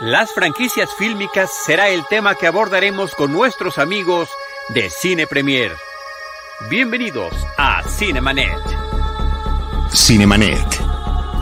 Las 0.00 0.32
franquicias 0.32 0.88
fílmicas 0.94 1.50
será 1.66 1.90
el 1.90 2.06
tema 2.06 2.34
que 2.34 2.46
abordaremos 2.46 3.14
con 3.14 3.32
nuestros 3.32 3.76
amigos 3.76 4.30
de 4.70 4.88
Cine 4.88 5.26
Premier. 5.26 5.72
Bienvenidos 6.70 7.34
a 7.58 7.82
Cinemanet. 7.86 8.58
Cinemanet. 9.92 10.66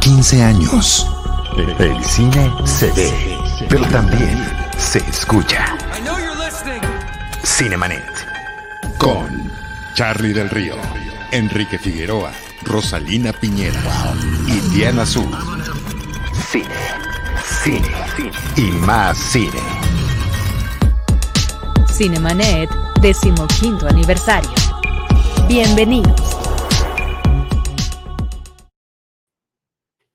15 0.01 0.43
años. 0.43 1.07
El 1.79 2.05
cine 2.05 2.53
se 2.65 2.91
ve, 2.91 3.39
pero 3.69 3.87
también 3.87 4.45
se 4.77 4.99
escucha. 5.09 5.79
Cinemanet. 7.45 8.11
Con 8.99 9.53
Charlie 9.95 10.33
del 10.33 10.51
Río, 10.51 10.75
Enrique 11.31 11.79
Figueroa, 11.79 12.33
Rosalina 12.65 13.33
Piñera 13.33 13.81
y 14.49 14.59
Diana 14.75 15.03
Azul. 15.03 15.31
Cine, 17.69 17.83
y 18.57 18.71
más 18.87 19.19
cine. 19.19 19.61
Cinemanet, 21.93 22.71
decimoquinto 23.03 23.87
aniversario. 23.87 24.49
Bienvenidos. 25.47 26.19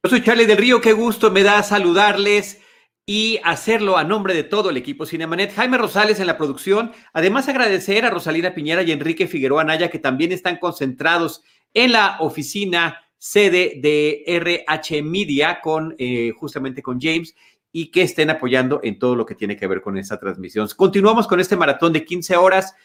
Yo 0.02 0.10
soy 0.10 0.24
Charlie 0.24 0.48
del 0.48 0.58
Río, 0.58 0.82
qué 0.82 0.94
gusto 0.94 1.30
me 1.30 1.44
da 1.44 1.62
saludarles 1.62 2.60
y 3.06 3.40
hacerlo 3.44 3.98
a 3.98 4.04
nombre 4.04 4.34
de 4.34 4.46
todo 4.46 4.72
el 4.72 4.78
equipo 4.78 5.06
Cinemanet. 5.06 5.54
Jaime 5.54 5.78
Rosales 5.78 6.20
en 6.20 6.26
la 6.26 6.40
producción. 6.40 6.92
Además, 7.14 7.48
agradecer 7.50 8.04
a 8.04 8.10
Rosalina 8.10 8.56
Piñera 8.56 8.82
y 8.82 8.92
Enrique 8.92 9.28
Figueroa 9.28 9.64
Naya, 9.64 9.92
que 9.92 10.00
también 10.00 10.32
están 10.32 10.58
concentrados 10.58 11.44
en 11.76 11.92
la 11.92 12.18
oficina 12.20 13.00
sede 13.24 13.76
de 13.78 14.22
RH 14.28 15.02
Media 15.02 15.62
con 15.62 15.96
eh, 15.98 16.34
justamente 16.38 16.82
con 16.82 17.00
James 17.00 17.34
y 17.72 17.90
que 17.90 18.02
estén 18.02 18.30
apoyando 18.30 18.82
en 18.84 19.00
todo 19.00 19.16
lo 19.16 19.26
que 19.26 19.34
tiene 19.34 19.56
que 19.56 19.66
ver 19.66 19.82
con 19.82 19.98
esta 19.98 20.20
transmisión. 20.20 20.68
Continuamos 20.76 21.26
con 21.26 21.40
este 21.40 21.56
maratón 21.56 21.94
de 21.94 22.04
15 22.04 22.36
horas, 22.36 22.76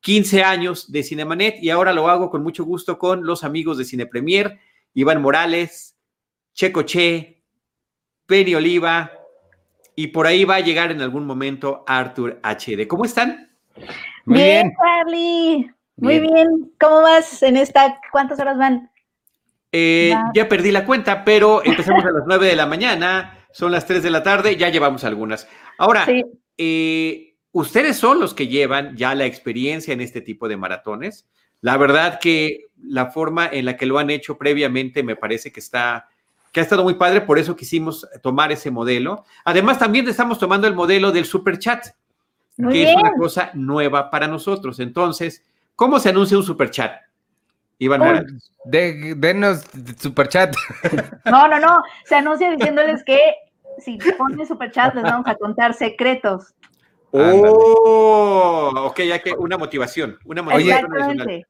15 0.00 0.44
años 0.44 0.92
de 0.92 1.02
Cinemanet 1.02 1.62
y 1.62 1.70
ahora 1.70 1.94
lo 1.94 2.10
hago 2.10 2.28
con 2.28 2.42
mucho 2.42 2.66
gusto 2.66 2.98
con 2.98 3.24
los 3.24 3.42
amigos 3.42 3.78
de 3.78 3.86
Cine 3.86 4.04
Premier, 4.04 4.58
Iván 4.92 5.22
Morales, 5.22 5.96
Checo 6.52 6.82
Che, 6.82 7.42
Penny 8.26 8.54
Oliva, 8.54 9.10
y 9.94 10.08
por 10.08 10.26
ahí 10.26 10.44
va 10.44 10.56
a 10.56 10.60
llegar 10.60 10.92
en 10.92 11.00
algún 11.00 11.24
momento 11.24 11.84
Arthur 11.86 12.38
HD. 12.42 12.86
¿Cómo 12.86 13.06
están? 13.06 13.50
Muy 14.26 14.36
bien, 14.40 14.74
Charlie. 14.78 15.70
Muy 15.96 16.20
bien. 16.20 16.70
¿Cómo 16.78 17.00
vas 17.00 17.42
en 17.42 17.56
esta? 17.56 17.98
¿Cuántas 18.12 18.38
horas 18.38 18.58
van? 18.58 18.90
Eh, 19.72 20.14
ya 20.34 20.48
perdí 20.48 20.70
la 20.70 20.84
cuenta, 20.84 21.24
pero 21.24 21.62
empezamos 21.64 22.04
a 22.04 22.10
las 22.10 22.24
9 22.26 22.46
de 22.46 22.56
la 22.56 22.66
mañana, 22.66 23.46
son 23.52 23.72
las 23.72 23.86
3 23.86 24.02
de 24.02 24.10
la 24.10 24.22
tarde, 24.22 24.56
ya 24.56 24.68
llevamos 24.68 25.04
algunas. 25.04 25.48
Ahora, 25.78 26.06
eh, 26.56 27.34
ustedes 27.52 27.96
son 27.96 28.20
los 28.20 28.34
que 28.34 28.48
llevan 28.48 28.96
ya 28.96 29.14
la 29.14 29.26
experiencia 29.26 29.92
en 29.92 30.00
este 30.00 30.20
tipo 30.20 30.48
de 30.48 30.56
maratones. 30.56 31.26
La 31.60 31.76
verdad 31.76 32.18
que 32.20 32.66
la 32.82 33.06
forma 33.06 33.46
en 33.46 33.64
la 33.64 33.76
que 33.76 33.86
lo 33.86 33.98
han 33.98 34.10
hecho 34.10 34.38
previamente 34.38 35.02
me 35.02 35.16
parece 35.16 35.52
que 35.52 35.60
está 35.60 36.08
que 36.56 36.60
ha 36.60 36.62
estado 36.62 36.84
muy 36.84 36.94
padre, 36.94 37.20
por 37.20 37.38
eso 37.38 37.54
quisimos 37.54 38.08
tomar 38.22 38.50
ese 38.50 38.70
modelo. 38.70 39.26
Además, 39.44 39.78
también 39.78 40.08
estamos 40.08 40.38
tomando 40.38 40.66
el 40.66 40.74
modelo 40.74 41.12
del 41.12 41.26
super 41.26 41.58
chat, 41.58 41.88
que 42.56 42.82
es 42.82 42.96
una 42.96 43.12
cosa 43.12 43.50
nueva 43.52 44.10
para 44.10 44.26
nosotros. 44.26 44.80
Entonces, 44.80 45.44
¿cómo 45.74 46.00
se 46.00 46.08
anuncia 46.08 46.38
un 46.38 46.44
super 46.44 46.70
chat? 46.70 46.92
Iván 47.78 48.00
Morales. 48.00 48.52
De, 48.64 49.14
denos 49.16 49.64
super 49.98 50.28
chat. 50.28 50.54
No, 51.24 51.48
no, 51.48 51.58
no. 51.58 51.82
Se 52.04 52.16
anuncia 52.16 52.50
diciéndoles 52.50 53.04
que 53.04 53.18
si 53.78 53.98
ponen 54.16 54.46
super 54.46 54.70
chat 54.70 54.94
les 54.94 55.04
vamos 55.04 55.26
a 55.26 55.34
contar 55.34 55.74
secretos. 55.74 56.54
Oh, 57.10 58.72
ok, 58.74 59.00
ya 59.00 59.18
que 59.20 59.32
una 59.32 59.56
motivación, 59.56 60.18
una 60.24 60.42
motivación 60.42 61.44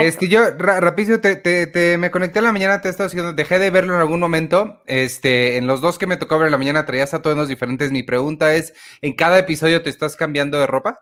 este, 0.00 0.28
yo 0.28 0.50
rapidísimo 0.56 1.20
te, 1.20 1.96
me 1.98 2.10
conecté 2.10 2.38
a 2.38 2.42
la 2.42 2.52
mañana, 2.52 2.80
te 2.80 2.88
he 2.88 2.90
estado 2.90 3.08
diciendo, 3.08 3.32
dejé 3.32 3.58
de 3.58 3.70
verlo 3.70 3.94
en 3.94 4.00
algún 4.00 4.20
momento. 4.20 4.82
Este, 4.86 5.56
en 5.56 5.66
los 5.66 5.80
dos 5.80 5.98
que 5.98 6.06
me 6.06 6.16
tocó 6.16 6.38
ver 6.38 6.46
en 6.46 6.52
la 6.52 6.58
mañana 6.58 6.86
traías 6.86 7.14
a 7.14 7.22
todos 7.22 7.48
diferentes. 7.48 7.90
Mi 7.90 8.02
pregunta 8.02 8.54
es: 8.54 8.74
¿en 9.02 9.14
cada 9.14 9.38
episodio 9.38 9.82
te 9.82 9.90
estás 9.90 10.16
cambiando 10.16 10.58
de 10.58 10.66
ropa? 10.66 11.00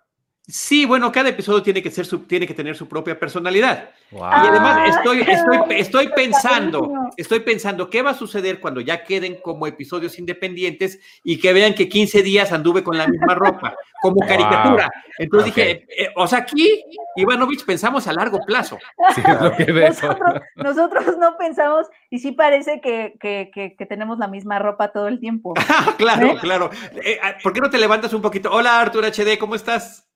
Sí, 0.49 0.87
bueno, 0.87 1.13
cada 1.13 1.29
episodio 1.29 1.63
tiene 1.63 1.81
que, 1.81 1.91
ser 1.93 2.05
su, 2.05 2.27
tiene 2.27 2.49
que 2.49 2.55
tener 2.55 2.75
su 2.75 2.89
propia 2.89 3.17
personalidad. 3.17 3.91
Y 4.11 4.17
además 4.21 4.97
estoy, 4.97 5.21
estoy, 5.21 5.59
estoy 5.71 6.09
pensando, 6.09 6.93
estoy 7.17 7.41
pensando 7.41 7.89
qué 7.89 8.03
va 8.03 8.11
a 8.11 8.15
suceder 8.15 8.59
cuando 8.59 8.81
ya 8.81 9.05
queden 9.05 9.37
como 9.41 9.69
episodios 9.69 10.19
independientes 10.19 10.99
y 11.23 11.39
que 11.39 11.53
vean 11.53 11.75
que 11.75 11.89
15 11.89 12.25
días 12.25 12.51
anduve 12.51 12.83
con 12.83 12.99
la 12.99 13.07
misma 13.07 13.37
ropa, 13.37 13.77
como 14.03 14.19
caricatura. 14.27 14.91
Entonces 15.17 15.55
dije, 15.55 15.71
eh, 15.71 15.87
eh, 15.97 16.09
o 16.17 16.27
sea, 16.27 16.41
aquí, 16.41 16.85
Ivanovich, 17.15 17.65
pensamos 17.65 18.09
a 18.09 18.13
largo 18.13 18.41
plazo. 18.45 18.79
nosotros, 20.57 21.19
no 21.19 21.37
pensamos, 21.39 21.87
y 22.11 22.19
sí 22.19 22.33
parece 22.33 22.81
que, 22.81 23.87
tenemos 23.89 24.19
la 24.19 24.27
misma 24.27 24.59
ropa 24.59 24.89
todo 24.91 25.07
el 25.07 25.21
tiempo. 25.21 25.55
claro, 25.99 26.27
¿Eh? 26.27 26.39
claro. 26.41 26.69
¿Por 27.45 27.53
qué 27.53 27.61
no 27.61 27.71
te 27.71 27.79
levantas 27.79 28.13
un 28.13 28.23
poquito? 28.23 28.51
Hola, 28.51 28.81
Artur 28.81 29.05
HD, 29.05 29.39
¿cómo 29.39 29.55
estás? 29.55 30.09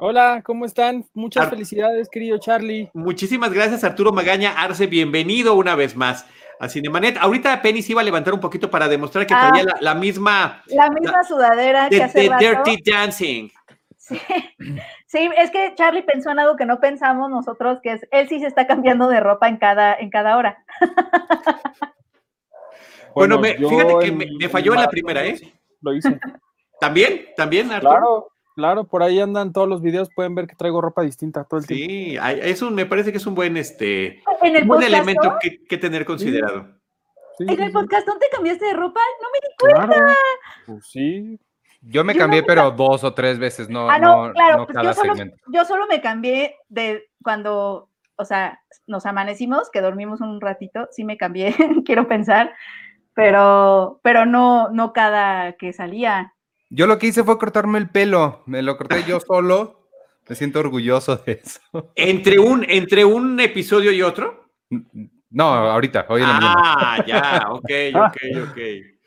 Hola, 0.00 0.42
¿cómo 0.44 0.64
están? 0.64 1.04
Muchas 1.12 1.50
felicidades, 1.50 2.08
querido 2.08 2.38
Charlie. 2.38 2.88
Muchísimas 2.94 3.52
gracias, 3.52 3.82
Arturo 3.82 4.12
Magaña 4.12 4.52
Arce. 4.52 4.86
Bienvenido 4.86 5.54
una 5.56 5.74
vez 5.74 5.96
más 5.96 6.24
a 6.60 6.68
Cinemanet. 6.68 7.16
Ahorita 7.16 7.60
Penny 7.60 7.82
se 7.82 7.90
iba 7.90 8.00
a 8.00 8.04
levantar 8.04 8.32
un 8.32 8.38
poquito 8.38 8.70
para 8.70 8.86
demostrar 8.86 9.26
que 9.26 9.34
traía 9.34 9.64
ah. 9.74 9.78
la, 9.80 9.96
misma. 9.96 10.62
La 10.66 10.88
misma 10.88 11.24
sudadera 11.24 11.88
que 11.88 12.00
hace 12.00 12.30
De 12.30 12.36
Dirty 12.38 12.80
Dancing. 12.88 13.48
Sí. 13.96 14.20
sí, 15.06 15.30
es 15.36 15.50
que 15.50 15.74
Charlie 15.74 16.04
pensó 16.04 16.30
en 16.30 16.38
algo 16.38 16.54
que 16.54 16.64
no 16.64 16.78
pensamos 16.78 17.28
nosotros, 17.28 17.80
que 17.82 17.94
es 17.94 18.06
él 18.12 18.28
sí 18.28 18.38
se 18.38 18.46
está 18.46 18.68
cambiando 18.68 19.08
de 19.08 19.18
ropa 19.18 19.48
en 19.48 19.56
cada, 19.56 19.94
en 19.94 20.10
cada 20.10 20.36
hora. 20.36 20.64
Bueno, 23.14 23.42
fíjate 23.42 23.94
que 24.00 24.12
me, 24.12 24.48
falló 24.48 24.74
en 24.74 24.80
la 24.80 24.88
primera, 24.88 25.24
¿eh? 25.24 25.36
Lo 25.80 25.92
hice. 25.92 26.20
¿También? 26.78 27.30
¿También, 27.36 27.72
Arturo? 27.72 27.90
Claro. 27.90 28.37
Claro, 28.58 28.88
por 28.88 29.04
ahí 29.04 29.20
andan 29.20 29.52
todos 29.52 29.68
los 29.68 29.80
videos, 29.80 30.10
pueden 30.12 30.34
ver 30.34 30.48
que 30.48 30.56
traigo 30.56 30.80
ropa 30.80 31.02
distinta 31.02 31.44
todo 31.44 31.60
el 31.60 31.66
tiempo. 31.68 31.92
Sí, 31.92 32.18
eso 32.42 32.68
me 32.72 32.86
parece 32.86 33.12
que 33.12 33.18
es 33.18 33.26
un 33.28 33.36
buen, 33.36 33.56
este, 33.56 34.20
un 34.42 34.82
elemento 34.82 35.36
que, 35.40 35.78
tener 35.78 36.04
considerado. 36.04 36.66
¿En 37.38 37.62
el 37.62 37.70
podcast 37.70 38.04
dónde 38.04 38.26
cambiaste 38.32 38.64
de 38.64 38.72
ropa? 38.72 38.98
No 39.22 39.28
me 39.30 39.38
di 39.38 39.86
cuenta. 39.86 40.14
Pues 40.66 40.86
sí. 40.88 41.38
Yo 41.82 42.02
me 42.02 42.16
cambié, 42.16 42.42
pero 42.42 42.72
dos 42.72 43.04
o 43.04 43.14
tres 43.14 43.38
veces, 43.38 43.70
no, 43.70 43.88
ah, 43.88 44.00
no, 44.00 44.32
claro, 44.32 44.66
pues 44.66 44.76
yo, 44.82 44.92
solo, 44.92 45.14
yo 45.52 45.64
solo 45.64 45.86
me 45.86 46.00
cambié 46.00 46.56
de 46.68 47.04
cuando, 47.22 47.90
o 48.16 48.24
sea, 48.24 48.60
nos 48.88 49.06
amanecimos, 49.06 49.70
que 49.70 49.80
dormimos 49.80 50.20
un 50.20 50.40
ratito, 50.40 50.88
sí 50.90 51.04
me 51.04 51.16
cambié, 51.16 51.54
quiero 51.86 52.08
pensar, 52.08 52.52
pero, 53.14 54.00
pero 54.02 54.26
no, 54.26 54.70
no 54.70 54.92
cada 54.92 55.52
que 55.52 55.72
salía. 55.72 56.34
Yo 56.70 56.86
lo 56.86 56.98
que 56.98 57.06
hice 57.06 57.24
fue 57.24 57.38
cortarme 57.38 57.78
el 57.78 57.88
pelo, 57.88 58.42
me 58.46 58.62
lo 58.62 58.76
corté 58.76 59.04
yo 59.04 59.20
solo. 59.26 59.88
Me 60.28 60.36
siento 60.36 60.60
orgulloso 60.60 61.16
de 61.16 61.40
eso. 61.42 61.60
¿Entre 61.94 62.38
un, 62.38 62.64
entre 62.68 63.04
un 63.04 63.40
episodio 63.40 63.90
y 63.92 64.02
otro? 64.02 64.50
No, 65.30 65.44
ahorita, 65.44 66.04
hoy 66.10 66.20
en 66.20 66.28
la. 66.28 66.38
Ah, 66.42 67.04
ya, 67.06 67.46
ok, 67.50 67.70
ok, 67.94 68.50
ok. 68.50 68.58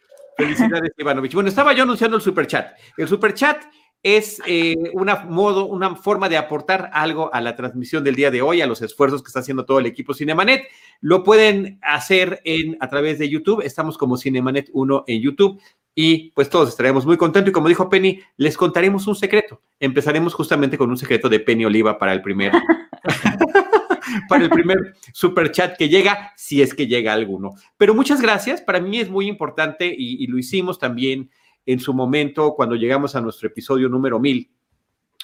Felicidades, 0.38 0.94
Ivanovich. 0.98 1.36
Bueno, 1.36 1.50
estaba 1.50 1.74
yo 1.74 1.84
anunciando 1.84 2.18
el 2.18 2.24
superchat. 2.24 2.72
El 2.98 3.08
superchat 3.08 3.66
es 4.02 4.42
eh, 4.48 4.76
una, 4.94 5.26
modo, 5.26 5.66
una 5.66 5.96
forma 5.96 6.28
de 6.28 6.38
aportar 6.38 6.90
algo 6.92 7.32
a 7.32 7.40
la 7.42 7.56
transmisión 7.56 8.04
del 8.04 8.16
día 8.16 8.32
de 8.32 8.42
hoy, 8.42 8.62
a 8.62 8.66
los 8.66 8.82
esfuerzos 8.82 9.22
que 9.22 9.28
está 9.28 9.41
haciendo 9.41 9.66
todo 9.66 9.78
el 9.78 9.85
equipo 9.85 10.16
Cinemanet. 10.16 10.64
Lo 11.02 11.24
pueden 11.24 11.78
hacer 11.84 12.41
en, 12.46 12.78
a 12.80 12.90
través 12.90 13.20
de 13.20 13.30
YouTube. 13.30 13.62
Estamos 13.62 14.00
como 14.00 14.18
Cinemanet 14.18 14.70
1 14.74 15.03
en 15.06 15.22
YouTube 15.22 15.62
y 15.93 16.32
pues 16.32 16.49
todos 16.49 16.70
estaremos 16.70 17.05
muy 17.05 17.17
contentos. 17.17 17.49
Y 17.49 17.53
como 17.53 17.67
dijo 17.67 17.90
Penny, 17.90 18.20
les 18.38 18.58
contaremos 18.58 19.08
un 19.08 19.16
secreto. 19.16 19.61
Empezaremos 19.79 20.34
justamente 20.34 20.78
con 20.78 20.90
un 20.90 20.97
secreto 20.97 21.28
de 21.28 21.40
Penny 21.40 21.66
Oliva 21.66 21.97
para 21.97 22.14
el 22.14 22.22
primer, 22.22 22.52
para 24.29 24.43
el 24.43 24.49
primer 24.49 24.96
super 25.14 25.52
chat 25.52 25.78
que 25.78 25.90
llega, 25.90 26.32
si 26.38 26.61
es 26.61 26.73
que 26.73 26.88
llega 26.88 27.14
alguno. 27.14 27.55
Pero 27.78 27.93
muchas 27.93 28.22
gracias. 28.22 28.61
Para 28.61 28.79
mí 28.79 28.99
es 28.99 29.09
muy 29.09 29.28
importante 29.28 29.93
y, 29.96 30.26
lo 30.28 30.38
hicimos 30.38 30.79
también 30.79 31.29
en 31.66 31.79
su 31.79 31.94
momento 31.94 32.55
cuando 32.55 32.76
llegamos 32.76 33.16
a 33.16 33.22
nuestro 33.22 33.47
episodio 33.47 33.90
número 33.90 34.20
1000, 34.20 34.49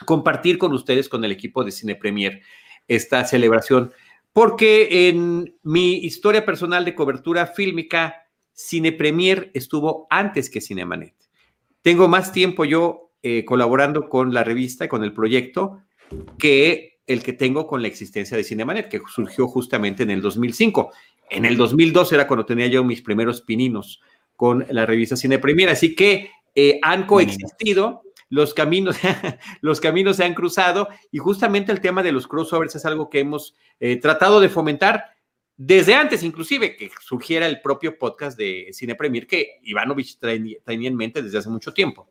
compartir 0.06 0.58
con 0.58 0.74
ustedes, 0.74 1.08
con 1.10 1.24
el 1.24 1.32
equipo 1.32 1.64
de 1.64 1.72
Cine 1.72 1.96
Premier, 1.96 2.42
esta 2.88 3.24
celebración. 3.24 3.94
Porque 4.34 5.10
en 5.10 5.56
mi 5.64 5.96
historia 5.96 6.46
personal 6.46 6.86
de 6.86 6.94
cobertura 6.94 7.48
fílmica, 7.48 8.27
Cine 8.58 8.92
Premier 8.92 9.52
estuvo 9.54 10.08
antes 10.10 10.50
que 10.50 10.62
Cinemanet. 10.62 11.14
Tengo 11.84 12.08
más 12.08 12.32
tiempo 12.32 12.66
yo 12.66 13.12
eh, 13.22 13.46
colaborando 13.46 14.10
con 14.10 14.34
la 14.34 14.44
revista, 14.44 14.90
con 14.90 15.04
el 15.04 15.14
proyecto, 15.14 15.84
que 16.40 16.98
el 17.06 17.22
que 17.22 17.34
tengo 17.34 17.68
con 17.68 17.84
la 17.84 17.88
existencia 17.88 18.36
de 18.36 18.44
Cinemanet, 18.44 18.90
que 18.90 19.00
surgió 19.14 19.48
justamente 19.48 20.02
en 20.02 20.10
el 20.10 20.22
2005. 20.22 20.92
En 21.30 21.46
el 21.46 21.56
2002 21.56 22.12
era 22.14 22.26
cuando 22.26 22.48
tenía 22.48 22.66
yo 22.66 22.84
mis 22.84 23.04
primeros 23.04 23.44
pininos 23.44 24.02
con 24.36 24.66
la 24.72 24.88
revista 24.88 25.16
Cine 25.16 25.38
Premier. 25.38 25.70
Así 25.70 25.94
que 25.94 26.32
eh, 26.56 26.80
han 26.82 27.06
coexistido, 27.06 28.02
los 28.30 28.56
caminos, 28.56 28.98
los 29.62 29.80
caminos 29.80 30.18
se 30.18 30.24
han 30.24 30.34
cruzado 30.34 30.88
y 31.12 31.20
justamente 31.20 31.72
el 31.72 31.80
tema 31.80 32.02
de 32.02 32.12
los 32.12 32.28
crossovers 32.28 32.76
es 32.76 32.86
algo 32.88 33.12
que 33.12 33.20
hemos 33.20 33.54
eh, 33.80 33.98
tratado 33.98 34.40
de 34.40 34.50
fomentar 34.50 35.12
desde 35.58 35.96
antes, 35.96 36.22
inclusive, 36.22 36.76
que 36.76 36.92
surgiera 37.02 37.48
el 37.48 37.62
propio 37.62 37.98
podcast 37.98 38.38
de 38.38 38.70
Cine 38.74 38.94
Premier 38.94 39.26
que 39.26 39.60
Ivanovich 39.64 40.20
tenía 40.20 40.88
en 40.88 40.96
mente 40.96 41.24
desde 41.24 41.40
hace 41.40 41.50
mucho 41.50 41.74
tiempo. 41.74 42.08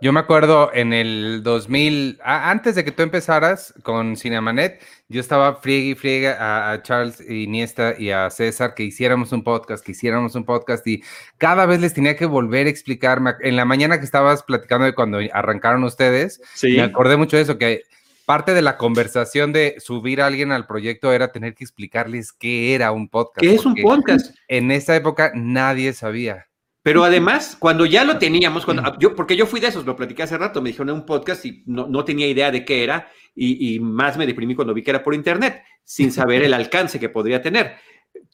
Yo 0.00 0.12
me 0.12 0.20
acuerdo 0.20 0.70
en 0.72 0.92
el 0.92 1.42
2000, 1.42 2.20
antes 2.22 2.76
de 2.76 2.84
que 2.84 2.92
tú 2.92 3.02
empezaras 3.02 3.74
con 3.82 4.16
Cinemanet, 4.16 4.80
yo 5.08 5.20
estaba 5.20 5.56
friegue 5.56 5.90
y 5.90 5.94
friegue 5.96 6.28
a, 6.28 6.80
Charles 6.84 7.20
Iniesta 7.28 7.94
y 7.98 8.10
a 8.10 8.30
César 8.30 8.74
que 8.74 8.84
hiciéramos 8.84 9.32
un 9.32 9.42
podcast, 9.42 9.84
que 9.84 9.92
hiciéramos 9.92 10.36
un 10.36 10.44
podcast 10.44 10.86
y 10.86 11.02
cada 11.36 11.66
vez 11.66 11.80
les 11.80 11.94
tenía 11.94 12.16
que 12.16 12.26
volver 12.26 12.68
a 12.68 12.70
explicarme. 12.70 13.34
En 13.40 13.56
la 13.56 13.64
mañana 13.64 13.98
que 13.98 14.04
estabas 14.04 14.44
platicando 14.44 14.86
de 14.86 14.94
cuando 14.94 15.18
arrancaron 15.32 15.82
ustedes, 15.82 16.40
me 16.62 16.80
acordé 16.80 17.16
mucho 17.16 17.36
de 17.36 17.42
eso, 17.42 17.58
que 17.58 17.82
parte 18.28 18.52
de 18.52 18.60
la 18.60 18.76
conversación 18.76 19.54
de 19.54 19.76
subir 19.78 20.20
a 20.20 20.26
alguien 20.26 20.52
al 20.52 20.66
proyecto 20.66 21.14
era 21.14 21.32
tener 21.32 21.54
que 21.54 21.64
explicarles 21.64 22.30
qué 22.30 22.74
era 22.74 22.92
un 22.92 23.08
podcast. 23.08 23.40
¿Qué 23.40 23.54
es 23.54 23.64
un 23.64 23.74
podcast? 23.74 24.36
En 24.48 24.70
esa 24.70 24.94
época 24.94 25.32
nadie 25.34 25.94
sabía. 25.94 26.46
Pero 26.82 27.04
además, 27.04 27.56
cuando 27.58 27.86
ya 27.86 28.04
lo 28.04 28.18
teníamos, 28.18 28.66
cuando, 28.66 28.98
yo, 28.98 29.14
porque 29.14 29.34
yo 29.34 29.46
fui 29.46 29.60
de 29.60 29.68
esos, 29.68 29.86
lo 29.86 29.96
platiqué 29.96 30.24
hace 30.24 30.36
rato, 30.36 30.60
me 30.60 30.68
dijeron 30.68 30.90
en 30.90 30.96
un 30.96 31.06
podcast 31.06 31.42
y 31.46 31.62
no, 31.64 31.86
no 31.86 32.04
tenía 32.04 32.26
idea 32.26 32.50
de 32.50 32.66
qué 32.66 32.84
era 32.84 33.10
y, 33.34 33.80
más 33.80 34.18
me 34.18 34.26
deprimí 34.26 34.54
cuando 34.54 34.74
vi 34.74 34.82
que 34.82 34.90
era 34.90 35.02
por 35.02 35.14
internet, 35.14 35.62
sin 35.82 36.12
saber 36.12 36.42
el 36.42 36.52
alcance 36.54 37.00
que 37.00 37.08
podría 37.08 37.40
tener. 37.40 37.76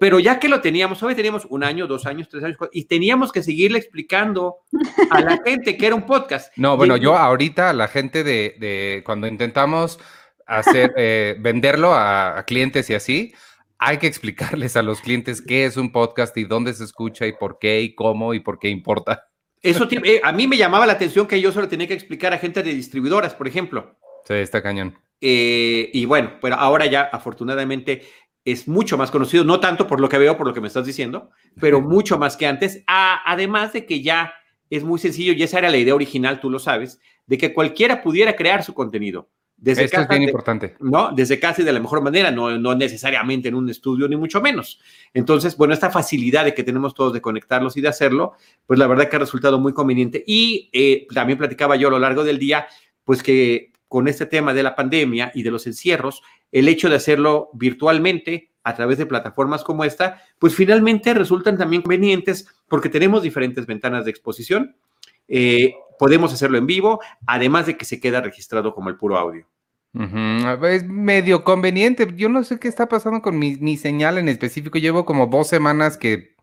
Pero 0.04 0.18
ya 0.18 0.38
que 0.38 0.50
lo 0.50 0.60
teníamos, 0.60 1.02
hoy 1.02 1.14
teníamos 1.14 1.46
un 1.48 1.64
año, 1.64 1.86
dos 1.86 2.04
años, 2.04 2.28
tres 2.28 2.44
años, 2.44 2.58
y 2.72 2.84
teníamos 2.84 3.32
que 3.32 3.42
seguirle 3.42 3.78
explicando 3.78 4.56
a 5.08 5.22
la 5.22 5.38
gente 5.46 5.78
que 5.78 5.86
era 5.86 5.94
un 5.94 6.04
podcast. 6.04 6.52
No, 6.58 6.76
bueno, 6.76 6.98
yo 6.98 7.16
ahorita, 7.16 7.72
la 7.72 7.88
gente 7.88 8.22
de, 8.22 8.54
de 8.60 9.02
cuando 9.06 9.26
intentamos 9.26 9.98
hacer, 10.44 10.92
eh, 10.98 11.36
venderlo 11.40 11.94
a, 11.94 12.38
a 12.38 12.44
clientes 12.44 12.90
y 12.90 12.94
así, 12.94 13.32
hay 13.78 13.96
que 13.96 14.06
explicarles 14.06 14.76
a 14.76 14.82
los 14.82 15.00
clientes 15.00 15.40
qué 15.40 15.64
es 15.64 15.78
un 15.78 15.90
podcast 15.90 16.36
y 16.36 16.44
dónde 16.44 16.74
se 16.74 16.84
escucha 16.84 17.26
y 17.26 17.32
por 17.32 17.58
qué 17.58 17.80
y 17.80 17.94
cómo 17.94 18.34
y 18.34 18.40
por 18.40 18.58
qué 18.58 18.68
importa. 18.68 19.28
Eso 19.62 19.88
eh, 19.90 20.20
a 20.22 20.32
mí 20.32 20.46
me 20.46 20.58
llamaba 20.58 20.84
la 20.84 20.92
atención 20.92 21.26
que 21.26 21.40
yo 21.40 21.50
solo 21.50 21.66
tenía 21.66 21.88
que 21.88 21.94
explicar 21.94 22.34
a 22.34 22.38
gente 22.38 22.62
de 22.62 22.74
distribuidoras, 22.74 23.34
por 23.34 23.48
ejemplo. 23.48 23.96
Sí, 24.26 24.34
está 24.34 24.62
cañón. 24.62 24.98
Eh, 25.26 25.88
y 25.94 26.04
bueno, 26.04 26.32
pero 26.42 26.56
ahora 26.56 26.84
ya 26.84 27.04
afortunadamente 27.04 28.02
es 28.44 28.68
mucho 28.68 28.98
más 28.98 29.10
conocido, 29.10 29.44
no 29.44 29.60
tanto 29.60 29.86
por 29.86 30.00
lo 30.00 30.08
que 30.08 30.18
veo, 30.18 30.36
por 30.36 30.46
lo 30.46 30.52
que 30.52 30.60
me 30.60 30.68
estás 30.68 30.84
diciendo, 30.84 31.30
pero 31.60 31.80
mucho 31.80 32.18
más 32.18 32.36
que 32.36 32.46
antes, 32.46 32.84
además 32.86 33.72
de 33.72 33.86
que 33.86 34.02
ya 34.02 34.34
es 34.68 34.84
muy 34.84 34.98
sencillo 34.98 35.32
y 35.32 35.42
esa 35.42 35.58
era 35.58 35.70
la 35.70 35.78
idea 35.78 35.94
original, 35.94 36.40
tú 36.40 36.50
lo 36.50 36.58
sabes, 36.58 37.00
de 37.26 37.38
que 37.38 37.54
cualquiera 37.54 38.02
pudiera 38.02 38.36
crear 38.36 38.62
su 38.62 38.74
contenido. 38.74 39.30
Desde 39.56 39.84
Esto 39.84 40.02
es 40.02 40.08
bien 40.08 40.24
importante. 40.24 40.76
¿no? 40.80 41.12
Desde 41.12 41.40
casa 41.40 41.62
y 41.62 41.64
de 41.64 41.72
la 41.72 41.80
mejor 41.80 42.02
manera, 42.02 42.30
no, 42.30 42.58
no 42.58 42.74
necesariamente 42.74 43.48
en 43.48 43.54
un 43.54 43.70
estudio, 43.70 44.06
ni 44.08 44.16
mucho 44.16 44.42
menos. 44.42 44.78
Entonces, 45.14 45.56
bueno, 45.56 45.72
esta 45.72 45.90
facilidad 45.90 46.44
de 46.44 46.52
que 46.52 46.64
tenemos 46.64 46.92
todos 46.92 47.14
de 47.14 47.22
conectarlos 47.22 47.76
y 47.78 47.80
de 47.80 47.88
hacerlo, 47.88 48.34
pues 48.66 48.78
la 48.78 48.86
verdad 48.86 49.08
que 49.08 49.16
ha 49.16 49.20
resultado 49.20 49.58
muy 49.58 49.72
conveniente. 49.72 50.22
Y 50.26 50.68
eh, 50.72 51.06
también 51.14 51.38
platicaba 51.38 51.76
yo 51.76 51.88
a 51.88 51.92
lo 51.92 51.98
largo 51.98 52.24
del 52.24 52.38
día, 52.38 52.66
pues 53.04 53.22
que 53.22 53.72
con 53.88 54.08
este 54.08 54.26
tema 54.26 54.52
de 54.52 54.64
la 54.64 54.74
pandemia 54.74 55.30
y 55.34 55.44
de 55.44 55.50
los 55.50 55.66
encierros, 55.66 56.22
el 56.54 56.68
hecho 56.68 56.88
de 56.88 56.94
hacerlo 56.94 57.50
virtualmente 57.52 58.52
a 58.62 58.74
través 58.76 58.96
de 58.96 59.06
plataformas 59.06 59.64
como 59.64 59.84
esta, 59.84 60.22
pues 60.38 60.54
finalmente 60.54 61.12
resultan 61.12 61.58
también 61.58 61.82
convenientes 61.82 62.46
porque 62.68 62.88
tenemos 62.88 63.24
diferentes 63.24 63.66
ventanas 63.66 64.04
de 64.04 64.12
exposición. 64.12 64.76
Eh, 65.26 65.74
podemos 65.98 66.32
hacerlo 66.32 66.56
en 66.56 66.66
vivo, 66.66 67.00
además 67.26 67.66
de 67.66 67.76
que 67.76 67.84
se 67.84 68.00
queda 68.00 68.20
registrado 68.20 68.72
como 68.72 68.88
el 68.88 68.96
puro 68.96 69.18
audio. 69.18 69.46
Es 70.62 70.84
medio 70.84 71.42
conveniente. 71.42 72.08
Yo 72.14 72.28
no 72.28 72.44
sé 72.44 72.58
qué 72.60 72.68
está 72.68 72.88
pasando 72.88 73.20
con 73.20 73.36
mi, 73.36 73.76
señal 73.76 74.18
en 74.18 74.28
específico. 74.28 74.78
Llevo 74.78 75.04
como 75.04 75.26
dos 75.26 75.48
semanas 75.48 75.98
que 75.98 76.36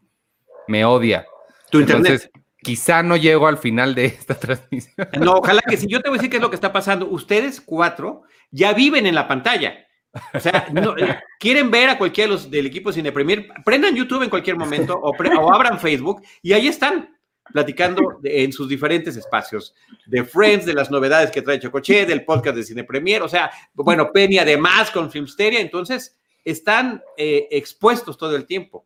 me 0.68 0.84
odia. 0.84 1.26
Tu 1.70 1.80
internet. 1.80 2.32
quizá 2.62 3.02
no 3.02 3.16
llego 3.16 3.48
al 3.48 3.58
final 3.58 3.96
de 3.96 4.06
esta 4.06 4.36
transmisión. 4.40 5.08
No, 5.20 5.36
ojalá 5.36 5.62
que 5.68 5.78
sí. 5.78 5.88
Yo 5.90 6.02
te 6.02 6.10
voy 6.10 6.18
a 6.18 6.20
decir 6.20 6.30
qué 6.30 6.38
es 6.38 6.44
lo 6.44 6.50
que 6.50 6.56
está 6.56 6.74
pasando. 6.74 7.10
Ustedes 7.10 7.62
cuatro 7.62 8.24
ya 8.52 8.74
viven 8.74 9.06
en 9.06 9.16
la 9.16 9.28
pantalla. 9.28 9.86
O 10.34 10.40
sea, 10.40 10.68
eh, 10.98 11.20
quieren 11.40 11.72
ver 11.72 11.90
a 11.90 11.98
cualquiera 11.98 12.30
de 12.30 12.34
los 12.34 12.52
del 12.52 12.66
equipo 12.66 12.92
Cine 12.92 13.12
Premier, 13.12 13.48
prendan 13.64 13.96
YouTube 13.96 14.24
en 14.24 14.30
cualquier 14.30 14.58
momento 14.58 15.00
o, 15.00 15.54
abran 15.54 15.80
Facebook 15.80 16.22
y 16.42 16.54
ahí 16.54 16.68
están 16.68 17.16
platicando 17.54 18.20
en 18.24 18.52
sus 18.52 18.70
diferentes 18.70 19.16
espacios, 19.18 19.74
de 20.06 20.24
Friends, 20.24 20.66
de 20.66 20.74
las 20.74 20.92
novedades 20.92 21.32
que 21.32 21.42
trae 21.42 21.60
Chocoche, 21.60 22.06
del 22.06 22.24
podcast 22.24 22.56
de 22.56 22.64
Cine 22.64 22.84
Premier, 22.84 23.22
o 23.22 23.28
sea, 23.28 23.52
bueno, 23.74 24.12
Penny 24.12 24.38
además 24.38 24.92
con 24.92 25.12
Filmsteria, 25.12 25.60
entonces 25.60 26.18
están 26.46 27.02
eh, 27.18 27.48
expuestos 27.52 28.18
todo 28.18 28.36
el 28.36 28.46
tiempo. 28.46 28.86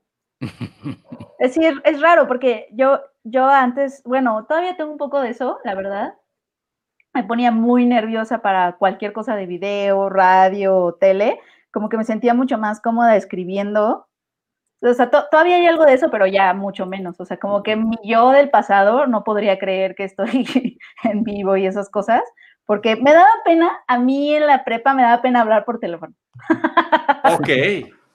Es 1.40 1.58
es 1.58 2.02
raro 2.02 2.28
porque 2.28 2.68
yo, 2.72 3.02
yo 3.24 3.48
antes, 3.48 4.02
bueno, 4.04 4.46
todavía 4.48 4.76
tengo 4.78 4.92
un 4.92 4.98
poco 4.98 5.22
de 5.22 5.30
eso, 5.30 5.60
la 5.64 5.76
verdad. 5.76 6.14
Me 7.16 7.24
ponía 7.24 7.52
muy 7.52 7.86
nerviosa 7.86 8.42
para 8.42 8.74
cualquier 8.74 9.14
cosa 9.14 9.36
de 9.36 9.48
video, 9.48 10.10
radio, 10.10 10.98
tele, 11.00 11.40
como 11.72 11.90
que 11.90 11.98
me 11.98 12.04
sentía 12.04 12.34
mucho 12.34 12.58
más 12.58 12.82
cómoda 12.82 13.16
escribiendo 13.16 14.08
o 14.82 14.94
sea, 14.94 15.10
todavía 15.10 15.56
hay 15.56 15.66
algo 15.66 15.86
de 15.86 15.94
eso, 15.94 16.10
pero 16.12 16.28
ya 16.28 16.54
mucho 16.54 16.86
menos. 16.86 17.20
O 17.20 17.26
sea, 17.26 17.38
como 17.38 17.64
que 17.64 17.82
yo 18.04 18.32
del 18.32 18.50
pasado 18.50 19.08
no 19.08 19.24
podría 19.24 19.58
creer 19.58 19.96
que 19.96 20.04
estoy 20.04 20.46
en 21.04 21.24
vivo 21.24 21.58
y 21.58 21.66
esas 21.66 21.90
cosas, 21.90 22.22
porque 22.66 22.96
me 22.96 23.14
daba 23.14 23.30
pena, 23.44 23.72
a 23.88 23.98
mí 23.98 24.34
en 24.34 24.46
la 24.46 24.64
prepa 24.64 24.94
me 24.94 25.04
daba 25.04 25.22
pena 25.22 25.42
hablar 25.42 25.66
por 25.66 25.80
teléfono. 25.80 26.14
Ok. 27.24 27.50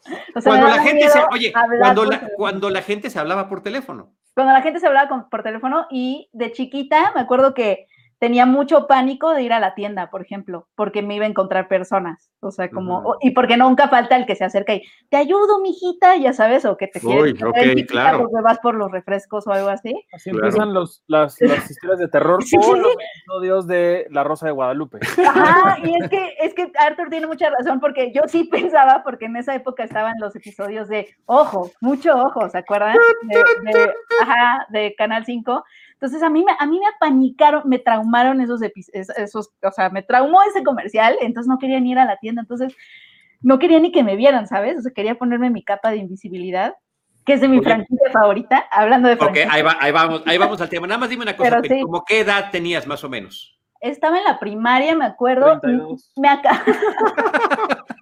cuando 0.45 0.69
la 0.69 0.83
gente 0.83 1.09
se, 1.09 1.21
oye, 1.31 1.53
cuando 1.53 2.05
la, 2.05 2.29
cuando 2.37 2.71
la 2.71 2.83
gente 2.83 3.11
se 3.11 3.19
hablaba 3.19 3.49
por 3.49 3.63
teléfono. 3.63 4.13
Cuando 4.35 4.53
la 4.53 4.63
gente 4.63 4.81
se 4.81 4.87
hablaba 4.87 5.29
por 5.29 5.43
teléfono 5.43 5.87
y 5.91 6.31
de 6.33 6.53
chiquita 6.53 7.13
me 7.15 7.21
acuerdo 7.21 7.53
que 7.53 7.89
tenía 8.21 8.45
mucho 8.45 8.87
pánico 8.87 9.31
de 9.33 9.43
ir 9.43 9.53
a 9.55 9.59
la 9.59 9.75
tienda, 9.75 10.11
por 10.11 10.21
ejemplo, 10.21 10.69
porque 10.77 11.01
me 11.01 11.17
iba 11.17 11.25
a 11.25 11.29
encontrar 11.29 11.69
personas, 11.69 12.31
o 12.41 12.51
sea, 12.51 12.69
como, 12.69 13.17
y 13.23 13.31
porque 13.31 13.57
nunca 13.57 13.89
falta 13.89 14.15
el 14.15 14.27
que 14.27 14.37
se 14.37 14.45
acerca 14.45 14.75
y, 14.75 14.83
te 15.09 15.17
ayudo, 15.17 15.61
mijita, 15.63 16.17
ya 16.17 16.35
sabes, 16.35 16.67
o 16.67 16.77
que 16.77 16.87
te 16.87 17.01
quiere 17.01 17.33
okay, 17.43 17.87
claro. 17.87 18.19
porque 18.19 18.43
vas 18.45 18.59
por 18.59 18.75
los 18.75 18.93
refrescos 18.93 19.47
o 19.47 19.53
algo 19.53 19.71
así. 19.71 19.95
Así 20.13 20.31
empiezan 20.31 20.75
los, 20.75 21.03
las, 21.07 21.41
las, 21.41 21.71
historias 21.71 21.99
de 21.99 22.09
terror 22.09 22.41
o 22.59 22.77
los 22.77 22.95
episodios 22.95 23.67
de 23.67 24.07
La 24.11 24.23
Rosa 24.23 24.47
de 24.47 24.53
Guadalupe. 24.53 24.99
Ajá, 25.27 25.79
y 25.83 25.95
es 25.95 26.11
que, 26.11 26.35
es 26.41 26.53
que 26.53 26.71
Arthur 26.79 27.09
tiene 27.09 27.27
mucha 27.27 27.49
razón, 27.49 27.81
porque 27.81 28.13
yo 28.13 28.21
sí 28.27 28.45
pensaba, 28.53 29.03
porque 29.03 29.25
en 29.25 29.37
esa 29.37 29.55
época 29.55 29.83
estaban 29.83 30.21
los 30.21 30.37
episodios 30.37 30.89
de 30.89 31.09
Ojo, 31.25 31.71
mucho 31.81 32.15
ojo, 32.15 32.51
¿se 32.51 32.59
acuerdan? 32.59 32.99
De, 33.23 33.95
ajá, 34.21 34.67
de 34.69 34.95
Canal 34.95 35.25
5, 35.25 35.65
entonces 36.01 36.23
a 36.23 36.31
mí, 36.31 36.47
a 36.59 36.67
mí 36.67 36.81
me 36.81 36.87
apanicaron, 36.87 37.63
me 37.67 37.79
traumaron 37.79 38.41
esos 38.41 38.63
esos, 38.63 39.51
o 39.63 39.71
sea, 39.71 39.91
me 39.91 40.03
traumó 40.03 40.43
ese 40.45 40.65
comercial, 40.65 41.15
entonces 41.21 41.47
no 41.47 41.59
quería 41.59 41.79
ni 41.79 41.91
ir 41.91 41.99
a 41.99 42.07
la 42.07 42.17
tienda, 42.17 42.41
entonces 42.41 42.75
no 43.43 43.59
quería 43.59 43.79
ni 43.81 43.93
que 43.93 44.03
me 44.03 44.17
vieran, 44.17 44.47
¿sabes? 44.47 44.79
O 44.79 44.81
sea, 44.81 44.93
quería 44.93 45.17
ponerme 45.17 45.51
mi 45.51 45.63
capa 45.63 45.91
de 45.91 45.99
invisibilidad, 45.99 46.75
que 47.27 47.35
es 47.35 47.43
de 47.43 47.49
mi 47.49 47.61
franquicia 47.61 48.11
favorita, 48.11 48.67
hablando 48.71 49.09
de 49.11 49.19
franquicia. 49.19 49.47
Ok, 49.47 49.53
ahí, 49.79 49.93
vamos, 49.93 50.23
ahí 50.25 50.39
vamos 50.39 50.59
al 50.63 50.71
tema. 50.71 50.87
Nada 50.87 51.01
más 51.01 51.11
dime 51.11 51.25
una 51.25 51.37
cosa, 51.37 51.61
¿cómo 51.83 52.03
qué 52.07 52.21
edad 52.21 52.51
tenías 52.51 52.87
más 52.87 53.05
o 53.05 53.11
menos? 53.11 53.61
Estaba 53.83 54.17
en 54.17 54.25
la 54.25 54.39
primaria, 54.39 54.97
me 54.97 55.05
acuerdo. 55.05 55.61
Me 56.17 56.29
acá. 56.31 56.65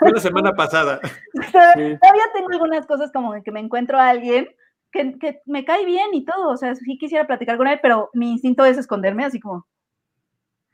Fue 0.00 0.10
la 0.10 0.20
semana 0.20 0.52
pasada. 0.52 0.98
Todavía 1.52 2.24
tengo 2.34 2.48
algunas 2.50 2.86
cosas 2.86 3.12
como 3.12 3.40
que 3.40 3.52
me 3.52 3.60
encuentro 3.60 4.00
a 4.00 4.08
alguien 4.08 4.48
que, 4.90 5.40
me 5.46 5.64
cae 5.64 5.84
bien 5.84 6.08
y 6.12 6.24
todo, 6.24 6.50
o 6.50 6.56
sea, 6.56 6.74
sí 6.74 6.98
quisiera 6.98 7.26
platicar 7.26 7.56
con 7.56 7.68
él, 7.68 7.78
pero 7.82 8.10
mi 8.12 8.32
instinto 8.32 8.64
es 8.64 8.78
esconderme, 8.78 9.24
así 9.24 9.40
como 9.40 9.66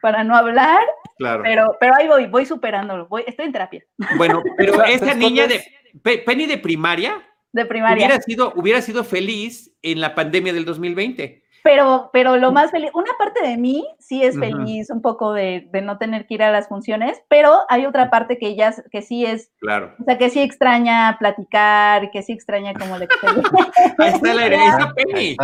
para 0.00 0.24
no 0.24 0.36
hablar. 0.36 0.82
Claro. 1.18 1.42
Pero, 1.42 1.76
pero 1.80 1.94
ahí 1.94 2.06
voy, 2.06 2.26
voy 2.26 2.46
superándolo, 2.46 3.06
voy, 3.08 3.24
estoy 3.26 3.46
en 3.46 3.52
terapia. 3.52 3.84
Bueno, 4.16 4.42
pero 4.56 4.84
esa 4.84 5.14
niña 5.14 5.46
de 5.46 5.62
Penny 6.02 6.46
de 6.46 6.58
primaria, 6.58 7.26
de 7.52 7.64
primaria, 7.64 8.06
hubiera 8.06 8.22
sido, 8.22 8.52
hubiera 8.56 8.82
sido 8.82 9.02
feliz 9.02 9.74
en 9.82 10.00
la 10.00 10.14
pandemia 10.14 10.52
del 10.52 10.64
2020 10.64 11.45
pero, 11.66 12.10
pero 12.12 12.36
lo 12.36 12.52
más 12.52 12.70
feliz, 12.70 12.92
una 12.94 13.10
parte 13.18 13.44
de 13.44 13.56
mí 13.56 13.84
sí 13.98 14.22
es 14.22 14.38
feliz 14.38 14.88
un 14.88 15.02
poco 15.02 15.32
de, 15.32 15.68
de, 15.72 15.82
no 15.82 15.98
tener 15.98 16.24
que 16.24 16.34
ir 16.34 16.44
a 16.44 16.52
las 16.52 16.68
funciones, 16.68 17.20
pero 17.26 17.58
hay 17.68 17.86
otra 17.86 18.08
parte 18.08 18.38
que 18.38 18.54
ya, 18.54 18.72
que 18.92 19.02
sí 19.02 19.26
es, 19.26 19.50
claro. 19.58 19.92
o 20.00 20.04
sea, 20.04 20.16
que 20.16 20.30
sí 20.30 20.40
extraña 20.40 21.16
platicar, 21.18 22.12
que 22.12 22.22
sí 22.22 22.32
extraña 22.32 22.72
como 22.72 22.96
la 22.96 23.06
experiencia. 23.06 23.50
Ahí 23.98 24.12
está 24.12 24.34
la 24.34 24.46
herencia 24.46 24.92
Penny. 24.94 25.36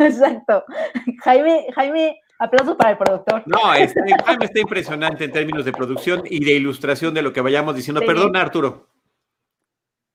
Exacto. 0.00 0.64
Jaime, 1.22 1.66
Jaime, 1.76 2.18
aplauso 2.40 2.76
para 2.76 2.90
el 2.90 2.98
productor. 2.98 3.44
No, 3.46 3.72
este, 3.74 4.00
Jaime 4.24 4.46
está 4.46 4.58
impresionante 4.58 5.26
en 5.26 5.30
términos 5.30 5.64
de 5.64 5.70
producción 5.70 6.24
y 6.24 6.44
de 6.44 6.54
ilustración 6.54 7.14
de 7.14 7.22
lo 7.22 7.32
que 7.32 7.40
vayamos 7.40 7.76
diciendo. 7.76 8.00
Perdona, 8.00 8.40
Arturo. 8.40 8.88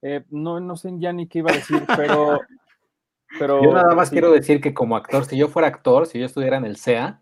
Eh, 0.02 0.26
no, 0.30 0.60
no 0.60 0.76
sé 0.76 0.92
ya 0.98 1.14
ni 1.14 1.26
qué 1.26 1.40
iba 1.40 1.52
a 1.52 1.56
decir, 1.56 1.86
pero 1.96 2.42
pero 3.40 3.62
Yo 3.64 3.74
nada 3.74 3.94
más 3.96 4.10
sí. 4.10 4.14
quiero 4.14 4.32
decir 4.32 4.62
que 4.62 4.74
como 4.74 4.96
actor, 4.96 5.26
si 5.26 5.38
yo 5.38 5.48
fuera 5.48 5.68
actor, 5.68 6.06
si 6.08 6.20
yo 6.20 6.26
estuviera 6.26 6.58
en 6.58 6.66
el 6.66 6.78
CEA, 6.78 7.22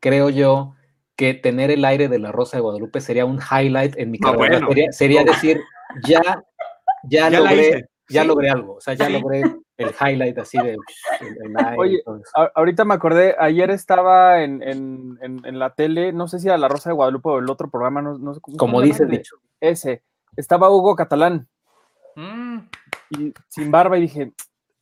creo 0.00 0.30
yo 0.30 0.74
que 1.16 1.34
tener 1.34 1.70
el 1.70 1.84
aire 1.84 2.08
de 2.08 2.18
la 2.18 2.32
Rosa 2.32 2.56
de 2.56 2.62
Guadalupe 2.62 3.00
sería 3.00 3.24
un 3.24 3.38
highlight 3.38 3.96
en 3.96 4.10
mi 4.10 4.18
carrera. 4.18 4.58
bueno. 4.58 4.68
Sería, 4.68 4.92
sería 4.92 5.24
decir, 5.24 5.60
ya, 6.06 6.20
ya, 7.04 7.28
Ya 7.28 7.40
logré, 7.40 7.88
ya 8.08 8.22
Sí. 8.22 8.28
logré 8.28 8.50
algo. 8.50 8.74
O 8.74 8.80
sea, 8.80 8.94
ya 8.94 9.06
Sí. 9.06 9.12
logré 9.12 9.42
el 9.76 9.90
highlight 10.00 10.38
así 10.38 10.58
de 10.58 10.72
el, 10.72 10.78
el 11.44 11.56
aire 11.56 11.74
y 11.76 11.78
Oye. 11.78 12.02
A- 12.36 12.50
ahorita 12.54 12.84
me 12.84 12.94
acordé, 12.94 13.34
ayer 13.38 13.70
estaba 13.70 14.42
en, 14.42 14.62
en- 14.62 15.18
en- 15.22 15.44
en 15.44 15.58
la 15.58 15.70
tele, 15.74 16.12
no 16.12 16.26
sé 16.28 16.38
si 16.40 16.48
era 16.48 16.58
La 16.58 16.68
Rosa 16.68 16.90
de 16.90 16.94
Guadalupe 16.94 17.28
o 17.28 17.38
el 17.38 17.48
otro 17.50 17.70
programa, 17.70 18.02
no, 18.02 18.18
no 18.18 18.34
sé 18.34 18.40
cómo 18.40 18.56
Como 18.56 18.80
se 18.80 18.86
llama, 18.88 18.98
dice 18.98 19.06
dicho. 19.06 19.36
Ese. 19.60 20.02
Estaba 20.36 20.68
Hugo 20.70 20.96
Catalán 20.96 21.46
Mm, 22.16 22.58
y 23.10 23.32
sin 23.48 23.70
barba 23.70 23.98
y 23.98 24.02
dije, 24.02 24.32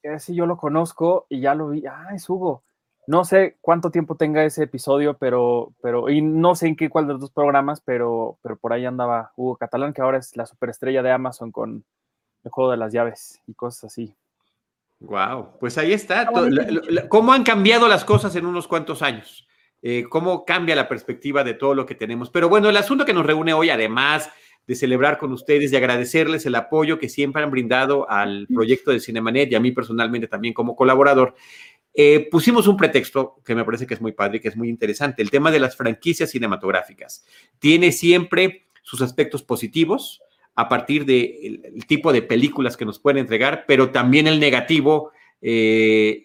ese 0.02 0.34
yo 0.34 0.46
lo 0.46 0.56
conozco 0.56 1.26
y 1.28 1.40
ya 1.40 1.54
lo 1.54 1.68
vi. 1.68 1.84
Ah, 1.86 2.10
es 2.14 2.28
Hugo. 2.28 2.62
No 3.06 3.24
sé 3.24 3.56
cuánto 3.60 3.90
tiempo 3.90 4.16
tenga 4.16 4.44
ese 4.44 4.64
episodio, 4.64 5.18
pero, 5.18 5.72
pero, 5.82 6.08
y 6.08 6.22
no 6.22 6.54
sé 6.54 6.68
en 6.68 6.76
qué 6.76 6.88
cuál 6.88 7.08
de 7.08 7.14
los 7.14 7.22
dos 7.22 7.30
programas, 7.32 7.80
pero, 7.80 8.38
pero 8.42 8.56
por 8.56 8.72
ahí 8.72 8.84
andaba 8.84 9.32
Hugo 9.36 9.56
Catalán, 9.56 9.92
que 9.92 10.02
ahora 10.02 10.18
es 10.18 10.36
la 10.36 10.46
superestrella 10.46 11.02
de 11.02 11.10
Amazon 11.10 11.50
con 11.50 11.84
el 12.44 12.50
juego 12.50 12.70
de 12.70 12.76
las 12.76 12.92
llaves 12.92 13.40
y 13.46 13.54
cosas 13.54 13.84
así. 13.84 14.14
Wow, 15.00 15.58
pues 15.58 15.78
ahí 15.78 15.92
está. 15.92 16.30
¿Cómo 17.08 17.32
han 17.32 17.42
cambiado 17.42 17.88
las 17.88 18.04
cosas 18.04 18.36
en 18.36 18.46
unos 18.46 18.68
cuantos 18.68 19.02
años? 19.02 19.48
Eh, 19.82 20.04
¿Cómo 20.08 20.44
cambia 20.44 20.76
la 20.76 20.88
perspectiva 20.88 21.42
de 21.42 21.54
todo 21.54 21.74
lo 21.74 21.86
que 21.86 21.96
tenemos? 21.96 22.30
Pero 22.30 22.48
bueno, 22.48 22.68
el 22.68 22.76
asunto 22.76 23.04
que 23.04 23.12
nos 23.12 23.26
reúne 23.26 23.52
hoy, 23.52 23.70
además 23.70 24.30
de 24.66 24.74
celebrar 24.74 25.18
con 25.18 25.32
ustedes 25.32 25.72
y 25.72 25.76
agradecerles 25.76 26.46
el 26.46 26.54
apoyo 26.54 26.98
que 26.98 27.08
siempre 27.08 27.42
han 27.42 27.50
brindado 27.50 28.08
al 28.08 28.46
proyecto 28.46 28.90
de 28.90 29.00
Cinemanet 29.00 29.50
y 29.50 29.54
a 29.54 29.60
mí 29.60 29.72
personalmente 29.72 30.28
también 30.28 30.54
como 30.54 30.76
colaborador, 30.76 31.34
eh, 31.94 32.28
pusimos 32.30 32.66
un 32.66 32.76
pretexto 32.76 33.36
que 33.44 33.54
me 33.54 33.64
parece 33.64 33.86
que 33.86 33.94
es 33.94 34.00
muy 34.00 34.12
padre 34.12 34.40
que 34.40 34.48
es 34.48 34.56
muy 34.56 34.68
interesante, 34.68 35.20
el 35.20 35.30
tema 35.30 35.50
de 35.50 35.60
las 35.60 35.76
franquicias 35.76 36.30
cinematográficas. 36.30 37.24
Tiene 37.58 37.92
siempre 37.92 38.66
sus 38.82 39.02
aspectos 39.02 39.42
positivos 39.42 40.22
a 40.54 40.68
partir 40.68 41.04
del 41.04 41.60
el 41.64 41.86
tipo 41.86 42.12
de 42.12 42.22
películas 42.22 42.76
que 42.76 42.84
nos 42.84 42.98
pueden 42.98 43.18
entregar, 43.18 43.64
pero 43.66 43.90
también 43.90 44.26
el 44.26 44.40
negativo 44.40 45.12
eh, 45.40 46.24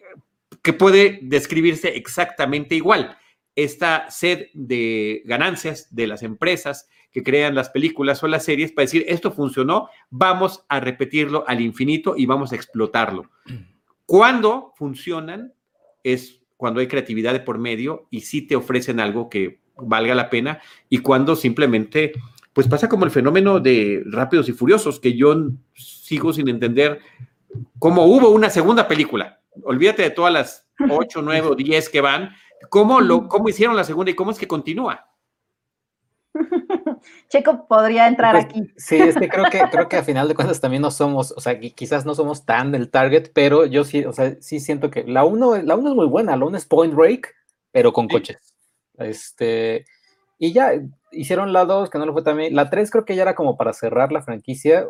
que 0.61 0.73
puede 0.73 1.19
describirse 1.21 1.89
exactamente 1.95 2.75
igual. 2.75 3.17
Esta 3.55 4.09
sed 4.09 4.47
de 4.53 5.23
ganancias 5.25 5.93
de 5.93 6.07
las 6.07 6.23
empresas 6.23 6.87
que 7.17 7.23
crean 7.23 7.55
las 7.55 7.71
películas 7.71 8.21
o 8.21 8.27
las 8.27 8.45
series 8.45 8.71
para 8.71 8.83
decir, 8.83 9.03
esto 9.07 9.31
funcionó, 9.31 9.89
vamos 10.11 10.63
a 10.69 10.79
repetirlo 10.79 11.43
al 11.47 11.61
infinito 11.61 12.13
y 12.15 12.27
vamos 12.27 12.51
a 12.51 12.55
explotarlo. 12.55 13.31
Cuando 14.05 14.71
funcionan 14.75 15.51
es 16.03 16.43
cuando 16.57 16.79
hay 16.79 16.85
creatividad 16.85 17.33
de 17.33 17.39
por 17.39 17.57
medio 17.57 18.05
y 18.11 18.21
sí 18.21 18.43
te 18.43 18.55
ofrecen 18.55 18.99
algo 18.99 19.31
que 19.31 19.61
valga 19.77 20.13
la 20.13 20.29
pena 20.29 20.61
y 20.89 20.99
cuando 20.99 21.35
simplemente 21.35 22.11
pues 22.53 22.67
pasa 22.67 22.87
como 22.87 23.05
el 23.05 23.09
fenómeno 23.09 23.59
de 23.59 24.03
Rápidos 24.05 24.47
y 24.49 24.53
Furiosos, 24.53 24.99
que 24.99 25.17
yo 25.17 25.35
sigo 25.73 26.31
sin 26.33 26.47
entender 26.49 26.99
cómo 27.79 28.05
hubo 28.05 28.29
una 28.29 28.51
segunda 28.51 28.87
película. 28.87 29.41
Olvídate 29.63 30.03
de 30.03 30.11
todas 30.11 30.31
las 30.31 30.67
8, 30.87 31.23
9 31.23 31.47
o 31.47 31.55
10 31.55 31.89
que 31.89 31.99
van. 32.01 32.35
¿Cómo, 32.69 33.01
lo, 33.01 33.27
¿Cómo 33.27 33.49
hicieron 33.49 33.75
la 33.75 33.83
segunda 33.83 34.11
y 34.11 34.13
cómo 34.13 34.29
es 34.29 34.37
que 34.37 34.47
continúa? 34.47 35.07
Checo 37.29 37.67
podría 37.67 38.07
entrar 38.07 38.33
Pues, 38.33 38.45
aquí. 38.45 38.71
Sí, 38.77 38.95
es 38.95 39.15
que 39.15 39.29
creo 39.29 39.45
que 39.49 39.59
creo 39.71 39.87
que 39.89 39.97
a 39.97 40.03
final 40.03 40.27
de 40.27 40.35
cuentas 40.35 40.59
también 40.61 40.81
no 40.81 40.91
somos, 40.91 41.33
o 41.35 41.39
sea, 41.41 41.59
qui- 41.59 41.73
quizás 41.73 42.05
no 42.05 42.15
somos 42.15 42.45
tan 42.45 42.71
del 42.71 42.89
target, 42.89 43.31
pero 43.33 43.65
yo 43.65 43.83
sí, 43.83 44.03
o 44.05 44.13
sea, 44.13 44.35
sí 44.41 44.59
siento 44.59 44.89
que 44.89 45.03
la 45.03 45.23
uno, 45.25 45.55
la 45.57 45.75
uno 45.75 45.89
es 45.89 45.95
muy 45.95 46.07
buena, 46.07 46.35
la 46.37 46.45
uno 46.45 46.57
es 46.57 46.65
Point 46.65 46.93
Break, 46.95 47.33
pero 47.71 47.91
con 47.93 48.05
Sí. 48.07 48.15
coches. 48.15 48.55
Este, 48.97 49.85
y 50.39 50.53
ya 50.53 50.71
hicieron 51.11 51.53
la 51.53 51.65
dos, 51.65 51.89
que 51.89 51.97
no 51.99 52.05
lo 52.05 52.13
fue 52.13 52.23
también. 52.23 52.55
La 52.55 52.69
tres 52.69 52.91
creo 52.91 53.05
que 53.05 53.15
ya 53.15 53.21
era 53.23 53.35
como 53.35 53.57
para 53.57 53.73
cerrar 53.73 54.11
la 54.11 54.21
franquicia, 54.21 54.87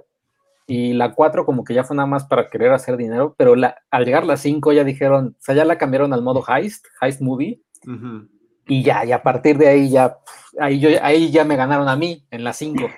y 0.69 0.91
la 0.91 1.13
cuatro 1.13 1.45
como 1.45 1.63
que 1.63 1.73
ya 1.73 1.85
fue 1.85 1.95
nada 1.95 2.07
más 2.07 2.25
para 2.25 2.49
querer 2.49 2.73
hacer 2.73 2.97
dinero, 2.97 3.33
pero 3.37 3.55
la, 3.55 3.77
al 3.89 4.03
llegar 4.03 4.25
la 4.25 4.35
cinco 4.35 4.73
ya 4.73 4.83
dijeron, 4.83 5.35
o 5.39 5.41
sea, 5.41 5.55
ya 5.55 5.63
la 5.63 5.77
cambiaron 5.77 6.11
al 6.13 6.21
modo 6.21 6.43
heist, 6.45 6.85
heist 7.01 7.21
movie, 7.21 7.61
Ujú. 7.85 8.27
Y 8.67 8.83
ya, 8.83 9.05
y 9.05 9.11
a 9.11 9.21
partir 9.23 9.57
de 9.57 9.67
ahí 9.67 9.89
ya, 9.89 10.17
ahí, 10.59 10.79
yo, 10.79 10.89
ahí 11.01 11.31
ya 11.31 11.43
me 11.45 11.55
ganaron 11.55 11.87
a 11.89 11.95
mí 11.95 12.23
en 12.31 12.43
las 12.43 12.57
cinco. 12.57 12.87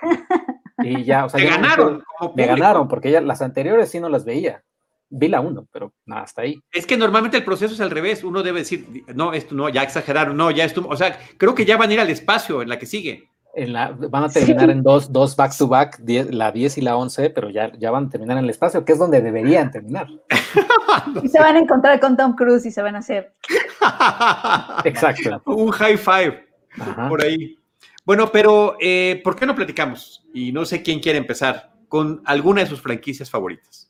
Y 0.82 1.04
ya, 1.04 1.26
o 1.26 1.28
sea, 1.28 1.38
Te 1.38 1.44
ya 1.44 1.50
me 1.58 1.62
ganaron. 1.62 1.96
me 1.98 2.02
público. 2.28 2.48
ganaron, 2.48 2.88
porque 2.88 3.10
ya 3.10 3.20
las 3.20 3.42
anteriores 3.42 3.90
sí 3.90 4.00
no 4.00 4.08
las 4.08 4.24
veía. 4.24 4.62
Vi 5.10 5.28
la 5.28 5.42
uno, 5.42 5.66
pero 5.70 5.92
nada, 6.06 6.22
hasta 6.22 6.40
ahí. 6.40 6.58
Es 6.72 6.86
que 6.86 6.96
normalmente 6.96 7.36
el 7.36 7.44
proceso 7.44 7.74
es 7.74 7.80
al 7.82 7.90
revés. 7.90 8.24
Uno 8.24 8.42
debe 8.42 8.60
decir, 8.60 9.04
no, 9.14 9.34
esto 9.34 9.54
no, 9.54 9.68
ya 9.68 9.82
exageraron, 9.82 10.38
no, 10.38 10.50
ya 10.50 10.64
esto. 10.64 10.82
O 10.88 10.96
sea, 10.96 11.18
creo 11.36 11.54
que 11.54 11.66
ya 11.66 11.76
van 11.76 11.90
a 11.90 11.92
ir 11.92 12.00
al 12.00 12.08
espacio 12.08 12.62
en 12.62 12.70
la 12.70 12.78
que 12.78 12.86
sigue. 12.86 13.28
En 13.54 13.74
la, 13.74 13.90
van 13.90 14.24
a 14.24 14.28
terminar 14.30 14.70
en 14.70 14.82
dos, 14.82 15.12
dos 15.12 15.36
back 15.36 15.54
to 15.58 15.68
back, 15.68 15.98
die- 15.98 16.32
la 16.32 16.50
10 16.50 16.78
y 16.78 16.80
la 16.80 16.96
11, 16.96 17.28
pero 17.28 17.50
ya, 17.50 17.70
ya 17.76 17.90
van 17.90 18.06
a 18.06 18.08
terminar 18.08 18.38
en 18.38 18.44
el 18.44 18.50
espacio, 18.50 18.82
que 18.84 18.92
es 18.92 18.98
donde 18.98 19.20
deberían 19.20 19.70
terminar. 19.70 20.06
Y 21.22 21.28
se 21.28 21.38
van 21.40 21.56
a 21.56 21.58
encontrar 21.60 22.00
con 22.00 22.16
Tom 22.16 22.34
Cruise 22.34 22.64
y 22.66 22.70
se 22.70 22.80
van 22.82 22.96
a 22.96 22.98
hacer. 22.98 23.32
Exacto. 24.84 25.42
Un 25.46 25.70
high 25.72 25.96
five 25.96 26.46
Ajá. 26.78 27.08
por 27.08 27.22
ahí. 27.22 27.56
Bueno, 28.04 28.30
pero 28.32 28.76
eh, 28.80 29.20
¿por 29.22 29.36
qué 29.36 29.46
no 29.46 29.54
platicamos? 29.54 30.24
Y 30.32 30.52
no 30.52 30.64
sé 30.64 30.82
quién 30.82 31.00
quiere 31.00 31.18
empezar 31.18 31.72
con 31.88 32.22
alguna 32.24 32.62
de 32.62 32.68
sus 32.68 32.80
franquicias 32.80 33.30
favoritas. 33.30 33.88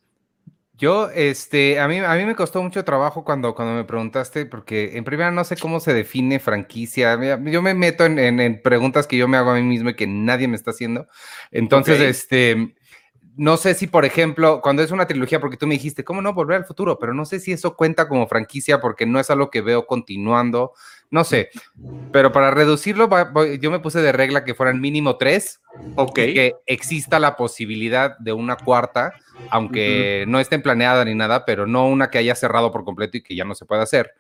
Yo, 0.76 1.10
este, 1.10 1.78
a 1.78 1.86
mí, 1.88 1.98
a 1.98 2.14
mí 2.14 2.24
me 2.24 2.34
costó 2.34 2.62
mucho 2.62 2.82
trabajo 2.86 3.22
cuando, 3.22 3.54
cuando 3.54 3.74
me 3.74 3.84
preguntaste, 3.84 4.46
porque 4.46 4.96
en 4.96 5.04
primera 5.04 5.30
no 5.30 5.44
sé 5.44 5.56
cómo 5.58 5.78
se 5.78 5.92
define 5.92 6.38
franquicia. 6.40 7.18
Yo 7.44 7.60
me 7.60 7.74
meto 7.74 8.06
en, 8.06 8.18
en- 8.18 8.40
en 8.40 8.62
preguntas 8.62 9.06
que 9.06 9.18
yo 9.18 9.28
me 9.28 9.36
hago 9.36 9.50
a 9.50 9.56
mí 9.56 9.62
mismo 9.62 9.90
y 9.90 9.94
que 9.94 10.06
nadie 10.06 10.48
me 10.48 10.56
está 10.56 10.70
haciendo. 10.70 11.06
Entonces, 11.50 12.00
este, 12.00 12.74
no 13.40 13.56
sé 13.56 13.72
si, 13.72 13.86
por 13.86 14.04
ejemplo, 14.04 14.60
cuando 14.60 14.82
es 14.82 14.90
una 14.90 15.06
trilogía, 15.06 15.40
porque 15.40 15.56
tú 15.56 15.66
me 15.66 15.72
dijiste, 15.72 16.04
¿cómo 16.04 16.20
no 16.20 16.34
volver 16.34 16.58
al 16.58 16.66
futuro? 16.66 16.98
Pero 16.98 17.14
no 17.14 17.24
sé 17.24 17.40
si 17.40 17.52
eso 17.52 17.74
cuenta 17.74 18.06
como 18.06 18.26
franquicia 18.28 18.82
porque 18.82 19.06
no 19.06 19.18
es 19.18 19.30
algo 19.30 19.48
que 19.48 19.62
veo 19.62 19.86
continuando. 19.86 20.74
No 21.10 21.24
sé. 21.24 21.48
Pero 22.12 22.32
para 22.32 22.50
reducirlo, 22.50 23.08
yo 23.58 23.70
me 23.70 23.80
puse 23.80 24.02
de 24.02 24.12
regla 24.12 24.44
que 24.44 24.54
fueran 24.54 24.78
mínimo 24.82 25.16
tres 25.16 25.62
Ok. 25.94 26.18
y 26.18 26.34
que 26.34 26.54
exista 26.66 27.18
la 27.18 27.36
posibilidad 27.36 28.18
de 28.18 28.34
una 28.34 28.56
cuarta, 28.56 29.14
aunque 29.50 30.26
no 30.28 30.38
estén 30.38 30.60
planeada 30.60 31.02
ni 31.06 31.14
nada, 31.14 31.46
pero 31.46 31.66
no 31.66 31.88
una 31.88 32.10
que 32.10 32.18
haya 32.18 32.34
cerrado 32.34 32.70
por 32.70 32.84
completo 32.84 33.16
y 33.16 33.22
que 33.22 33.34
ya 33.34 33.46
no 33.46 33.54
se 33.54 33.64
pueda 33.64 33.84
hacer. 33.84 34.12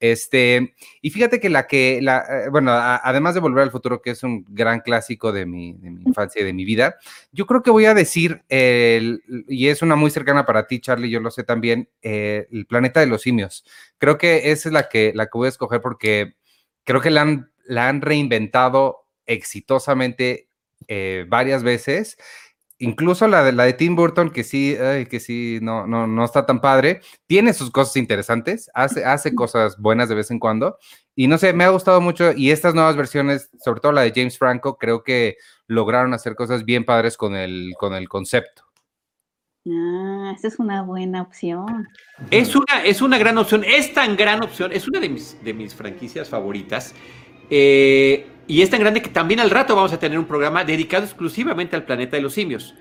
Este, 0.00 0.74
y 1.02 1.10
fíjate 1.10 1.40
que 1.40 1.48
la 1.48 1.66
que, 1.66 2.00
la, 2.00 2.18
eh, 2.18 2.48
bueno, 2.50 2.70
además 2.72 3.34
de 3.34 3.40
Volver 3.40 3.64
al 3.64 3.70
Futuro, 3.70 4.00
que 4.00 4.10
es 4.10 4.22
un 4.22 4.44
gran 4.48 4.80
clásico 4.80 5.32
de 5.32 5.44
mi, 5.44 5.74
de 5.74 5.90
mi 5.90 6.02
infancia 6.04 6.40
y 6.40 6.44
de 6.44 6.52
mi 6.52 6.64
vida, 6.64 6.96
yo 7.32 7.46
creo 7.46 7.62
que 7.62 7.70
voy 7.70 7.86
a 7.86 7.94
decir, 7.94 8.42
el- 8.48 9.22
y 9.48 9.68
es 9.68 9.82
una 9.82 9.96
muy 9.96 10.10
cercana 10.10 10.46
para 10.46 10.66
ti, 10.66 10.80
Charlie, 10.80 11.10
yo 11.10 11.20
lo 11.20 11.30
sé 11.30 11.42
también, 11.44 11.88
eh, 12.02 12.46
El 12.52 12.66
Planeta 12.66 13.00
de 13.00 13.06
los 13.06 13.22
Simios. 13.22 13.64
Creo 13.98 14.18
que 14.18 14.52
esa 14.52 14.68
es 14.68 14.72
la 14.72 14.88
que, 14.88 15.12
la 15.14 15.26
que 15.26 15.38
voy 15.38 15.46
a 15.46 15.50
escoger 15.50 15.80
porque 15.80 16.34
creo 16.84 17.00
que 17.00 17.10
la 17.10 17.22
han, 17.22 17.50
la 17.64 17.88
han 17.88 18.00
reinventado 18.00 19.06
exitosamente 19.26 20.48
eh, 20.86 21.24
varias 21.28 21.62
veces. 21.62 22.16
Incluso 22.80 23.26
la 23.26 23.42
de, 23.42 23.50
la 23.50 23.64
de 23.64 23.72
Tim 23.72 23.96
Burton, 23.96 24.30
que 24.30 24.44
sí, 24.44 24.76
ay, 24.76 25.06
que 25.06 25.18
sí, 25.18 25.58
no, 25.60 25.86
no, 25.88 26.06
no 26.06 26.24
está 26.24 26.46
tan 26.46 26.60
padre, 26.60 27.00
tiene 27.26 27.52
sus 27.52 27.72
cosas 27.72 27.96
interesantes, 27.96 28.70
hace, 28.72 29.04
hace 29.04 29.34
cosas 29.34 29.76
buenas 29.78 30.08
de 30.08 30.14
vez 30.14 30.30
en 30.30 30.38
cuando. 30.38 30.78
Y 31.16 31.26
no 31.26 31.38
sé, 31.38 31.52
me 31.52 31.64
ha 31.64 31.70
gustado 31.70 32.00
mucho. 32.00 32.32
Y 32.32 32.52
estas 32.52 32.74
nuevas 32.74 32.94
versiones, 32.94 33.50
sobre 33.60 33.80
todo 33.80 33.90
la 33.90 34.02
de 34.02 34.12
James 34.14 34.38
Franco, 34.38 34.78
creo 34.78 35.02
que 35.02 35.36
lograron 35.66 36.14
hacer 36.14 36.36
cosas 36.36 36.64
bien 36.64 36.84
padres 36.84 37.16
con 37.16 37.34
el, 37.34 37.72
con 37.78 37.94
el 37.94 38.08
concepto. 38.08 38.62
Ah, 39.66 40.32
esa 40.36 40.46
es 40.46 40.60
una 40.60 40.82
buena 40.82 41.22
opción. 41.22 41.88
Es 42.30 42.54
una, 42.54 42.84
es 42.84 43.02
una 43.02 43.18
gran 43.18 43.38
opción, 43.38 43.64
es 43.64 43.92
tan 43.92 44.16
gran 44.16 44.42
opción, 44.42 44.70
es 44.72 44.86
una 44.86 45.00
de 45.00 45.08
mis, 45.08 45.42
de 45.42 45.52
mis 45.52 45.74
franquicias 45.74 46.28
favoritas. 46.28 46.94
eh, 47.50 48.26
y 48.48 48.62
es 48.62 48.70
tan 48.70 48.80
grande 48.80 49.02
que 49.02 49.10
también 49.10 49.40
al 49.40 49.50
rato 49.50 49.76
vamos 49.76 49.92
a 49.92 49.98
tener 49.98 50.18
un 50.18 50.24
programa 50.24 50.64
dedicado 50.64 51.04
exclusivamente 51.04 51.76
al 51.76 51.84
planeta 51.84 52.16
de 52.16 52.22
los 52.22 52.32
simios. 52.32 52.74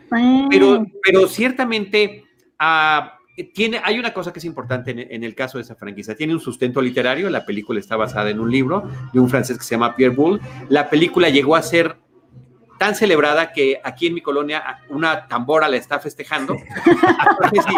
Pero, 0.49 0.85
pero 1.03 1.27
ciertamente 1.27 2.23
ah, 2.57 3.19
tiene, 3.53 3.81
hay 3.83 3.99
una 3.99 4.13
cosa 4.13 4.31
que 4.31 4.39
es 4.39 4.45
importante 4.45 4.91
en, 4.91 4.99
en 4.99 5.23
el 5.23 5.35
caso 5.35 5.57
de 5.57 5.63
esa 5.63 5.75
franquicia. 5.75 6.15
Tiene 6.15 6.33
un 6.33 6.39
sustento 6.39 6.81
literario. 6.81 7.29
La 7.29 7.45
película 7.45 7.81
está 7.81 7.97
basada 7.97 8.29
en 8.29 8.39
un 8.39 8.49
libro 8.49 8.89
de 9.11 9.19
un 9.19 9.29
francés 9.29 9.57
que 9.57 9.63
se 9.65 9.71
llama 9.71 9.93
Pierre 9.95 10.15
Boulle. 10.15 10.41
La 10.69 10.89
película 10.89 11.29
llegó 11.29 11.55
a 11.55 11.61
ser 11.61 11.97
tan 12.77 12.95
celebrada 12.95 13.51
que 13.51 13.81
aquí 13.83 14.07
en 14.07 14.13
mi 14.13 14.21
colonia 14.21 14.79
una 14.89 15.27
tambora 15.27 15.67
la 15.67 15.77
está 15.77 15.99
festejando. 15.99 16.55
Entonces, 16.85 17.65
sí, 17.67 17.75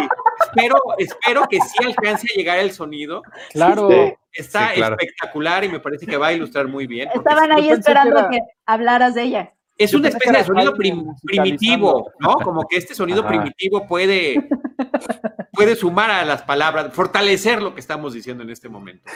espero, 0.55 0.75
espero 0.97 1.43
que 1.49 1.59
sí 1.59 1.85
alcance 1.85 2.27
a 2.33 2.37
llegar 2.37 2.59
el 2.59 2.71
sonido. 2.71 3.21
Claro. 3.51 3.89
Sí, 3.89 4.13
Está 4.31 4.69
Sí, 4.69 4.75
claro. 4.75 4.95
espectacular 4.99 5.63
y 5.63 5.69
me 5.69 5.79
parece 5.79 6.05
que 6.05 6.15
va 6.15 6.27
a 6.27 6.33
ilustrar 6.33 6.67
muy 6.67 6.85
bien. 6.85 7.09
Estaban 7.15 7.51
ahí 7.51 7.67
que 7.67 7.73
esperando 7.73 8.19
era- 8.19 8.29
que 8.29 8.39
hablaras 8.65 9.15
de 9.15 9.23
ella. 9.23 9.53
es 9.75 9.93
una 9.95 10.03
que 10.09 10.17
especie 10.17 10.37
de 10.37 10.43
sonido 10.43 10.73
prim- 10.75 11.15
primitivo, 11.23 12.11
¿no? 12.19 12.35
Como 12.35 12.67
que 12.67 12.77
este 12.77 12.93
sonido 12.93 13.21
Ajá. 13.21 13.29
primitivo 13.29 13.87
puede 13.87 14.47
puede 15.53 15.75
sumar 15.75 16.11
a 16.11 16.23
las 16.25 16.43
palabras, 16.43 16.93
fortalecer 16.93 17.61
lo 17.61 17.73
que 17.73 17.79
estamos 17.81 18.13
diciendo 18.13 18.43
en 18.43 18.49
este 18.51 18.69
momento 18.69 19.09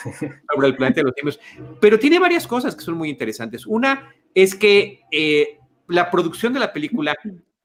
sobre 0.53 0.67
el 0.67 0.75
planeta 0.75 1.01
de 1.01 1.03
los 1.03 1.13
simios. 1.15 1.39
Pero 1.79 1.99
tiene 1.99 2.17
varias 2.19 2.47
cosas 2.47 2.75
que 2.75 2.81
son 2.83 2.95
muy 2.95 3.09
interesantes. 3.09 3.65
Una 3.67 4.09
es 4.33 4.55
que 4.55 5.01
eh, 5.11 5.59
la 5.87 6.09
producción 6.09 6.53
de 6.53 6.59
la 6.59 6.73
película, 6.73 7.15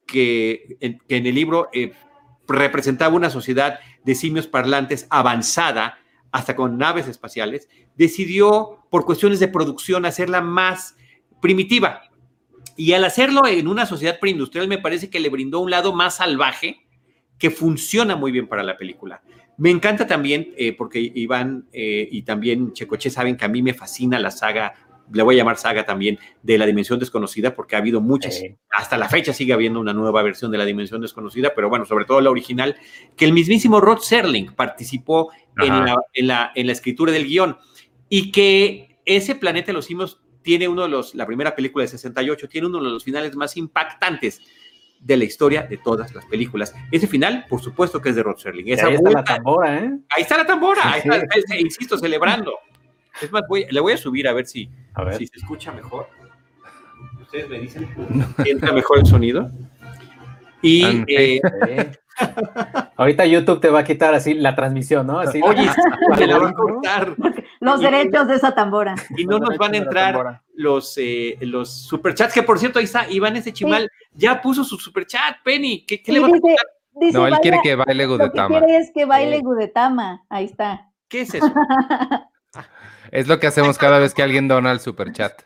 que 0.05 0.77
en, 0.79 0.99
que 0.99 1.17
en 1.17 1.25
el 1.25 1.35
libro 1.35 1.69
eh, 1.73 1.91
representaba 2.49 3.15
una 3.15 3.29
sociedad 3.29 3.79
de 4.03 4.15
simios 4.15 4.47
parlantes 4.47 5.07
avanzada, 5.09 5.99
hasta 6.31 6.55
con 6.55 6.77
naves 6.77 7.07
espaciales, 7.07 7.69
decidió, 7.95 8.85
por 8.89 9.05
cuestiones 9.05 9.39
de 9.39 9.47
producción, 9.47 10.05
hacerla 10.05 10.41
más 10.41 10.95
primitiva. 11.41 12.01
Y 12.75 12.93
al 12.93 13.03
hacerlo 13.03 13.45
en 13.47 13.67
una 13.67 13.85
sociedad 13.85 14.19
preindustrial, 14.19 14.67
me 14.67 14.77
parece 14.77 15.09
que 15.09 15.19
le 15.19 15.29
brindó 15.29 15.59
un 15.59 15.71
lado 15.71 15.93
más 15.93 16.17
salvaje 16.17 16.85
que 17.37 17.49
funciona 17.49 18.15
muy 18.15 18.31
bien 18.31 18.47
para 18.47 18.63
la 18.63 18.77
película. 18.77 19.21
Me 19.57 19.69
encanta 19.69 20.07
también, 20.07 20.53
eh, 20.57 20.73
porque 20.73 20.99
Iván 20.99 21.67
eh, 21.73 22.07
y 22.09 22.21
también 22.21 22.71
Checoche 22.71 23.09
saben 23.09 23.35
que 23.35 23.45
a 23.45 23.49
mí 23.49 23.61
me 23.61 23.73
fascina 23.73 24.17
la 24.19 24.31
saga, 24.31 24.73
le 25.11 25.23
voy 25.23 25.35
a 25.35 25.37
llamar 25.39 25.57
saga 25.57 25.85
también, 25.85 26.19
de 26.43 26.57
la 26.57 26.65
Dimensión 26.65 26.99
Desconocida, 26.99 27.55
porque 27.55 27.75
ha 27.75 27.79
habido 27.79 28.01
muchas. 28.01 28.37
Sí. 28.37 28.55
Hasta 28.69 28.97
la 28.97 29.09
fecha 29.09 29.33
sigue 29.33 29.53
habiendo 29.53 29.79
una 29.79 29.93
nueva 29.93 30.21
versión 30.21 30.51
de 30.51 30.57
la 30.57 30.65
Dimensión 30.65 31.01
Desconocida, 31.01 31.53
pero 31.55 31.69
bueno, 31.69 31.85
sobre 31.85 32.05
todo 32.05 32.21
la 32.21 32.29
original, 32.29 32.75
que 33.15 33.25
el 33.25 33.33
mismísimo 33.33 33.81
Rod 33.81 33.99
Serling 33.99 34.53
participó 34.53 35.31
en 35.57 35.69
la, 35.69 35.95
en, 36.13 36.27
la, 36.27 36.51
en 36.55 36.67
la 36.67 36.71
escritura 36.73 37.11
del 37.11 37.25
guion 37.25 37.57
y 38.07 38.31
que 38.31 38.99
ese 39.05 39.35
planeta 39.35 39.67
de 39.67 39.73
los 39.73 39.85
simios 39.85 40.21
tiene 40.41 40.67
uno 40.67 40.83
de 40.83 40.89
los, 40.89 41.15
la 41.15 41.25
primera 41.25 41.55
película 41.55 41.83
de 41.83 41.89
68, 41.89 42.47
tiene 42.47 42.67
uno 42.67 42.81
de 42.81 42.89
los 42.89 43.03
finales 43.03 43.35
más 43.35 43.57
impactantes 43.57 44.41
de 44.99 45.17
la 45.17 45.23
historia 45.23 45.63
de 45.63 45.77
todas 45.77 46.13
las 46.13 46.25
películas. 46.25 46.73
Ese 46.91 47.07
final, 47.07 47.45
por 47.49 47.61
supuesto 47.61 48.01
que 48.01 48.09
es 48.09 48.15
de 48.15 48.23
Rod 48.23 48.37
Serling. 48.37 48.69
Esa 48.69 48.87
ahí 48.87 48.95
está 48.95 49.09
la 49.09 49.13
vuelta- 49.15 49.35
tambora, 49.35 49.79
¿eh? 49.79 49.91
ahí 50.09 50.21
está 50.23 50.37
la 50.37 50.45
tambora, 50.45 50.93
ahí 50.93 50.99
está, 51.03 51.17
eh, 51.17 51.61
insisto, 51.61 51.97
celebrando. 51.97 52.53
Es 53.21 53.31
más, 53.31 53.43
voy- 53.47 53.65
le 53.69 53.79
voy 53.79 53.93
a 53.93 53.97
subir 53.97 54.27
a 54.27 54.33
ver 54.33 54.45
si, 54.45 54.69
A 54.93 55.03
ver. 55.03 55.15
si 55.15 55.27
se 55.27 55.37
escucha 55.37 55.71
mejor. 55.71 56.07
Ustedes 57.21 57.49
me 57.49 57.59
dicen 57.59 57.87
si 58.43 58.49
entra 58.49 58.71
mejor 58.71 58.99
el 58.99 59.05
sonido. 59.05 59.49
Y 60.61 60.83
Ah, 60.83 61.05
eh. 61.07 61.91
Ahorita 62.97 63.25
YouTube 63.25 63.61
te 63.61 63.69
va 63.69 63.79
a 63.79 63.83
quitar 63.83 64.13
así 64.13 64.33
la 64.33 64.53
transmisión, 64.55 65.07
¿no? 65.07 65.19
Así, 65.19 65.41
oye, 65.41 65.65
la- 66.09 66.17
se 66.17 66.27
la 66.27 66.37
va 66.37 66.49
a 66.49 66.53
cortar 66.53 67.15
Los 67.61 67.79
Y- 67.79 67.83
derechos 67.83 68.27
de 68.27 68.35
esa 68.35 68.53
tambora. 68.53 68.95
y 69.15 69.25
no 69.25 69.39
nos 69.39 69.57
van 69.57 69.73
a 69.73 69.77
entrar 69.77 70.41
los, 70.55 70.97
eh, 70.97 71.37
los 71.41 71.69
superchats, 71.71 72.33
que 72.33 72.43
por 72.43 72.59
cierto, 72.59 72.79
ahí 72.79 72.85
está 72.85 73.09
Iván 73.09 73.35
ese 73.37 73.53
chimal, 73.53 73.89
ya 74.13 74.41
puso 74.41 74.63
su 74.65 74.77
superchat, 74.77 75.37
Penny. 75.43 75.85
¿Qué, 75.85 76.01
qué 76.01 76.11
le 76.13 76.19
vas 76.19 76.31
a 76.31 76.35
dice, 76.99 77.17
No, 77.17 77.25
él 77.27 77.35
quiere 77.41 77.59
que 77.63 77.75
baile 77.75 78.05
Lo 78.05 78.17
que 78.17 78.23
Gudetama. 78.25 78.59
quiere 78.59 78.77
es 78.77 78.91
que 78.93 79.05
baile 79.05 79.37
Sí. 79.37 79.43
Gudetama. 79.43 80.25
Ahí 80.29 80.45
está. 80.45 80.89
¿Qué 81.07 81.21
es 81.21 81.33
eso? 81.35 81.53
Es 83.11 83.27
lo 83.27 83.39
que 83.39 83.47
hacemos 83.47 83.77
cada 83.77 83.99
vez 83.99 84.13
que 84.13 84.23
alguien 84.23 84.47
dona 84.47 84.71
el 84.71 84.79
superchat. 84.79 85.41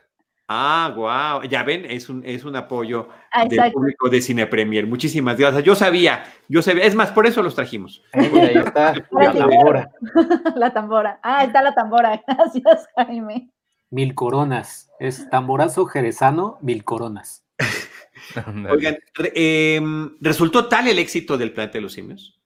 Ah, 0.47 0.91
wow. 0.95 1.49
Ya 1.49 1.63
ven, 1.63 1.85
es 1.85 2.09
un, 2.09 2.21
es 2.25 2.43
un 2.43 2.55
apoyo 2.55 3.07
Ah, 3.31 3.45
del 3.45 3.71
público 3.71 4.09
de 4.09 4.21
Cine 4.21 4.45
Premier. 4.45 4.85
Muchísimas 4.85 5.37
gracias. 5.37 5.63
Yo 5.63 5.73
sabía, 5.73 6.25
yo 6.49 6.61
sabía. 6.61 6.83
Es 6.83 6.95
más, 6.95 7.11
por 7.11 7.25
eso 7.25 7.41
los 7.41 7.55
trajimos. 7.55 8.03
Eh, 8.13 8.29
mira, 8.31 8.47
ahí 8.47 8.57
está 8.57 8.93
la 9.11 9.33
tambora. 9.33 9.91
La 10.55 10.73
tambora. 10.73 11.19
Ah, 11.23 11.39
ahí 11.39 11.47
está 11.47 11.61
la 11.63 11.73
tambora. 11.73 12.21
Gracias, 12.27 12.87
Jaime. 12.95 13.49
Mil 13.89 14.13
coronas. 14.15 14.89
Es 14.99 15.29
tamborazo 15.29 15.85
jerezano, 15.85 16.57
mil 16.61 16.83
coronas. 16.83 17.45
Oigan, 18.69 18.97
re- 19.13 19.31
em, 19.75 20.15
resultó 20.19 20.67
tal 20.67 20.87
el 20.87 20.99
éxito 20.99 21.37
del 21.37 21.53
Planeta 21.53 21.77
de 21.77 21.81
los 21.81 21.93
Simios 21.93 22.39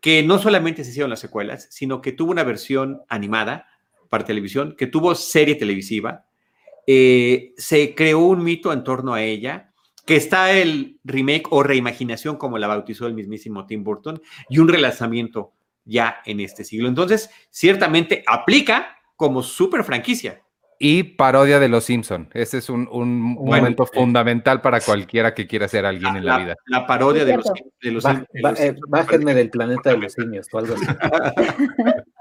que 0.00 0.22
no 0.22 0.38
solamente 0.38 0.84
se 0.84 0.90
hicieron 0.90 1.10
las 1.10 1.18
secuelas, 1.18 1.66
sino 1.70 2.00
que 2.00 2.12
tuvo 2.12 2.30
una 2.30 2.44
versión 2.44 3.02
animada 3.08 3.66
para 4.08 4.24
televisión, 4.24 4.74
que 4.76 4.86
tuvo 4.86 5.14
serie 5.14 5.54
televisiva, 5.56 6.24
eh, 6.86 7.52
se 7.56 7.94
creó 7.94 8.20
un 8.20 8.44
mito 8.44 8.72
en 8.72 8.84
torno 8.84 9.14
a 9.14 9.22
ella, 9.22 9.72
que 10.04 10.16
está 10.16 10.52
el 10.52 11.00
remake 11.04 11.46
o 11.50 11.62
reimaginación, 11.64 12.36
como 12.36 12.58
la 12.58 12.68
bautizó 12.68 13.06
el 13.06 13.14
mismísimo 13.14 13.66
Tim 13.66 13.82
Burton, 13.82 14.20
y 14.48 14.58
un 14.58 14.68
relanzamiento 14.68 15.52
ya 15.84 16.18
en 16.24 16.40
este 16.40 16.62
siglo. 16.64 16.88
Entonces, 16.88 17.28
ciertamente 17.50 18.22
aplica 18.26 18.96
como 19.16 19.42
super 19.42 19.82
franquicia. 19.82 20.42
Y 20.78 21.02
parodia 21.02 21.58
de 21.58 21.68
Los 21.70 21.84
Simpson. 21.84 22.28
Ese 22.34 22.58
es 22.58 22.68
un, 22.68 22.86
un 22.92 23.34
Bueno, 23.34 23.62
momento 23.62 23.84
eh, 23.84 23.88
fundamental 23.94 24.60
para 24.60 24.80
cualquiera 24.80 25.32
que 25.34 25.46
quiera 25.46 25.66
ser 25.68 25.86
alguien 25.86 26.16
en 26.16 26.24
la 26.26 26.38
vida. 26.38 26.54
la 26.66 26.86
parodia 26.86 27.24
de 27.24 27.36
los, 27.38 27.46
de 27.82 27.90
los, 27.92 28.04
Ba- 28.04 28.26
de 28.30 28.42
ba- 28.42 28.50
los- 28.50 28.60
eh, 28.60 28.74
bájenme 28.86 29.34
del 29.34 29.48
planeta 29.48 29.90
de 29.90 29.98
los 29.98 30.12
simios 30.12 30.46
o 30.52 30.58
algo 30.58 30.74
así. 30.74 30.84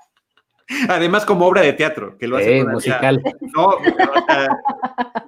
Además, 0.89 1.25
como 1.25 1.45
obra 1.45 1.61
de 1.61 1.73
teatro, 1.73 2.17
que 2.17 2.27
lo 2.27 2.37
hace 2.37 2.57
Eh, 2.59 2.63
musical. 2.65 3.21
No, 3.55 3.65
o 3.67 3.79
sea, 4.27 4.47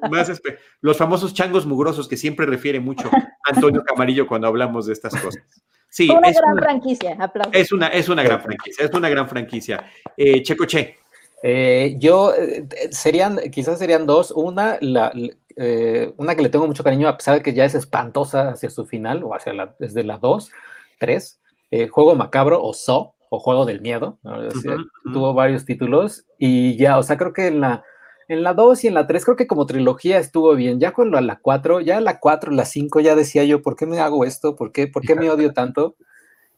más 0.10 0.30
espe- 0.30 0.58
los 0.82 0.98
famosos 0.98 1.34
changos 1.34 1.66
mugrosos 1.66 2.08
que 2.08 2.18
siempre 2.18 2.46
refiere 2.46 2.80
mucho 2.80 3.10
Antonio 3.44 3.84
Camarillo 3.84 4.26
cuando 4.28 4.48
hablamos 4.48 4.88
de 4.88 4.94
estas 4.94 5.14
cosas. 5.22 5.44
Sí, 5.90 6.10
una 6.10 6.28
es 6.30 6.38
gran 6.38 6.54
una, 6.54 6.62
franquicia. 6.64 7.16
Aplausos. 7.20 7.54
es 7.56 7.72
una, 7.72 7.88
es 7.88 8.10
una 8.10 8.24
gran 8.24 8.42
franquicia, 8.42 8.86
es 8.86 8.94
una 8.94 9.10
gran 9.10 9.30
franquicia. 9.30 9.86
Eh, 10.18 10.42
Checo 10.44 10.66
Che, 10.66 10.98
Eh, 11.44 11.96
yo 12.00 12.34
eh, 12.34 12.68
serían, 12.92 13.38
quizás 13.52 13.78
serían 13.78 14.08
dos. 14.08 14.32
Una, 14.32 14.78
la, 14.82 15.12
eh, 15.56 16.12
una 16.18 16.36
que 16.36 16.42
le 16.42 16.50
tengo 16.50 16.66
mucho 16.66 16.84
cariño, 16.84 17.08
a 17.08 17.16
pesar 17.16 17.36
de 17.36 17.44
que 17.44 17.54
ya 17.54 17.64
es 17.64 17.76
espantosa 17.76 18.50
hacia 18.50 18.72
su 18.72 18.86
final, 18.88 19.24
o 19.24 19.36
hacia 19.36 19.54
la, 19.54 19.76
desde 19.78 20.04
la 20.04 20.18
dos, 20.18 20.52
tres, 21.00 21.40
eh, 21.70 21.88
Juego 21.90 22.16
Macabro 22.16 22.60
o 22.64 22.74
So, 22.74 23.14
o 23.30 23.40
Juego 23.40 23.66
del 23.66 23.82
Miedo. 23.82 24.20
¿no? 24.24 24.48
O 24.48 24.52
sea, 24.52 24.76
Ujú, 24.76 24.82
ujú. 25.06 25.14
Tuvo 25.14 25.34
varios 25.34 25.66
títulos 25.66 26.26
y 26.38 26.78
ya, 26.78 26.98
o 26.98 27.04
sea, 27.04 27.18
creo 27.18 27.34
que 27.34 27.48
en 27.48 27.62
la, 27.62 27.84
en 28.28 28.44
la 28.44 28.54
2 28.54 28.84
y 28.84 28.88
en 28.88 28.94
la 28.94 29.08
3, 29.08 29.24
creo 29.24 29.38
que 29.38 29.48
como 29.48 29.66
trilogía 29.66 30.20
estuvo 30.20 30.54
bien. 30.56 30.80
Ya 30.80 30.92
con 30.92 31.12
la, 31.12 31.22
la 31.22 31.40
4, 31.40 31.82
ya 31.82 32.02
la 32.02 32.20
4, 32.20 32.52
la 32.52 32.66
5, 32.66 33.00
ya 33.00 33.16
decía 33.16 33.44
yo, 33.44 33.62
¿por 33.62 33.76
qué 33.76 33.86
me 33.86 34.00
hago 34.00 34.26
esto? 34.26 34.56
¿Por 34.56 34.72
qué, 34.72 34.88
por 34.88 35.04
qué 35.04 35.16
me 35.16 35.30
odio 35.30 35.54
tanto? 35.54 35.96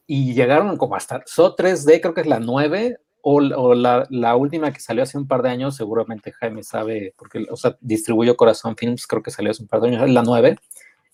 Y 0.06 0.34
llegaron 0.34 0.76
como 0.76 0.96
hasta 0.96 1.22
So 1.26 1.54
3D, 1.54 2.00
creo 2.00 2.14
que 2.14 2.22
es 2.22 2.26
la 2.26 2.40
9, 2.40 2.98
o, 3.22 3.36
o 3.36 3.74
la, 3.74 4.06
la 4.10 4.34
última 4.36 4.72
que 4.72 4.80
salió 4.80 5.02
hace 5.02 5.18
un 5.18 5.28
par 5.28 5.42
de 5.42 5.50
años, 5.50 5.76
seguramente 5.76 6.32
Jaime 6.32 6.62
sabe, 6.62 7.14
porque, 7.16 7.46
o 7.50 7.56
sea, 7.56 7.76
distribuyó 7.80 8.36
Corazón 8.36 8.76
Films, 8.76 9.06
creo 9.06 9.22
que 9.22 9.30
salió 9.30 9.50
hace 9.50 9.62
un 9.62 9.68
par 9.68 9.80
de 9.80 9.88
años, 9.88 10.10
la 10.10 10.22
9. 10.22 10.56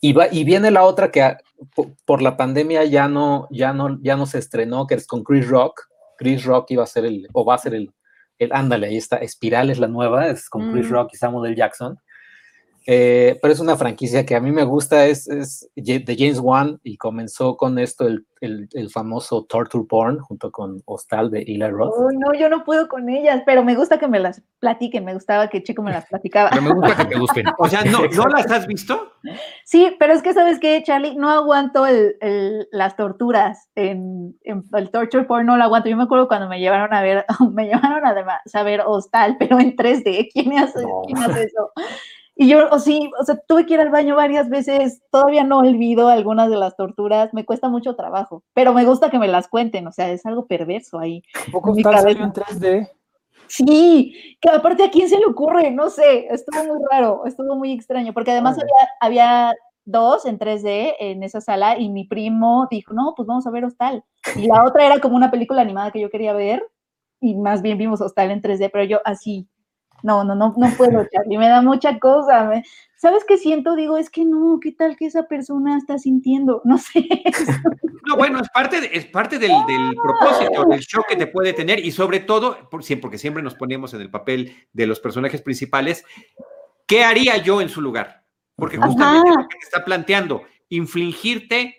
Y, 0.01 0.13
va, 0.13 0.27
y 0.31 0.45
viene 0.45 0.71
la 0.71 0.85
otra 0.85 1.11
que 1.11 1.23
ah, 1.23 1.39
po- 1.75 1.95
por, 2.05 2.23
la 2.23 2.37
pandemia 2.37 2.85
ya 2.85 3.09
no, 3.09 3.49
ya, 3.51 3.73
no, 3.73 3.99
ya 4.03 4.17
no 4.17 4.27
se 4.27 4.39
estrenó, 4.39 4.87
que 4.87 4.95
es 4.95 5.07
con 5.07 5.23
Chris 5.25 5.49
Rock. 5.49 5.83
Chris 6.19 6.45
Rock 6.45 6.71
iba 6.71 6.83
a 6.85 6.87
ser 6.87 7.05
el, 7.05 7.29
o 7.33 7.45
va 7.45 7.55
a 7.55 7.59
ser 7.59 7.75
el, 7.75 7.93
el 8.39 8.53
ándale, 8.53 8.89
ahí 8.89 8.97
está, 8.97 9.17
Espiral 9.17 9.71
es 9.71 9.79
la 9.79 9.89
nueva, 9.89 10.29
es 10.29 10.49
con 10.49 10.71
Chris 10.73 10.87
Mm. 10.89 10.93
Rock 10.93 11.11
y 11.15 11.17
Samuel 11.17 11.47
L. 11.53 11.57
Jackson. 11.57 11.99
Eh, 12.89 13.37
pero 13.43 13.53
es 13.53 13.59
una 13.59 13.77
franquicia 13.77 14.25
que 14.25 14.37
a 14.37 14.41
mí 14.41 14.53
me 14.53 14.63
gusta, 14.63 15.07
es, 15.07 15.27
es 15.29 15.69
de 15.75 16.17
James 16.17 16.39
Wan 16.39 16.79
y 16.85 16.97
comenzó 16.97 17.57
con 17.57 17.81
esto, 17.81 18.07
el, 18.07 18.25
el, 18.41 18.69
el 18.75 18.91
famoso 18.91 19.45
Torture 19.45 19.85
Porn, 19.89 20.21
junto 20.21 20.53
con 20.53 20.81
Hostal 20.85 21.31
de 21.33 21.41
Eli 21.43 21.67
Roth. 21.69 21.93
Oh, 21.97 22.11
no, 22.13 22.33
yo 22.39 22.49
no 22.49 22.63
puedo 22.65 22.87
con 22.87 23.09
ellas, 23.09 23.43
pero 23.45 23.65
me 23.65 23.75
gusta 23.75 23.99
que 23.99 24.07
me 24.07 24.21
las 24.21 24.41
platiquen. 24.61 25.05
Me 25.05 25.15
gustaba 25.15 25.49
que 25.49 25.65
Chico 25.65 25.83
me 25.83 25.91
las 25.91 26.07
platicaba. 26.07 26.51
Pero 26.51 26.63
me 26.63 26.75
gusta 26.75 26.97
que 26.97 27.05
te 27.07 27.19
gusten. 27.19 27.47
o 27.59 27.69
sea, 27.69 27.83
¿no, 27.85 28.03
¿no 28.07 28.25
las 28.29 28.49
has 28.53 28.69
visto? 28.69 29.11
Sí, 29.65 29.97
pero 29.99 30.13
es 30.13 30.23
que 30.23 30.33
sabes 30.33 30.61
qué, 30.61 30.81
Charlie, 30.85 31.17
no 31.17 31.29
aguanto 31.31 31.87
el, 31.87 32.17
el- 32.21 32.69
las 32.71 32.95
torturas 32.95 33.69
en, 33.75 34.39
en- 34.45 34.63
el 34.75 34.91
torture 34.91 35.25
porn, 35.25 35.45
no 35.47 35.57
lo 35.57 35.65
aguanto. 35.65 35.89
Yo 35.89 35.97
me 35.97 36.05
acuerdo 36.05 36.29
cuando 36.29 36.49
me 36.49 36.61
llevaron 36.61 36.95
a 36.95 37.03
ver, 37.03 37.25
me 37.53 37.65
llevaron 37.67 38.07
además 38.07 38.43
a 38.55 38.63
ver 38.63 38.83
Hostal, 38.87 39.37
pero 39.41 39.59
en 39.59 39.75
3D. 39.75 40.29
¿Quién 40.33 40.57
hace, 40.59 40.83
No. 40.83 41.03
¿quién 41.07 41.19
hace 41.19 41.43
eso? 41.45 41.73
Y 42.39 42.49
yo, 42.49 42.69
o 42.71 42.79
sí, 42.79 43.11
o 43.19 43.25
sea, 43.25 43.39
tuve 43.49 43.65
que 43.65 43.75
ir 43.75 43.81
al 43.81 43.91
baño 43.91 44.15
varias 44.15 44.51
veces, 44.51 45.01
todavía 45.11 45.43
no 45.43 45.59
olvido 45.59 46.09
algunas 46.09 46.51
de 46.51 46.57
las 46.57 46.77
torturas, 46.77 47.33
me 47.33 47.47
cuesta 47.47 47.71
mucho 47.71 47.97
trabajo, 47.97 48.45
pero 48.53 48.75
me 48.75 48.85
gusta 48.85 49.09
que 49.09 49.19
me 49.19 49.27
las 49.27 49.49
cuenten, 49.49 49.87
o 49.87 49.93
sea, 49.93 50.11
es 50.11 50.27
algo 50.27 50.47
perverso 50.47 50.99
ahí. 50.99 51.23
¿A 51.49 51.51
poco 51.51 51.75
en 51.75 51.83
3D? 51.83 52.91
Sí, 53.49 54.37
que 54.41 54.51
aparte 54.51 54.85
a 54.85 54.91
quién 54.91 55.09
se 55.09 55.19
le 55.19 55.25
ocurre, 55.25 55.71
no 55.71 55.89
sé, 55.89 56.27
estuvo 56.31 56.63
muy 56.65 56.85
raro, 56.91 57.25
estuvo 57.25 57.57
muy 57.57 57.73
extraño, 57.73 58.13
porque 58.13 58.33
además 58.33 58.59
había, 58.59 58.91
había 59.01 59.55
dos 59.87 60.27
en 60.27 60.39
3D 60.39 60.97
en 60.99 61.23
esa 61.23 61.41
sala 61.41 61.79
y 61.79 61.89
mi 61.89 62.05
primo 62.05 62.69
dijo, 62.71 62.93
no, 62.93 63.15
pues 63.17 63.27
vamos 63.27 63.47
a 63.47 63.51
ver 63.51 63.65
Hostal. 63.65 64.05
Y 64.37 64.47
la 64.47 64.65
otra 64.65 64.85
era 64.85 65.01
como 65.01 65.17
una 65.17 65.31
película 65.31 65.63
animada 65.63 65.91
que 65.91 66.01
yo 66.01 66.11
quería 66.11 66.35
ver 66.35 66.67
y 67.21 67.35
más 67.35 67.63
bien 67.63 67.79
vimos 67.79 68.03
Hostal 68.03 68.31
en 68.31 68.43
3D, 68.43 68.69
pero 68.71 68.85
yo 68.85 69.01
así, 69.05 69.49
no, 70.03 70.25
no, 70.25 70.35
no, 70.35 70.55
no 70.57 70.71
puedo, 70.77 71.05
Charlie, 71.13 71.39
me 71.39 71.49
da 71.49 71.63
mucha 71.63 71.99
cosa. 71.99 72.45
me- 72.45 72.65
¿Sabes 72.99 73.25
qué 73.29 73.37
siento? 73.37 73.77
Digo, 73.77 73.99
es 73.99 74.09
que 74.09 74.25
no, 74.25 74.59
¿qué 74.61 74.73
tal 74.73 74.97
que 74.97 75.07
esa 75.07 75.25
persona 75.29 75.77
está 75.77 75.99
sintiendo? 75.99 76.63
No 76.65 76.79
sé. 76.79 77.07
No, 78.07 78.17
bueno, 78.17 78.41
es 78.41 78.49
parte, 78.51 78.81
de- 78.81 78.91
es 78.93 79.05
parte 79.07 79.39
del, 79.39 79.65
del 79.67 79.97
propósito, 80.03 80.65
del 80.65 80.81
shock 80.81 81.07
que 81.09 81.17
te 81.17 81.27
puede 81.27 81.53
tener 81.53 81.85
y 81.85 81.91
sobre 81.93 82.21
todo, 82.21 82.69
por, 82.71 82.83
porque 83.01 83.19
siempre 83.19 83.43
nos 83.43 83.55
ponemos 83.55 83.93
en 83.95 84.01
el 84.01 84.11
papel 84.11 84.55
de 84.73 84.87
los 84.87 85.01
personajes 85.01 85.43
principales, 85.43 86.05
¿qué 86.87 87.05
haría 87.05 87.37
yo 87.39 87.61
en 87.61 87.69
su 87.69 87.81
lugar? 87.83 88.25
Porque 88.55 88.79
justamente 88.79 89.29
Ajá. 89.29 89.43
lo 89.43 89.49
que 89.49 89.57
te 89.59 89.65
está 89.65 89.85
planteando, 89.85 90.43
infligirte 90.69 91.75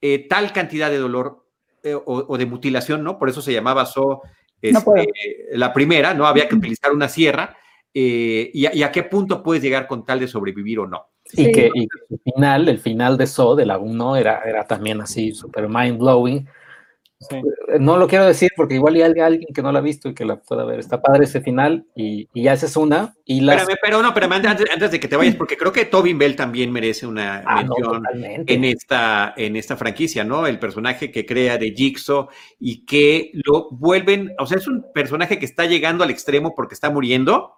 eh, 0.00 0.28
tal 0.28 0.52
cantidad 0.52 0.90
de 0.90 0.98
dolor, 0.98 1.46
eh, 1.82 1.94
o, 1.94 2.02
o 2.28 2.38
de 2.38 2.44
mutilación, 2.46 3.02
¿no? 3.04 3.18
Por 3.18 3.28
eso 3.28 3.40
se 3.40 3.52
llamaba 3.52 3.86
So 3.86 4.22
No 4.62 4.78
este, 4.78 5.12
la 5.52 5.72
primera, 5.72 6.14
¿no? 6.14 6.26
Había 6.26 6.48
que 6.48 6.56
utilizar 6.56 6.92
una 6.92 7.08
sierra. 7.08 7.56
eh, 7.94 8.50
y, 8.52 8.66
a, 8.66 8.74
y 8.74 8.82
a 8.82 8.92
qué 8.92 9.02
punto 9.02 9.42
puedes 9.42 9.62
llegar 9.62 9.86
con 9.86 10.04
tal 10.04 10.20
de 10.20 10.28
sobrevivir 10.28 10.80
o 10.80 10.86
no? 10.86 11.06
Y, 11.32 11.44
Sí. 11.44 11.52
que, 11.52 11.70
y 11.74 11.88
que 11.88 12.14
el 12.14 12.20
final, 12.22 12.68
el 12.68 12.78
final 12.78 13.16
de 13.16 13.26
So, 13.26 13.54
de 13.56 13.66
la 13.66 13.78
1, 13.78 14.16
era, 14.16 14.42
era 14.44 14.64
también 14.66 15.00
así, 15.00 15.32
súper 15.32 15.68
mind 15.68 15.98
blowing. 15.98 16.46
Sí. 17.20 17.40
No 17.80 17.96
lo 17.96 18.06
quiero 18.06 18.26
decir 18.26 18.50
porque 18.56 18.76
igual 18.76 18.94
hay 18.94 19.02
alguien, 19.02 19.24
alguien 19.24 19.48
que 19.52 19.60
no 19.60 19.72
la 19.72 19.80
ha 19.80 19.82
visto 19.82 20.08
y 20.08 20.14
que 20.14 20.24
la 20.24 20.36
pueda 20.36 20.64
ver. 20.64 20.78
Está 20.78 21.02
padre 21.02 21.24
ese 21.24 21.40
final 21.40 21.84
y, 21.96 22.28
y 22.32 22.44
ya 22.44 22.52
esa 22.52 22.66
es 22.66 22.76
una. 22.76 23.16
Y 23.24 23.40
las, 23.40 23.62
Espérame, 23.62 23.78
pero 23.82 24.02
no, 24.02 24.14
pero 24.14 24.32
antes, 24.32 24.70
antes 24.72 24.90
de 24.90 25.00
que 25.00 25.08
te 25.08 25.16
vayas, 25.16 25.34
porque 25.34 25.56
creo 25.56 25.72
que 25.72 25.84
Tobin 25.84 26.18
Bell 26.18 26.36
también 26.36 26.70
merece 26.70 27.06
una 27.06 27.42
Ah, 27.44 27.62
mención 27.62 28.02
en 28.46 28.64
esta, 28.64 29.34
en 29.36 29.56
esta 29.56 29.76
franquicia, 29.76 30.24
¿no? 30.24 30.46
El 30.46 30.58
personaje 30.58 31.10
que 31.10 31.26
crea 31.26 31.58
de 31.58 31.72
Jigsaw 31.72 32.28
y 32.60 32.84
que 32.84 33.32
lo 33.32 33.68
vuelven, 33.70 34.32
o 34.38 34.46
sea, 34.46 34.58
es 34.58 34.68
un 34.68 34.86
personaje 34.92 35.38
que 35.38 35.46
está 35.46 35.66
llegando 35.66 36.04
al 36.04 36.10
extremo 36.10 36.54
porque 36.54 36.74
está 36.74 36.90
muriendo 36.90 37.54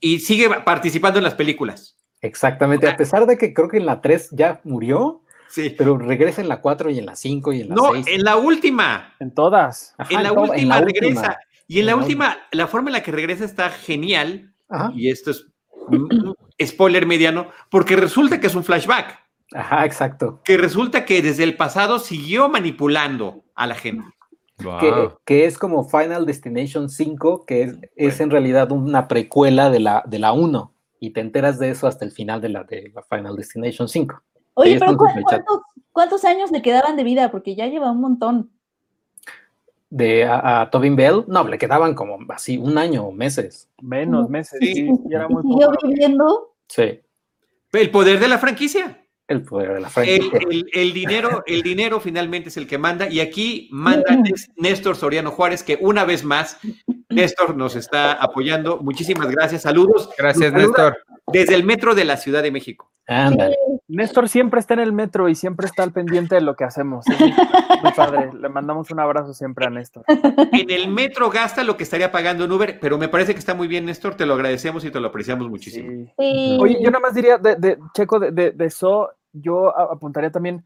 y 0.00 0.20
sigue 0.20 0.48
participando 0.64 1.18
en 1.18 1.24
las 1.24 1.34
películas. 1.34 1.96
Exactamente. 2.20 2.88
A 2.88 2.96
pesar 2.96 3.26
de 3.26 3.36
que 3.36 3.52
creo 3.52 3.68
que 3.68 3.78
en 3.78 3.86
la 3.86 4.00
3 4.00 4.30
ya 4.32 4.60
murió, 4.64 5.21
Sí. 5.52 5.74
pero 5.76 5.98
regresa 5.98 6.40
en 6.40 6.48
la 6.48 6.60
4 6.60 6.90
y 6.90 6.98
en 6.98 7.06
la 7.06 7.14
5 7.14 7.52
y 7.52 7.60
en 7.60 7.68
la 7.68 7.74
No, 7.74 7.92
6. 7.92 8.06
en 8.08 8.24
la 8.24 8.36
última, 8.36 9.14
En 9.20 9.32
todas. 9.34 9.94
Ajá, 9.98 10.14
en 10.14 10.22
la 10.22 10.32
última 10.32 10.80
la 10.80 10.84
regresa. 10.84 11.08
última. 11.20 11.36
Y 11.68 11.80
en 11.80 11.86
la 11.86 11.92
En 11.92 11.98
la 11.98 12.02
última, 12.02 12.36
la 12.52 12.66
forma 12.66 12.88
en 12.88 12.94
la 12.94 13.02
que 13.02 13.12
regresa 13.12 13.44
está 13.44 13.70
genial. 13.70 14.52
Ajá, 14.68 14.90
Y 14.94 15.10
esto 15.10 15.30
es 15.30 15.46
spoiler 16.64 17.06
mediano, 17.06 17.48
porque 17.70 17.96
resulta 17.96 18.40
que 18.40 18.46
es 18.46 18.54
un 18.54 18.64
flashback. 18.64 19.18
ajá, 19.54 19.84
exacto. 19.84 20.40
que 20.44 20.56
resulta 20.56 21.04
que 21.04 21.20
desde 21.22 21.44
el 21.44 21.56
pasado 21.56 21.98
siguió 21.98 22.48
manipulando 22.48 23.44
a 23.54 23.66
la 23.66 23.74
gente. 23.74 24.04
Que, 24.80 25.10
que 25.24 25.44
es 25.46 25.58
como 25.58 25.88
Final 25.88 26.24
Destination 26.24 26.88
5, 26.88 27.44
que 27.46 27.62
es, 27.62 27.76
es 27.96 28.20
en 28.20 28.30
realidad 28.30 28.70
una 28.70 29.08
precuela 29.08 29.70
de 29.70 29.80
la, 29.80 30.04
de 30.06 30.20
la 30.20 30.32
1. 30.32 30.72
Y 31.00 31.10
te 31.10 31.20
enteras 31.20 31.58
de 31.58 31.70
eso 31.70 31.88
hasta 31.88 32.04
el 32.04 32.12
final 32.12 32.40
de 32.40 32.48
la, 32.50 32.62
de 32.62 32.92
la 32.94 33.02
Final 33.02 33.34
Destination 33.34 33.88
5. 33.88 34.22
Oye, 34.54 34.78
pero 34.78 34.92
en 34.92 34.96
¿cu- 34.96 35.06
Superchat. 35.08 35.44
¿cuántos, 35.44 35.60
cuántos 35.92 36.24
años 36.24 36.50
le 36.50 36.62
quedaban 36.62 36.96
de 36.96 37.04
vida? 37.04 37.30
Porque 37.30 37.54
ya 37.54 37.66
lleva 37.66 37.90
un 37.90 38.00
montón. 38.00 38.50
De 39.90 40.24
a, 40.24 40.62
a 40.62 40.70
Tobin 40.70 40.96
Bell, 40.96 41.24
no, 41.28 41.46
le 41.46 41.58
quedaban 41.58 41.94
como 41.94 42.18
así 42.30 42.56
un 42.56 42.78
año 42.78 43.04
o 43.04 43.12
meses. 43.12 43.68
Menos 43.82 44.28
meses. 44.30 44.58
Sí. 44.60 44.74
Sí, 44.74 44.90
y 45.08 45.14
era 45.14 45.28
muy 45.28 45.42
Siguió 45.42 45.70
poco. 45.70 45.86
viviendo. 45.88 46.54
Sí, 46.66 47.00
El 47.72 47.90
poder 47.90 48.18
de 48.18 48.28
la 48.28 48.38
franquicia. 48.38 48.98
el 49.28 49.42
poder 49.42 49.74
de 49.74 49.80
la 49.80 49.90
franquicia. 49.90 50.38
el- 50.50 50.66
el 50.72 50.92
dinero, 50.94 51.42
el 51.46 51.62
dinero 51.62 52.00
finalmente 52.00 52.48
es 52.48 52.56
el 52.56 52.66
que 52.66 52.78
manda. 52.78 53.08
Y 53.10 53.20
aquí 53.20 53.68
manda 53.70 54.16
Néstor 54.56 54.96
Soriano 54.96 55.30
Juárez, 55.30 55.62
que 55.62 55.76
una 55.80 56.04
vez 56.06 56.24
más, 56.24 56.56
Néstor 57.10 57.54
nos 57.56 57.76
está 57.76 58.12
apoyando. 58.12 58.78
Muchísimas 58.78 59.30
gracias. 59.30 59.62
Saludos. 59.62 60.08
Gracias, 60.16 60.52
saluda 60.52 60.66
Néstor. 60.66 60.96
Desde 61.26 61.54
el 61.54 61.64
metro 61.64 61.94
de 61.94 62.04
la 62.04 62.16
Ciudad 62.16 62.42
de 62.42 62.50
México. 62.50 62.90
Ándale. 63.06 63.56
Néstor 63.88 64.28
siempre 64.28 64.60
está 64.60 64.74
en 64.74 64.80
el 64.80 64.92
metro 64.92 65.28
y 65.28 65.34
siempre 65.34 65.66
está 65.66 65.82
al 65.82 65.92
pendiente 65.92 66.34
de 66.36 66.40
lo 66.40 66.56
que 66.56 66.64
hacemos. 66.64 67.06
Es 67.08 67.20
muy, 67.20 67.32
padre. 67.94 68.30
Le 68.32 68.48
mandamos 68.48 68.90
un 68.90 69.00
abrazo 69.00 69.34
siempre 69.34 69.66
a 69.66 69.70
Néstor. 69.70 70.04
En 70.08 70.70
el 70.70 70.88
metro 70.88 71.28
gasta 71.30 71.62
lo 71.64 71.76
que 71.76 71.82
estaría 71.82 72.10
pagando 72.10 72.44
en 72.44 72.52
Uber, 72.52 72.78
pero 72.80 72.96
me 72.98 73.08
parece 73.08 73.34
que 73.34 73.38
está 73.40 73.54
muy 73.54 73.68
bien, 73.68 73.84
Néstor. 73.84 74.14
Te 74.14 74.24
lo 74.24 74.34
agradecemos 74.34 74.84
y 74.84 74.90
te 74.90 75.00
lo 75.00 75.08
apreciamos 75.08 75.48
muchísimo. 75.50 75.90
Sí. 75.90 76.12
Sí. 76.18 76.58
Oye, 76.60 76.78
yo 76.82 76.90
nada 76.90 77.00
más 77.00 77.14
diría, 77.14 77.38
de, 77.38 77.56
de- 77.56 77.78
Checo, 77.92 78.18
de, 78.18 78.30
de, 78.30 78.52
de 78.52 78.64
eso, 78.64 79.10
yo 79.32 79.76
apuntaría 79.76 80.30
también, 80.30 80.64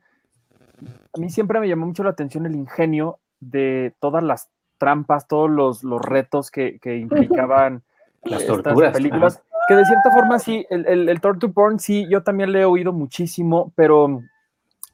a 1.15 1.19
mí 1.19 1.31
siempre 1.31 1.59
me 1.59 1.69
llamó 1.69 1.87
mucho 1.87 2.05
la 2.05 2.11
atención 2.11 2.47
el 2.47 2.55
ingenio 2.55 3.19
de 3.41 3.95
todas 3.99 4.23
las 4.23 4.51
trampas, 4.79 5.27
todos 5.27 5.51
los, 5.51 5.83
los 5.83 6.03
retos 6.03 6.51
que, 6.51 6.79
que 6.81 6.97
implicaban 6.97 7.83
Las 8.23 8.43
estas 8.43 8.63
torturas, 8.63 8.93
películas, 8.93 9.43
que 9.67 9.75
de 9.75 9.85
cierta 9.85 10.11
forma 10.11 10.39
sí, 10.39 10.67
el, 10.71 10.87
el, 10.87 11.09
el 11.09 11.21
torture 11.21 11.53
porn 11.53 11.79
sí, 11.79 12.07
yo 12.09 12.23
también 12.23 12.53
le 12.53 12.61
he 12.61 12.65
oído 12.65 12.93
muchísimo, 12.93 13.73
pero, 13.75 14.23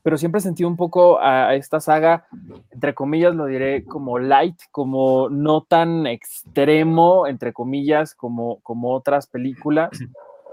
pero 0.02 0.16
siempre 0.16 0.38
he 0.38 0.42
sentido 0.42 0.68
un 0.68 0.76
poco 0.76 1.20
a, 1.20 1.54
esta 1.54 1.80
saga, 1.80 2.26
entre 2.70 2.94
comillas, 2.94 3.34
lo 3.34 3.46
diré 3.46 3.84
como 3.84 4.18
light, 4.18 4.56
como 4.70 5.28
no 5.28 5.62
tan 5.62 6.06
extremo, 6.06 7.26
entre 7.26 7.52
comillas, 7.52 8.14
como, 8.14 8.60
como 8.60 8.92
otras 8.92 9.26
películas. 9.26 9.90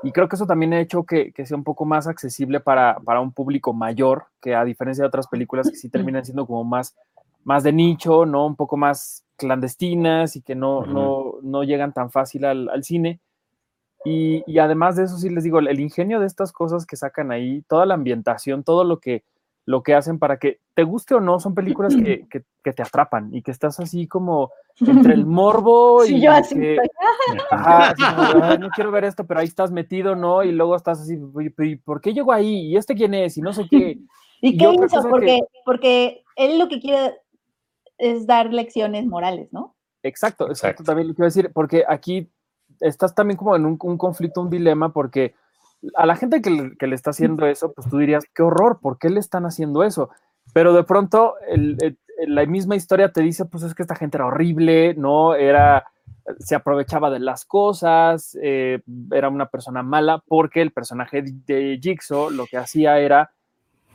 Y 0.04 0.12
creo 0.12 0.30
que 0.30 0.36
eso 0.36 0.48
también 0.48 0.74
ha 0.74 0.80
hecho 0.80 1.04
que, 1.04 1.34
que 1.34 1.46
sea 1.46 1.58
un 1.58 1.64
poco 1.64 1.86
más 1.86 2.08
accesible 2.08 2.60
para, 2.60 3.00
para 3.04 3.20
un 3.20 3.32
público 3.32 3.74
mayor, 3.74 4.28
que 4.42 4.56
a 4.56 4.64
diferencia 4.64 5.04
de 5.04 5.08
otras 5.08 5.28
películas 5.28 5.70
que 5.70 5.76
sí 5.76 5.90
terminan 5.90 6.24
siendo 6.24 6.46
como 6.46 6.64
más, 6.64 6.96
más 7.44 7.64
de 7.64 7.74
nicho, 7.74 8.26
¿no? 8.26 8.46
Un 8.46 8.56
poco 8.56 8.78
más 8.78 9.26
clandestinas 9.36 10.36
y 10.36 10.42
que 10.42 10.56
no, 10.56 10.86
no, 10.86 11.36
no 11.42 11.64
llegan 11.64 11.94
tan 11.94 12.12
fácil 12.12 12.46
al, 12.46 12.70
al 12.70 12.84
cine. 12.84 13.20
Y, 14.06 14.44
y 14.48 14.60
además 14.60 14.96
de 14.96 15.04
eso, 15.04 15.18
sí 15.18 15.30
les 15.30 15.44
digo, 15.44 15.60
el, 15.60 15.80
ingenio 15.80 16.20
de 16.20 16.26
estas 16.28 16.52
cosas 16.52 16.86
que 16.86 16.96
sacan 16.96 17.32
ahí, 17.32 17.64
toda 17.68 17.86
la 17.86 17.96
ambientación, 17.96 18.64
todo 18.64 18.84
lo 18.84 19.00
que, 19.00 19.24
lo 19.66 19.84
que 19.84 19.94
hacen 19.94 20.20
para 20.20 20.38
que 20.40 20.60
te 20.74 20.84
guste 20.84 21.16
o 21.16 21.20
no, 21.20 21.40
son 21.40 21.54
películas 21.54 21.96
que, 22.02 22.26
que- 22.30 22.44
que 22.64 22.74
te 22.74 22.82
atrapan 22.82 23.34
y 23.34 23.42
que 23.42 23.52
estás 23.52 23.80
así 23.80 24.08
como 24.08 24.52
entre 24.80 25.14
el 25.14 25.26
morbo 25.26 26.06
y 26.06 26.10
Sí, 26.10 26.22
yo 26.22 26.32
así 26.32 26.56
que-. 26.56 26.78
Ajá, 27.52 27.90
así 27.92 28.04
como, 28.04 28.44
"Ay, 28.44 28.58
no 28.58 28.70
quiero 28.72 28.92
ver 28.92 29.04
esto, 29.04 29.26
pero 29.26 29.42
ahí 29.42 29.48
estás 29.48 29.72
metido, 29.72 30.16
¿no? 30.16 30.44
Y 30.44 30.52
luego 30.52 30.76
estás 30.76 31.02
así, 31.02 31.20
"Oye, 31.34 31.52
pero 31.52 31.70
¿y 31.70 31.76
por 31.76 32.02
qué 32.02 32.14
llegó 32.14 32.32
ahí? 32.32 32.68
¿Y 32.72 32.78
este 32.78 32.96
quién 32.96 33.14
es? 33.14 33.38
Y 33.38 33.42
no 33.42 33.54
sé 33.54 33.68
qué. 33.70 34.00
¿Y 34.42 34.54
Y 34.56 34.58
qué 34.58 34.72
hizo? 34.74 35.02
Porque, 35.10 35.42
porque 35.66 36.24
él 36.36 36.58
lo 36.58 36.70
que 36.70 36.80
quiere 36.80 37.18
es 37.98 38.26
dar 38.26 38.52
lecciones 38.54 39.06
morales, 39.06 39.52
¿no? 39.52 39.76
Exacto, 40.02 40.46
exacto, 40.46 40.68
Exacto. 40.68 40.84
también 40.84 41.10
lo 41.10 41.14
quiero 41.14 41.26
decir, 41.26 41.52
porque 41.54 41.84
aquí 41.88 42.32
estás 42.80 43.16
también 43.16 43.38
como 43.38 43.56
en 43.56 43.66
un, 43.66 43.78
conflicto, 43.78 44.42
un 44.42 44.50
dilema, 44.50 44.92
porque 44.94 45.36
a 45.96 46.06
la 46.06 46.16
gente 46.16 46.42
que 46.42 46.50
le, 46.50 46.96
está 46.96 47.12
haciendo 47.12 47.46
eso, 47.46 47.72
pues 47.74 47.88
tú 47.90 47.98
dirías, 47.98 48.26
qué 48.34 48.44
horror, 48.44 48.80
¿por 48.82 48.98
qué 48.98 49.10
le 49.10 49.20
están 49.20 49.46
haciendo 49.46 49.84
eso? 49.84 50.10
Pero 50.54 50.74
de 50.74 50.84
pronto 50.84 51.36
la 52.28 52.46
misma 52.46 52.76
historia 52.76 53.12
te 53.12 53.22
dice, 53.22 53.46
pues 53.46 53.64
es 53.64 53.74
que 53.74 53.84
esta 53.84 53.96
gente 53.96 54.18
era 54.18 54.26
horrible, 54.26 54.94
¿no? 54.96 55.36
Era, 55.36 55.86
se 56.40 56.56
aprovechaba 56.56 57.10
de 57.10 57.20
las 57.20 57.46
cosas, 57.46 58.38
eh, 58.42 58.82
era 59.12 59.30
una 59.30 59.46
persona 59.48 59.84
mala, 59.84 60.22
porque 60.28 60.62
el 60.62 60.72
personaje 60.72 61.24
de 61.24 61.80
Jigsaw 61.82 62.30
lo 62.30 62.46
que 62.46 62.58
hacía 62.58 63.00
era, 63.00 63.32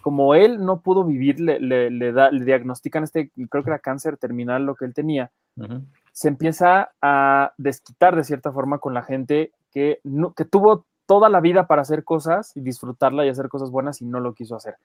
como 0.01 0.35
él 0.35 0.65
no 0.65 0.81
pudo 0.81 1.05
vivir, 1.05 1.39
le, 1.41 1.59
le- 1.61 1.91
le 1.91 2.45
diagnostican 2.45 3.05
este, 3.05 3.31
creo 3.51 3.63
que 3.63 3.71
era 3.71 3.79
cáncer 3.79 4.17
terminal 4.17 4.65
lo 4.65 4.75
que 4.75 4.85
él 4.87 4.95
tenía, 4.95 5.31
Ujú. 5.57 5.83
Se 6.15 6.29
empieza 6.29 6.93
a 7.03 7.53
desquitar 7.59 8.15
de 8.15 8.23
cierta 8.23 8.53
forma 8.53 8.79
con 8.79 8.95
la 8.95 9.03
gente 9.03 9.51
que, 9.73 9.99
no- 10.05 10.33
que 10.33 10.45
tuvo 10.45 10.87
toda 11.07 11.29
la 11.29 11.41
vida 11.41 11.67
para 11.67 11.83
hacer 11.83 12.05
cosas 12.05 12.57
y 12.57 12.61
disfrutarla 12.61 13.27
y 13.27 13.29
hacer 13.29 13.49
cosas 13.49 13.71
buenas 13.71 14.01
y 14.01 14.05
no 14.07 14.21
lo 14.21 14.33
quiso 14.33 14.55
hacer. 14.55 14.77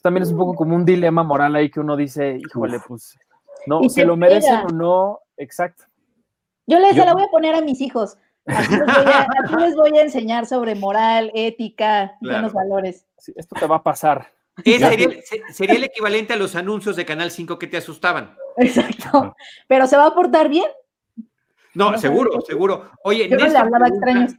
También 0.00 0.22
es 0.22 0.30
un 0.30 0.38
poco 0.38 0.54
como 0.54 0.76
un 0.76 0.84
dilema 0.84 1.24
moral 1.24 1.56
ahí 1.56 1.70
que 1.70 1.80
uno 1.80 1.96
dice, 1.96 2.38
híjole, 2.38 2.78
pues, 2.86 3.18
no, 3.66 3.80
se 3.88 4.04
lo 4.04 4.16
merecen 4.16 4.60
o 4.64 4.68
no, 4.68 5.20
exacto. 5.36 5.82
Yo 6.68 6.78
les 6.78 6.94
Yo- 6.94 7.04
la 7.04 7.14
voy 7.14 7.24
a 7.24 7.28
poner 7.28 7.56
a 7.56 7.60
mis 7.60 7.80
hijos. 7.80 8.16
Así 8.46 8.70
les 8.76 8.86
voy 8.86 9.12
a, 9.12 9.26
así 9.44 9.56
les 9.56 9.74
voy 9.74 9.98
a 9.98 10.02
enseñar 10.02 10.46
sobre 10.46 10.76
moral, 10.76 11.32
ética, 11.34 12.16
Claro. 12.20 12.34
buenos 12.38 12.52
valores. 12.52 13.06
Sí, 13.18 13.32
esto 13.34 13.56
te 13.58 13.66
va 13.66 13.76
a 13.76 13.82
pasar. 13.82 14.28
Eh, 14.64 14.78
sería, 14.78 15.08
se- 15.22 15.42
sería 15.52 15.76
el 15.76 15.84
equivalente 15.84 16.32
a 16.32 16.36
los 16.36 16.54
anuncios 16.56 16.96
de 16.96 17.04
Canal 17.04 17.30
5 17.30 17.58
que 17.58 17.66
te 17.66 17.76
asustaban. 17.76 18.34
Exacto. 18.56 19.36
Pero 19.68 19.86
se 19.86 19.96
va 19.96 20.06
a 20.06 20.14
portar 20.14 20.48
bien. 20.48 20.66
No, 21.74 21.92
No, 21.92 21.98
seguro, 21.98 22.40
seguro. 22.40 22.90
Oye, 23.04 23.28
Yo 23.28 23.36
no 23.36 23.46
le 23.46 23.58
hablaba 23.58 23.84
pregunta, 23.86 24.10
extraños. 24.22 24.34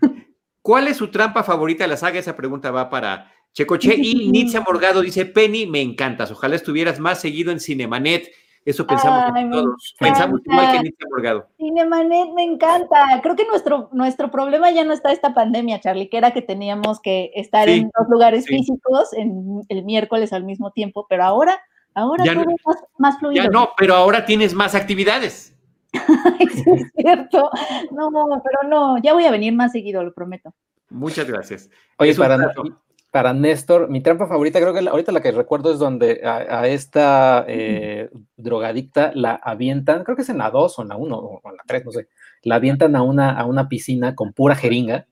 ¿Cuál 0.62 0.88
es 0.88 0.96
su 0.96 1.08
trampa 1.10 1.42
favorita 1.42 1.84
de 1.84 1.88
la 1.88 1.96
saga? 1.96 2.18
Esa 2.18 2.34
pregunta 2.36 2.70
va 2.70 2.88
para 2.88 3.30
Checoche. 3.52 3.94
Y 3.98 4.30
Nitzia 4.30 4.60
Morgado 4.62 5.02
dice, 5.02 5.26
Penny, 5.26 5.66
me 5.66 5.80
encantas. 5.82 6.30
Ojalá 6.30 6.56
estuvieras 6.56 6.98
más 6.98 7.20
seguido 7.20 7.52
en 7.52 7.60
Cinemanet. 7.60 8.30
Eso 8.68 8.86
pensamos 8.86 9.24
Ay, 9.34 9.48
todos. 9.50 9.94
Pensamos 9.98 10.40
igual 10.44 10.72
que. 10.72 10.82
Nitzia 10.82 11.06
Morgado. 11.10 11.48
Cinemanet 11.56 12.34
me 12.34 12.42
encanta. 12.44 13.20
Creo 13.22 13.34
que 13.34 13.46
nuestro, 13.46 13.88
nuestro 13.92 14.30
problema 14.30 14.70
ya 14.70 14.84
no 14.84 14.92
está 14.92 15.10
esta 15.10 15.32
pandemia, 15.32 15.80
Charlie, 15.80 16.10
que 16.10 16.18
era 16.18 16.32
que 16.32 16.42
teníamos 16.42 17.00
que 17.00 17.30
estar 17.34 17.66
Sí, 17.66 17.76
en 17.78 17.90
dos 17.98 18.08
lugares 18.10 18.44
sí. 18.44 18.58
físicos 18.58 19.12
en 19.14 19.62
el 19.70 19.84
miércoles 19.84 20.34
al 20.34 20.44
mismo 20.44 20.70
tiempo, 20.70 21.06
pero 21.08 21.24
ahora, 21.24 21.58
ahora 21.94 22.24
Ya 22.24 22.34
todo 22.34 22.44
no- 22.44 22.50
es 22.50 22.66
más, 22.66 22.76
más 22.98 23.18
fluido. 23.18 23.42
Ya 23.44 23.48
no, 23.48 23.70
pero 23.78 23.94
ahora 23.94 24.26
tienes 24.26 24.52
más 24.52 24.74
actividades. 24.74 25.54
Sí, 26.52 26.62
es 26.70 26.92
cierto. 26.94 27.50
No, 27.90 28.10
pero 28.44 28.68
no, 28.68 28.98
ya 28.98 29.14
voy 29.14 29.24
a 29.24 29.30
venir 29.30 29.54
más 29.54 29.72
seguido, 29.72 30.02
lo 30.04 30.12
prometo. 30.12 30.52
Muchas 30.90 31.26
gracias. 31.26 31.70
Oye, 31.98 32.10
Es 32.10 32.18
para, 32.18 32.36
trato. 32.36 32.64
Para 33.10 33.32
Néstor, 33.32 33.88
mi 33.88 34.02
trampa 34.02 34.26
favorita, 34.26 34.60
creo 34.60 34.74
que 34.74 34.82
la- 34.82 34.90
ahorita 34.90 35.12
la 35.12 35.20
que 35.22 35.32
recuerdo 35.32 35.72
es 35.72 35.78
donde 35.78 36.20
a, 36.24 36.60
a 36.60 36.68
esta 36.68 37.44
eh, 37.48 38.10
drogadicta 38.36 39.12
la 39.14 39.34
avientan, 39.36 40.04
creo 40.04 40.14
que 40.16 40.22
es 40.22 40.28
en 40.28 40.38
la 40.38 40.50
2 40.50 40.78
o 40.78 40.82
en 40.82 40.88
la 40.88 40.96
1 40.96 41.16
o 41.16 41.40
en 41.50 41.56
la 41.56 41.62
3, 41.66 41.84
no 41.86 41.90
sé. 41.92 42.08
la 42.42 42.56
avientan 42.56 42.94
a 42.96 43.02
una, 43.02 43.30
a 43.38 43.46
una 43.46 43.68
piscina 43.68 44.14
con 44.14 44.32
pura 44.32 44.54
jeringa 44.54 45.06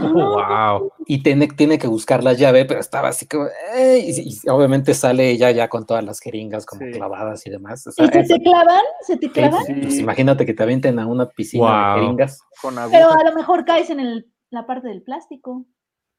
wow. 0.00 0.90
y 1.06 1.22
tiene, 1.22 1.48
tiene 1.48 1.78
que 1.78 1.86
buscar 1.86 2.24
la 2.24 2.32
llave, 2.32 2.64
pero 2.64 2.80
estaba 2.80 3.08
así 3.08 3.26
como, 3.28 3.46
y, 3.76 4.10
y 4.44 4.48
obviamente 4.48 4.94
sale 4.94 5.30
ella 5.30 5.50
ya 5.50 5.68
con 5.68 5.86
todas 5.86 6.04
las 6.04 6.20
jeringas 6.20 6.66
como 6.66 6.80
Sí. 6.84 6.92
clavadas 6.92 7.46
y 7.46 7.50
demás. 7.50 7.86
o 7.86 7.92
sea, 7.92 8.06
¿Y 8.06 8.08
se 8.08 8.24
te 8.24 8.42
clavan? 8.42 8.82
¿Se 9.02 9.16
te 9.16 9.30
clavan? 9.30 9.64
Sí, 9.66 9.74
pues 9.74 9.98
imagínate 9.98 10.46
que 10.46 10.54
te 10.54 10.62
avienten 10.62 10.98
a 10.98 11.06
una 11.06 11.26
piscina 11.28 11.64
Wow. 11.64 11.94
de 11.96 12.00
jeringas. 12.02 12.40
con 12.60 12.74
Pero 12.90 13.10
a 13.10 13.24
lo 13.24 13.34
mejor 13.34 13.64
caes 13.64 13.90
en 13.90 14.00
el- 14.00 14.26
la 14.50 14.66
parte 14.66 14.88
del 14.88 15.02
plástico. 15.02 15.64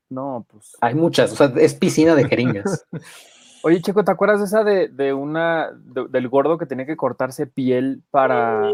No, 0.10 0.46
pues. 0.52 0.78
Hay 0.82 0.94
muchas, 0.96 1.32
o 1.34 1.36
sea, 1.36 1.52
es 1.58 1.74
piscina 1.74 2.15
de 2.15 2.28
jeringas. 2.28 2.86
Oye, 3.63 3.82
Checo, 3.82 4.04
¿te 4.04 4.12
acuerdas 4.12 4.39
de 4.39 4.46
esa 4.46 4.63
de, 4.63 4.88
de 4.89 5.13
una 5.13 5.72
de- 5.74 6.08
del 6.10 6.30
gordo 6.30 6.58
que 6.58 6.68
tenía 6.68 6.86
que 6.86 6.96
cortarse 6.96 7.48
piel 7.48 8.04
para, 8.12 8.70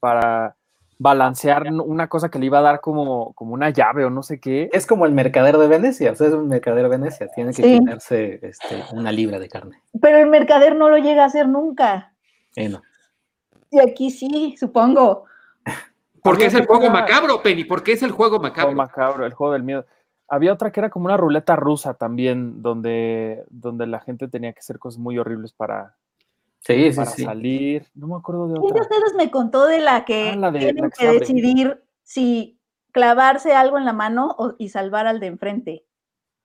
para 0.00 0.56
balancear 0.98 1.68
una 1.72 2.08
cosa 2.08 2.28
que 2.28 2.38
le 2.40 2.46
iba 2.46 2.58
a 2.58 2.62
dar 2.62 2.80
como, 2.80 3.32
como 3.34 3.54
una 3.54 3.70
llave 3.70 4.04
o 4.04 4.10
no 4.10 4.24
sé 4.24 4.40
qué? 4.40 4.68
es 4.72 4.84
como 4.86 5.06
el 5.06 5.12
mercader 5.12 5.56
de 5.58 5.68
Venecia, 5.68 6.10
o 6.10 6.16
sea, 6.16 6.26
es 6.26 6.34
un 6.34 6.48
mercader 6.48 6.82
de 6.82 6.88
Venecia, 6.88 7.28
tiene 7.34 7.52
que 7.52 7.62
Sí. 7.62 7.78
quitarse 7.78 8.40
este, 8.42 8.82
una 8.92 9.12
libra 9.12 9.38
de 9.38 9.48
carne. 9.48 9.80
Pero 10.00 10.18
el 10.18 10.28
mercader 10.28 10.74
no 10.74 10.88
lo 10.88 10.98
llega 10.98 11.22
a 11.22 11.26
hacer 11.26 11.48
nunca. 11.48 12.12
Eh, 12.56 12.68
no. 12.68 12.82
Y 13.70 13.78
aquí 13.80 14.10
sí, 14.10 14.56
supongo. 14.58 15.24
Porque 16.24 16.46
es 16.46 16.54
el 16.54 16.66
juego 16.66 16.90
macabro, 16.90 17.42
Penny, 17.42 17.64
porque 17.64 17.92
es 17.92 18.02
el 18.02 18.10
juego 18.10 18.38
Juego 18.38 18.42
macabro. 18.42 18.74
macabro, 18.74 19.26
el 19.26 19.32
juego 19.34 19.52
del 19.54 19.62
miedo. 19.62 19.86
Había 20.34 20.52
otra 20.54 20.72
que 20.72 20.80
era 20.80 20.88
como 20.88 21.04
una 21.04 21.18
ruleta 21.18 21.56
rusa 21.56 21.92
también, 21.94 22.62
donde, 22.62 23.44
donde 23.50 23.86
la 23.86 24.00
gente 24.00 24.28
tenía 24.28 24.52
que 24.54 24.60
hacer 24.60 24.78
cosas 24.78 24.98
muy 24.98 25.18
horribles 25.18 25.52
para, 25.52 25.94
Sí, 26.60 26.90
sí, 26.90 26.96
para 26.96 27.10
sí. 27.10 27.24
salir. 27.24 27.86
No 27.94 28.06
me 28.06 28.16
acuerdo 28.16 28.48
de 28.48 28.54
¿Quién 28.54 28.72
de 28.72 28.80
otra. 28.80 28.82
ustedes 28.82 29.14
me 29.14 29.30
contó 29.30 29.66
de 29.66 29.80
la 29.80 30.04
que 30.06 30.30
Ah, 30.30 30.36
la 30.36 30.50
de- 30.50 30.58
tienen 30.60 30.84
la 30.84 30.90
que 30.90 31.06
decidir 31.20 31.82
si 32.02 32.58
clavarse 32.92 33.52
algo 33.52 33.76
en 33.76 33.84
la 33.84 33.92
mano 33.92 34.34
o, 34.38 34.54
y 34.58 34.70
salvar 34.70 35.06
al 35.06 35.20
de 35.20 35.26
enfrente? 35.26 35.84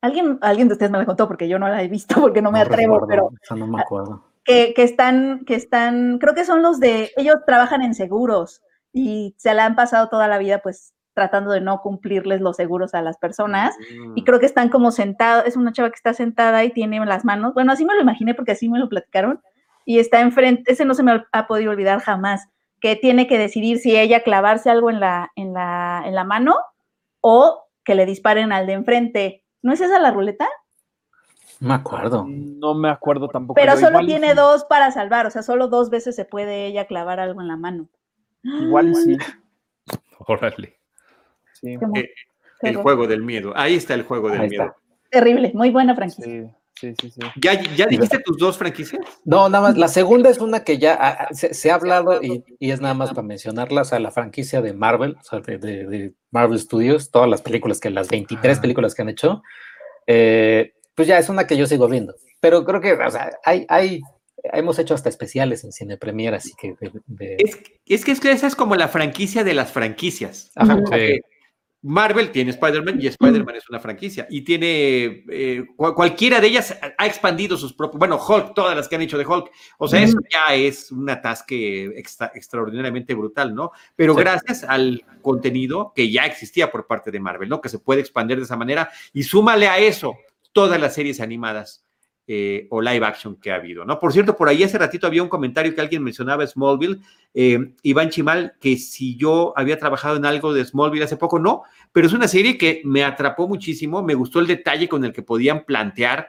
Alguien, 0.02 0.38
alguien 0.41 0.67
de 0.67 0.73
ustedes 0.73 0.91
me 0.91 0.97
la 0.97 1.06
contó 1.06 1.28
porque 1.28 1.47
yo 1.47 1.58
no 1.58 1.69
la 1.69 1.82
he 1.82 1.88
visto 1.88 2.15
porque 2.21 2.41
no 2.41 2.52
me 2.52 2.60
No 2.60 2.65
atrevo, 2.65 3.00
recuerdo, 3.00 3.08
pero 3.08 3.26
o 3.28 3.34
sea, 3.41 3.56
no 3.58 3.67
me 3.67 3.82
acuerdo. 3.82 4.23
que, 4.43 4.73
que 4.76 4.84
están, 4.84 5.45
que 5.45 5.56
están, 5.56 6.17
creo 6.19 6.34
que 6.36 6.43
son 6.45 6.62
los 6.62 6.80
de, 6.82 7.12
ellos 7.15 7.38
trabajan 7.45 7.82
en 7.84 7.93
seguros 7.95 8.62
y 8.91 9.34
se 9.38 9.54
la 9.54 9.65
han 9.65 9.76
pasado 9.76 10.10
toda 10.10 10.28
la 10.28 10.39
vida 10.39 10.60
pues 10.60 10.93
tratando 11.17 11.51
de 11.51 11.62
no 11.62 11.82
cumplirles 11.82 12.41
los 12.41 12.56
seguros 12.56 12.93
a 12.93 13.01
las 13.01 13.17
personas 13.17 13.75
Mm. 13.91 14.13
y 14.15 14.23
creo 14.23 14.39
que 14.39 14.45
están 14.45 14.69
como 14.69 14.91
sentados, 14.91 15.47
es 15.47 15.58
una 15.58 15.73
chava 15.73 15.89
que 15.89 15.95
está 15.95 16.13
sentada 16.13 16.63
y 16.63 16.69
tiene 16.69 17.03
las 17.06 17.25
manos, 17.25 17.56
bueno, 17.56 17.71
así 17.71 17.86
me 17.86 17.95
lo 17.95 18.01
imaginé 18.01 18.36
porque 18.36 18.51
así 18.51 18.69
me 18.69 18.77
lo 18.77 18.88
platicaron, 18.88 19.41
y 19.84 19.97
está 19.97 20.21
enfrente, 20.21 20.71
ese 20.71 20.86
no 20.86 20.93
se 20.93 21.01
me 21.01 21.23
ha 21.32 21.47
podido 21.47 21.71
olvidar 21.71 21.99
jamás, 22.01 22.47
que 22.80 22.95
tiene 22.95 23.25
que 23.25 23.39
decidir 23.39 23.80
si 23.80 23.97
ella 23.97 24.21
clavarse 24.21 24.69
algo 24.69 24.91
en 24.91 24.99
la, 24.99 25.32
en 25.36 25.53
la, 25.53 26.03
en 26.06 26.13
la 26.13 26.23
mano 26.23 26.56
o 27.21 27.63
que 27.84 27.95
le 27.95 28.06
disparen 28.06 28.51
al 28.51 28.67
de 28.67 28.73
enfrente. 28.73 29.45
¿No 29.63 29.73
es 29.73 29.82
esa 29.82 29.97
la 29.97 30.12
ruleta? 30.12 30.47
No 31.60 31.69
me 31.69 31.73
acuerdo. 31.73 32.25
No 32.27 32.75
me 32.75 32.89
acuerdo 32.89 33.30
tampoco. 33.30 33.56
Pero 33.56 33.73
yo 33.73 33.80
solo 33.80 34.01
igual 34.01 34.06
tiene 34.06 34.30
sí, 34.32 34.36
dos 34.36 34.65
para 34.65 34.91
salvar, 34.91 35.25
o 35.25 35.32
sea, 35.32 35.41
solo 35.41 35.69
dos 35.69 35.89
veces 35.89 36.15
se 36.15 36.25
puede 36.25 36.67
ella 36.67 36.86
clavar 36.86 37.19
algo 37.19 37.41
en 37.41 37.47
la 37.47 37.58
mano. 37.58 37.88
Igual 38.43 38.93
sí. 38.93 39.17
Órale. 40.19 40.77
Sí, 41.61 41.73
Eh, 41.95 42.09
El 42.61 42.75
juego 42.77 43.07
del 43.07 43.23
miedo. 43.23 43.53
Ahí 43.55 43.75
está 43.75 43.93
el 43.93 44.03
juego 44.03 44.29
del 44.29 44.49
miedo. 44.49 44.75
Terrible, 45.11 45.51
muy 45.53 45.69
buena 45.69 45.95
franquicia. 45.95 46.25
sí, 46.25 46.93
sí, 46.93 46.93
sí, 47.01 47.11
sí. 47.11 47.21
¿Ya, 47.41 47.53
¿Ya 47.75 47.85
dijiste 47.87 48.19
tus 48.19 48.37
dos 48.37 48.57
franquicias? 48.57 49.01
No, 49.25 49.47
nada 49.49 49.69
más. 49.69 49.77
La 49.77 49.87
segunda 49.87 50.29
es 50.29 50.39
una 50.39 50.63
que 50.63 50.77
ya 50.77 50.93
ah, 50.99 51.17
ah, 51.21 51.33
se, 51.33 51.53
se 51.53 51.71
ha 51.71 51.75
hablado 51.75 52.21
y, 52.21 52.43
y 52.59 52.71
es 52.71 52.81
nada 52.81 52.93
más 52.93 53.09
para 53.11 53.21
mencionarla, 53.21 53.81
o 53.81 53.85
sea, 53.85 53.99
la 53.99 54.11
franquicia 54.11 54.61
de 54.61 54.73
Marvel, 54.73 55.15
o 55.19 55.23
sea, 55.23 55.39
de, 55.39 55.57
de- 55.59 55.85
de 55.85 56.13
Marvel 56.31 56.59
Studios, 56.59 57.09
todas 57.11 57.29
las 57.29 57.41
películas 57.41 57.79
que, 57.79 57.89
las 57.89 58.09
23 58.09 58.57
Ah. 58.57 58.61
películas 58.61 58.95
que 58.95 59.01
han 59.03 59.09
hecho, 59.09 59.41
eh, 60.07 60.73
pues 60.95 61.07
ya 61.07 61.17
es 61.19 61.29
una 61.29 61.47
que 61.47 61.57
yo 61.57 61.65
sigo 61.67 61.87
viendo. 61.87 62.15
Pero 62.39 62.65
creo 62.65 62.81
que, 62.81 62.93
o 62.93 63.11
sea, 63.11 63.31
hay, 63.45 63.65
hay, 63.69 64.01
hemos 64.53 64.77
hecho 64.79 64.93
hasta 64.93 65.09
especiales 65.09 65.63
en 65.63 65.71
Cine 65.71 65.97
Premier, 65.97 66.33
así 66.33 66.53
que 66.59 66.75
de- 66.79 66.91
de- 67.07 67.35
Es, 67.39 67.57
es 67.85 68.03
que 68.05 68.11
es 68.11 68.19
que 68.19 68.31
esa 68.31 68.47
es 68.47 68.55
como 68.55 68.75
la 68.75 68.87
franquicia 68.87 69.43
de 69.43 69.53
las 69.53 69.71
franquicias. 69.71 70.51
Ajá. 70.55 70.81
Marvel 71.83 72.31
tiene 72.31 72.49
Spider-Man 72.51 72.99
y 73.01 73.07
Spider-Man 73.07 73.55
es 73.55 73.69
una 73.69 73.79
franquicia. 73.79 74.27
Y 74.29 74.41
tiene 74.41 75.23
eh, 75.29 75.65
cual- 75.75 75.93
cualquiera 75.93 76.41
de 76.41 76.47
ellas 76.47 76.77
ha 76.97 77.05
expandido 77.05 77.55
sus 77.55 77.73
propios. 77.73 77.99
Bueno, 77.99 78.17
Hulk, 78.17 78.53
todas 78.53 78.75
las 78.75 78.87
que 78.87 78.95
han 78.95 79.01
hecho 79.03 79.17
de 79.17 79.25
Hulk. 79.25 79.51
O 79.77 79.87
sea, 79.87 80.01
eso 80.01 80.17
ya 80.29 80.53
es 80.55 80.91
un 80.91 81.09
atasque 81.09 81.85
extra- 81.97 82.31
extraordinariamente 82.33 83.13
brutal, 83.13 83.53
¿no? 83.55 83.71
Pero 83.95 84.13
Sí. 84.15 84.19
gracias 84.19 84.63
al 84.63 85.03
contenido 85.21 85.93
que 85.95 86.11
ya 86.11 86.25
existía 86.25 86.71
por 86.71 86.87
parte 86.87 87.11
de 87.11 87.19
Marvel, 87.19 87.47
¿no? 87.49 87.61
Que 87.61 87.69
se 87.69 87.79
puede 87.79 88.01
expandir 88.01 88.37
de 88.37 88.43
esa 88.43 88.57
manera. 88.57 88.89
Y 89.13 89.23
súmale 89.23 89.67
a 89.67 89.77
eso 89.77 90.15
todas 90.51 90.81
las 90.81 90.95
series 90.95 91.21
animadas 91.21 91.85
eh, 92.29 92.67
o 92.71 92.81
live 92.81 93.05
action 93.05 93.37
que 93.37 93.51
ha 93.51 93.55
habido, 93.55 93.85
¿no? 93.85 93.99
Por 93.99 94.11
cierto, 94.11 94.35
por 94.35 94.49
ahí 94.49 94.61
hace 94.61 94.77
ratito 94.77 95.07
había 95.07 95.23
un 95.23 95.29
comentario 95.29 95.73
que 95.73 95.79
alguien 95.79 96.03
mencionaba 96.03 96.45
Smallville, 96.45 96.99
eh, 97.33 97.71
Iván 97.83 98.09
Chimal, 98.09 98.55
que 98.59 98.75
si 98.75 99.15
yo 99.15 99.53
había 99.55 99.79
trabajado 99.79 100.17
en 100.17 100.25
algo 100.25 100.53
de 100.53 100.65
Smallville 100.65 101.05
hace 101.05 101.15
poco, 101.15 101.39
no, 101.39 101.63
pero 101.93 102.05
es 102.05 102.13
una 102.13 102.27
serie 102.27 102.57
que 102.57 102.81
me 102.83 103.05
atrapó 103.05 103.47
muchísimo, 103.47 104.03
me 104.03 104.13
gustó 104.13 104.39
el 104.39 104.47
detalle 104.47 104.89
con 104.89 105.05
el 105.05 105.13
que 105.13 105.21
podían 105.23 105.63
plantear 105.63 106.27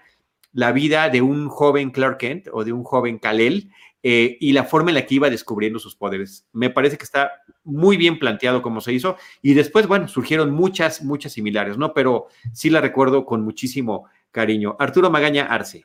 la 0.53 0.73
vida 0.73 1.09
de 1.09 1.21
un 1.21 1.49
joven 1.49 1.91
Clark 1.91 2.19
Kent 2.19 2.49
o 2.53 2.65
de 2.65 2.73
un 2.73 2.85
joven 2.85 3.19
Kal-El 3.19 3.71
eh, 4.03 4.37
y 4.41 4.53
la 4.53 4.65
forma 4.65 4.91
en 4.91 4.95
la 4.95 5.07
que 5.07 5.17
iba 5.17 5.29
descubriendo 5.29 5.81
sus 5.81 5.97
poderes. 5.97 6.47
Me 6.53 6.71
parece 6.71 6.97
que 6.97 7.05
está 7.05 7.33
muy 7.65 7.97
bien 7.97 8.19
planteado 8.19 8.63
como 8.63 8.81
se 8.81 8.93
hizo 8.93 9.17
y 9.43 9.55
después, 9.55 9.89
bueno, 9.89 10.07
surgieron 10.07 10.53
muchas, 10.53 11.03
muchas 11.03 11.33
similares, 11.33 11.77
¿no? 11.77 11.93
Pero 11.93 12.29
sí 12.53 12.71
la 12.71 12.81
recuerdo 12.81 13.27
con 13.27 13.43
muchísimo 13.43 14.07
cariño. 14.31 14.77
Arturo 14.79 15.11
Magaña 15.11 15.47
Arce. 15.47 15.85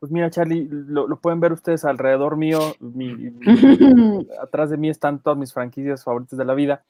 Pues 0.00 0.12
mira, 0.12 0.28
Charlie, 0.30 0.68
lo, 0.70 1.08
lo 1.08 1.18
pueden 1.18 1.40
ver 1.40 1.52
ustedes 1.52 1.84
alrededor 1.84 2.36
mío. 2.36 2.58
mi- 2.80 3.14
mi- 3.14 3.32
atrás 4.42 4.70
de 4.70 4.76
mí 4.76 4.88
están 4.90 5.20
todas 5.22 5.38
mis 5.38 5.52
franquicias 5.52 6.04
favoritas 6.04 6.38
de 6.38 6.44
la 6.44 6.54
vida. 6.54 6.84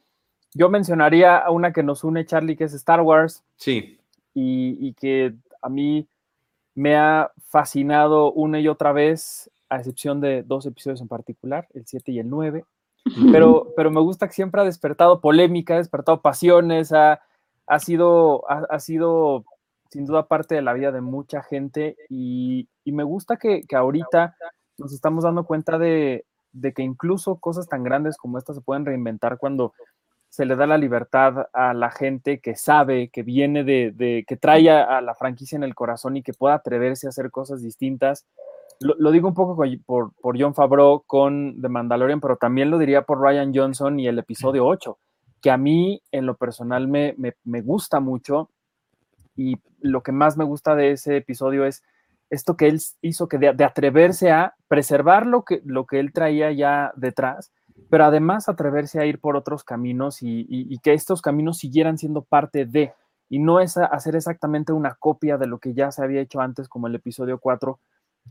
Yo 0.53 0.69
mencionaría 0.69 1.37
a 1.39 1.51
una 1.51 1.73
que 1.73 1.83
nos 1.83 2.03
une, 2.05 2.25
Charlie, 2.27 2.57
que 2.57 2.65
es 2.65 2.75
Star 2.75 3.01
Wars. 3.03 3.45
Sí. 3.57 3.99
y, 4.35 4.77
y 4.89 4.95
que 4.95 5.35
a 5.63 5.69
mí 5.69 6.09
me 6.75 6.97
ha 6.97 7.31
fascinado 7.47 8.33
una 8.33 8.59
y 8.59 8.67
otra 8.67 8.93
vez, 8.93 9.49
a 9.69 9.77
excepción 9.79 10.21
de 10.21 10.43
dos 10.43 10.67
episodios 10.67 11.01
en 11.01 11.07
particular, 11.09 11.69
el 11.73 11.87
7 11.87 12.11
y 12.11 12.19
el 12.19 12.29
9. 12.29 12.65
Pero, 13.31 13.73
pero 13.77 13.91
me 13.93 14.01
gusta 14.01 14.27
que 14.27 14.33
siempre 14.33 14.61
ha 14.61 14.65
despertado 14.65 15.21
polémica, 15.21 15.75
ha 15.75 15.79
despertado 15.79 16.21
pasiones, 16.21 16.91
ha, 16.93 17.21
ha, 17.67 17.79
sido, 17.79 18.51
ha, 18.51 18.65
ha 18.71 18.81
sido 18.81 19.45
sin 19.95 20.07
duda 20.07 20.27
parte 20.27 20.57
de 20.57 20.63
la 20.63 20.73
vida 20.73 20.91
de 20.91 21.01
mucha 21.01 21.41
gente 21.45 21.97
y, 22.09 22.69
y 22.83 22.91
me 22.91 23.05
gusta 23.05 23.37
que, 23.37 23.63
que, 23.63 23.77
ahorita 23.77 24.37
nos 24.77 24.93
estamos 24.93 25.23
dando 25.23 25.45
cuenta 25.45 25.79
de, 25.79 26.27
de 26.51 26.73
que 26.73 26.83
incluso 26.83 27.37
cosas 27.37 27.69
tan 27.69 27.85
grandes 27.85 28.17
como 28.17 28.37
estas 28.37 28.57
se 28.57 28.63
pueden 28.63 28.85
reinventar 28.85 29.39
cuando 29.39 29.73
se 30.31 30.47
le 30.47 30.57
da 30.57 30.67
la 30.67 30.79
libertad 30.79 31.47
a 31.53 31.75
la 31.75 31.93
gente 31.93 32.41
que 32.41 32.57
sabe, 32.57 33.09
que 33.09 33.23
viene 33.23 33.63
de, 33.63 33.93
de 33.95 34.25
que 34.27 34.37
trae 34.37 34.69
a, 34.69 35.01
la 35.01 35.15
franquicia 35.15 35.55
en 35.55 35.63
el 35.63 35.77
corazón 35.77 36.17
y 36.17 36.25
que 36.25 36.33
pueda 36.33 36.55
atreverse 36.55 37.07
a 37.07 37.11
hacer 37.11 37.31
cosas 37.31 37.63
distintas. 37.63 38.27
Lo, 38.81 38.97
lo 38.99 39.13
digo 39.13 39.29
un 39.29 39.35
poco 39.35 39.57
por, 39.87 40.13
por, 40.21 40.41
John 40.41 40.57
Favreau 40.57 41.05
con 41.07 41.63
The 41.63 41.69
Mandalorian, 41.69 42.21
pero 42.21 42.37
también 42.37 42.69
lo 42.69 42.79
diría 42.79 43.03
por 43.03 43.21
Ryan 43.21 43.53
Johnson 43.55 44.01
y 44.01 44.09
el 44.09 44.19
episodio 44.19 44.67
8, 44.67 44.99
que 45.41 45.53
a 45.53 45.57
mí 45.57 46.03
en 46.11 46.27
lo 46.27 46.35
personal 46.37 46.89
me, 46.89 47.15
me, 47.17 47.35
me 47.45 47.61
gusta 47.63 48.01
mucho 48.01 48.51
y 49.37 49.57
lo 49.81 50.03
que 50.03 50.13
más 50.13 50.37
me 50.37 50.45
gusta 50.45 50.75
de 50.75 50.93
ese 50.93 51.17
episodio 51.17 51.65
es 51.65 51.83
esto 52.31 52.57
que 52.57 52.69
él 52.69 52.81
hizo, 53.03 53.29
que 53.29 53.39
de, 53.39 53.53
de 53.53 53.65
atreverse 53.65 54.31
a 54.31 54.55
preservar 54.69 55.27
lo 55.27 55.45
que, 55.45 55.63
lo 55.65 55.87
que 55.87 56.01
él 56.01 56.13
traía 56.13 56.51
ya 56.53 56.93
detrás, 56.97 57.53
pero 57.91 58.05
además 58.05 58.49
atreverse 58.49 59.01
a 59.01 59.07
ir 59.07 59.21
por 59.21 59.37
otros 59.37 59.65
caminos 59.65 60.23
y, 60.23 60.41
y, 60.41 60.73
y, 60.73 60.79
que 60.79 60.93
estos 60.95 61.23
caminos 61.23 61.59
siguieran 61.59 61.99
siendo 61.99 62.23
parte 62.23 62.67
de, 62.67 62.93
y 63.29 63.39
no 63.39 63.61
es 63.61 63.77
hacer 63.77 64.17
exactamente 64.17 64.73
una 64.73 64.95
copia 64.95 65.39
de 65.39 65.47
lo 65.47 65.59
que 65.59 65.75
ya 65.75 65.91
se 65.91 66.03
había 66.03 66.21
hecho 66.21 66.41
antes, 66.41 66.69
como 66.69 66.87
el 66.87 66.95
episodio 66.95 67.39
4 67.39 67.79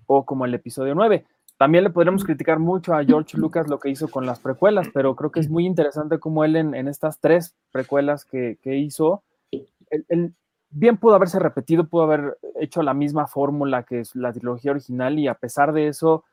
o 0.08 0.26
como 0.26 0.46
el 0.46 0.54
episodio 0.54 0.96
9. 0.96 1.26
También 1.58 1.84
le 1.84 1.92
podremos 1.92 2.24
criticar 2.24 2.60
mucho 2.60 2.94
a 2.94 3.04
George 3.06 3.38
Lucas 3.38 3.68
lo 3.68 3.80
que 3.80 3.90
hizo 3.90 4.10
con 4.10 4.26
las 4.26 4.40
precuelas, 4.40 4.88
pero 4.94 5.16
creo 5.16 5.32
que 5.32 5.40
es 5.40 5.50
muy 5.50 5.66
interesante 5.66 6.20
cómo 6.20 6.44
él 6.44 6.56
en, 6.56 6.74
en 6.74 6.88
estas 6.88 7.20
tres 7.20 7.56
precuelas 7.72 8.26
que, 8.26 8.58
que 8.62 8.78
hizo, 8.78 9.24
él, 9.52 10.06
él, 10.10 10.36
bien 10.74 10.98
pudo 10.98 11.16
haberse 11.16 11.40
repetido, 11.40 11.88
pudo 11.88 12.04
haber 12.04 12.38
hecho 12.60 12.82
la 12.82 12.94
misma 12.94 13.28
fórmula 13.28 13.84
que 13.84 14.04
la 14.14 14.34
trilogía 14.34 14.72
original 14.72 15.20
y 15.20 15.28
a 15.28 15.36
pesar 15.36 15.72
de 15.74 15.88
eso, 15.88 16.24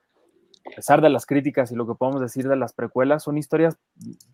a 0.66 0.76
pesar 0.76 1.00
de 1.00 1.11
las 1.11 1.26
críticas 1.26 1.70
y 1.70 1.76
lo 1.76 1.87
que 1.87 1.94
podemos 1.94 2.20
decir 2.20 2.48
de 2.48 2.57
las 2.57 2.72
precuelas, 2.72 3.22
son 3.22 3.38
historias 3.38 3.76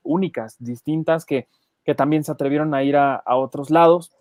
únicas, 0.03 0.57
distintas, 0.59 1.25
que, 1.25 1.49
que 1.85 1.95
también 1.95 2.25
se 2.25 2.33
atrevieron 2.33 2.75
a 2.75 2.83
ir 2.83 2.97
a, 2.97 3.17
a, 3.17 3.37
otros 3.37 3.71
lados. 3.71 4.13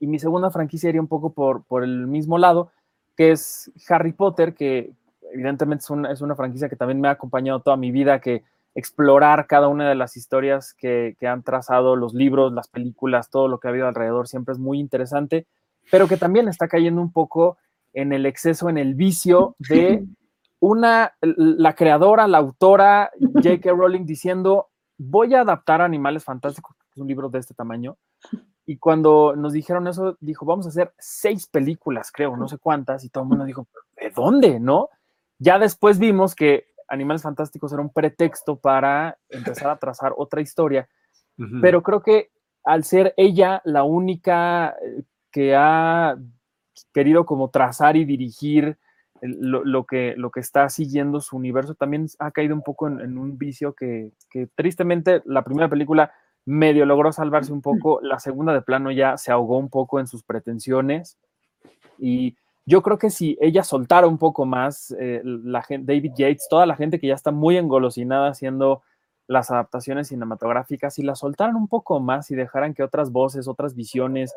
Y 0.00 0.06
mi 0.06 0.18
segunda 0.18 0.50
franquicia 0.50 0.88
iría 0.88 1.00
un 1.00 1.08
poco 1.08 1.32
por, 1.32 1.64
por 1.64 1.84
el 1.84 2.06
mismo 2.06 2.36
lado, 2.38 2.70
que 3.16 3.30
es 3.30 3.70
Harry 3.88 4.12
Potter, 4.12 4.54
que 4.54 4.92
evidentemente 5.32 5.82
es 5.82 5.90
una, 5.90 6.12
es 6.12 6.20
una, 6.20 6.36
franquicia 6.36 6.68
que 6.68 6.76
también 6.76 7.00
me 7.00 7.08
ha 7.08 7.12
acompañado 7.12 7.60
toda 7.60 7.76
mi 7.76 7.90
vida, 7.90 8.20
que 8.20 8.44
explorar 8.74 9.46
cada 9.46 9.68
una 9.68 9.88
de 9.88 9.94
las 9.94 10.16
historias 10.16 10.74
que, 10.74 11.16
que 11.18 11.26
han 11.26 11.42
trazado 11.42 11.96
los 11.96 12.14
libros, 12.14 12.52
las 12.52 12.68
películas, 12.68 13.30
todo 13.30 13.48
lo 13.48 13.60
que 13.60 13.68
ha 13.68 13.70
habido 13.70 13.86
alrededor, 13.86 14.26
siempre 14.26 14.52
es 14.52 14.58
muy 14.58 14.80
interesante, 14.80 15.46
pero 15.90 16.08
que 16.08 16.16
también 16.16 16.48
está 16.48 16.68
cayendo 16.68 17.00
un 17.00 17.12
poco 17.12 17.56
en 17.92 18.12
el 18.12 18.26
exceso, 18.26 18.68
en 18.68 18.78
el 18.78 18.94
vicio 18.94 19.54
de 19.58 20.04
una, 20.60 21.14
la 21.20 21.74
creadora, 21.74 22.26
la 22.26 22.38
autora 22.38 23.10
J.K. 23.20 23.70
Rowling 23.70 24.04
diciendo, 24.04 24.70
voy 24.98 25.34
a 25.34 25.42
adaptar 25.42 25.80
Animales 25.80 26.24
Fantásticos, 26.24 26.76
que 26.76 26.86
es 26.92 26.98
un 26.98 27.06
libro 27.06 27.28
de 27.28 27.38
este 27.38 27.54
tamaño, 27.54 27.96
y 28.66 28.78
cuando 28.78 29.36
nos 29.36 29.52
dijeron 29.52 29.86
eso, 29.86 30.16
dijo, 30.20 30.46
vamos 30.46 30.66
a 30.66 30.70
hacer 30.70 30.94
seis 30.98 31.46
películas, 31.46 32.10
creo, 32.10 32.36
no 32.36 32.48
sé 32.48 32.58
cuántas, 32.58 33.04
y 33.04 33.10
todo 33.10 33.24
el 33.24 33.28
mundo 33.28 33.44
dijo, 33.44 33.68
¿de 34.00 34.10
dónde? 34.10 34.58
¿No? 34.58 34.88
Ya 35.38 35.58
después 35.58 35.98
vimos 35.98 36.34
que 36.34 36.68
Animales 36.88 37.22
Fantásticos 37.22 37.72
era 37.72 37.82
un 37.82 37.92
pretexto 37.92 38.56
para 38.56 39.16
empezar 39.28 39.70
a 39.70 39.76
trazar 39.76 40.12
otra 40.16 40.40
historia, 40.40 40.88
pero 41.60 41.82
creo 41.82 42.00
que 42.02 42.30
al 42.64 42.84
ser 42.84 43.12
ella 43.16 43.60
la 43.64 43.82
única 43.82 44.76
eh, 44.82 45.02
que 45.30 45.54
ha 45.56 46.16
querido 46.92 47.26
como 47.26 47.50
trazar 47.50 47.96
y 47.96 48.04
dirigir 48.04 48.78
el- 49.20 49.38
lo, 49.40 49.64
lo 49.64 49.84
que, 49.84 50.14
lo 50.16 50.30
que 50.30 50.40
está 50.40 50.68
siguiendo 50.68 51.20
su 51.20 51.36
universo, 51.36 51.74
también 51.74 52.06
ha 52.18 52.30
caído 52.30 52.54
un 52.54 52.62
poco 52.62 52.86
en, 52.88 53.00
en 53.00 53.18
un 53.18 53.36
vicio 53.38 53.72
que, 53.74 54.12
que 54.30 54.48
tristemente 54.54 55.22
la 55.24 55.42
primera 55.42 55.68
película 55.68 56.12
medio 56.46 56.84
logró 56.86 57.10
salvarse 57.12 57.52
un 57.52 57.62
poco, 57.62 58.00
la 58.02 58.18
segunda 58.20 58.52
de 58.52 58.60
plano 58.62 58.90
ya 58.92 59.16
se 59.16 59.32
ahogó 59.32 59.56
un 59.58 59.70
poco 59.70 59.98
en 59.98 60.06
sus 60.06 60.22
pretensiones 60.22 61.16
y 61.98 62.36
yo 62.66 62.82
creo 62.82 62.98
que 62.98 63.10
si 63.10 63.36
ella 63.40 63.62
soltara 63.62 64.06
un 64.06 64.18
poco 64.18 64.46
más, 64.46 64.94
eh, 64.98 65.20
la 65.24 65.62
gente, 65.62 65.92
David 65.92 66.12
Yates, 66.16 66.46
toda 66.48 66.66
la 66.66 66.76
gente 66.76 66.98
que 66.98 67.08
ya 67.08 67.14
está 67.14 67.30
muy 67.30 67.56
engolosinada 67.56 68.28
haciendo 68.30 68.82
las 69.26 69.50
adaptaciones 69.50 70.08
cinematográficas, 70.08 70.94
si 70.94 71.02
la 71.02 71.14
soltaran 71.14 71.56
un 71.56 71.68
poco 71.68 72.00
más 72.00 72.30
y 72.30 72.34
dejaran 72.34 72.74
que 72.74 72.82
otras 72.82 73.10
voces, 73.12 73.48
otras 73.48 73.74
visiones 73.74 74.34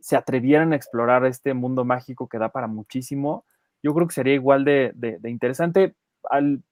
se 0.00 0.16
atrevieran 0.16 0.72
a 0.72 0.76
explorar 0.76 1.24
este 1.24 1.54
mundo 1.54 1.84
mágico 1.84 2.28
que 2.28 2.38
da 2.38 2.50
para 2.50 2.66
muchísimo, 2.66 3.44
yo 3.82 3.94
creo 3.94 4.06
que 4.06 4.14
sería 4.14 4.34
igual 4.34 4.64
de, 4.64 4.94
interesante. 5.24 5.94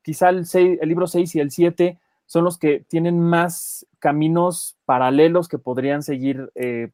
Quizá 0.02 0.30
el, 0.30 0.44
sei- 0.46 0.78
el 0.80 0.88
libro 0.88 1.06
6 1.06 1.34
y 1.36 1.40
el 1.40 1.50
7 1.50 1.98
son 2.26 2.44
los 2.44 2.58
que 2.58 2.84
tienen 2.88 3.20
más 3.20 3.86
caminos 3.98 4.76
paralelos 4.86 5.48
que 5.48 5.58
podrían 5.58 6.02
seguir 6.02 6.50
eh, 6.54 6.90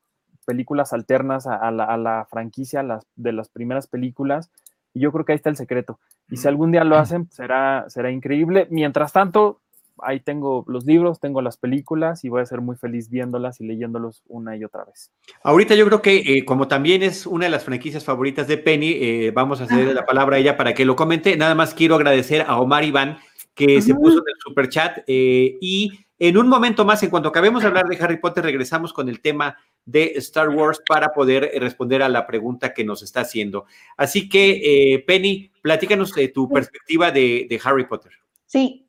películas 0.49 0.95
alternas 0.95 1.47
a, 1.47 1.57
a 1.57 1.71
la, 1.71 1.85
a 1.85 1.99
la 1.99 2.27
franquicia 2.31 2.83
las, 2.83 3.05
de 3.17 3.33
las 3.33 3.51
primeras 3.51 3.87
películas. 3.87 4.51
Y 4.95 5.01
yo 5.01 5.13
creo 5.13 5.27
que 5.27 5.33
ahí 5.33 5.37
está 5.37 5.51
el 5.51 5.57
secreto. 5.57 6.01
Y 6.31 6.39
si 6.39 6.49
algún 6.49 6.73
día 6.73 6.85
lo 6.85 6.97
hacen, 6.97 7.29
será, 7.31 7.85
será 7.89 8.11
increíble. 8.11 8.67
Mientras 8.71 9.13
tanto, 9.13 9.61
ahí 10.01 10.21
tengo 10.21 10.65
los 10.67 10.85
libros, 10.87 11.21
tengo 11.21 11.43
las 11.43 11.57
películas 11.57 12.25
y 12.25 12.31
voy 12.31 12.41
a 12.41 12.47
ser 12.47 12.61
muy 12.63 12.77
feliz 12.77 13.11
viéndolas 13.11 13.61
y 13.61 13.67
leyéndolos 13.67 14.23
una 14.29 14.57
y 14.57 14.65
otra 14.65 14.85
vez. 14.85 15.11
Ahorita 15.43 15.75
yo 15.75 15.85
creo 15.87 16.01
que 16.01 16.17
eh, 16.19 16.45
como 16.45 16.69
también 16.69 17.03
es 17.03 17.27
una 17.27 17.45
de 17.45 17.51
las 17.51 17.65
franquicias 17.65 18.05
favoritas 18.05 18.49
de 18.49 18.57
Penny, 18.59 18.93
eh, 18.93 19.33
vamos 19.35 19.61
a 19.61 19.67
ceder 19.67 19.95
la 19.95 20.07
palabra 20.07 20.37
a 20.37 20.39
ella 20.39 20.57
para 20.57 20.73
que 20.73 20.85
lo 20.87 20.97
comente. 20.97 21.37
Nada 21.37 21.55
más 21.55 21.75
quiero 21.75 21.95
agradecer 21.95 22.45
a 22.47 22.59
Omar 22.59 22.85
Iván 22.85 23.19
que 23.59 23.83
se 23.83 23.94
puso 23.94 24.18
en 24.18 24.25
el 24.29 24.40
super 24.40 24.68
chat 24.68 24.99
y 25.07 25.90
en 26.21 26.37
un 26.37 26.49
momento 26.49 26.85
más, 26.85 27.03
en 27.03 27.11
cuanto 27.11 27.29
acabemos 27.29 27.62
de 27.62 27.68
hablar 27.68 27.87
de 27.87 27.97
Harry 28.03 28.16
Potter, 28.18 28.42
regresamos 28.44 28.92
con 28.92 29.09
el 29.09 29.21
tema 29.21 29.57
de 29.85 30.12
Star 30.16 30.49
Wars 30.49 30.81
para 30.87 31.12
poder 31.12 31.51
eh, 31.53 31.61
responder 31.61 32.03
a 32.03 32.09
la 32.09 32.27
pregunta 32.27 32.75
que 32.75 32.85
nos 32.85 33.03
está 33.03 33.21
haciendo. 33.21 33.66
Así 33.97 34.29
que, 34.29 34.94
eh, 34.94 34.99
Penny, 35.07 35.51
platícanos 35.62 36.12
de 36.14 36.29
tu 36.29 36.49
perspectiva 36.49 37.11
de, 37.12 37.47
de 37.49 37.61
Harry 37.64 37.87
Potter. 37.87 38.12
Sí, 38.47 38.85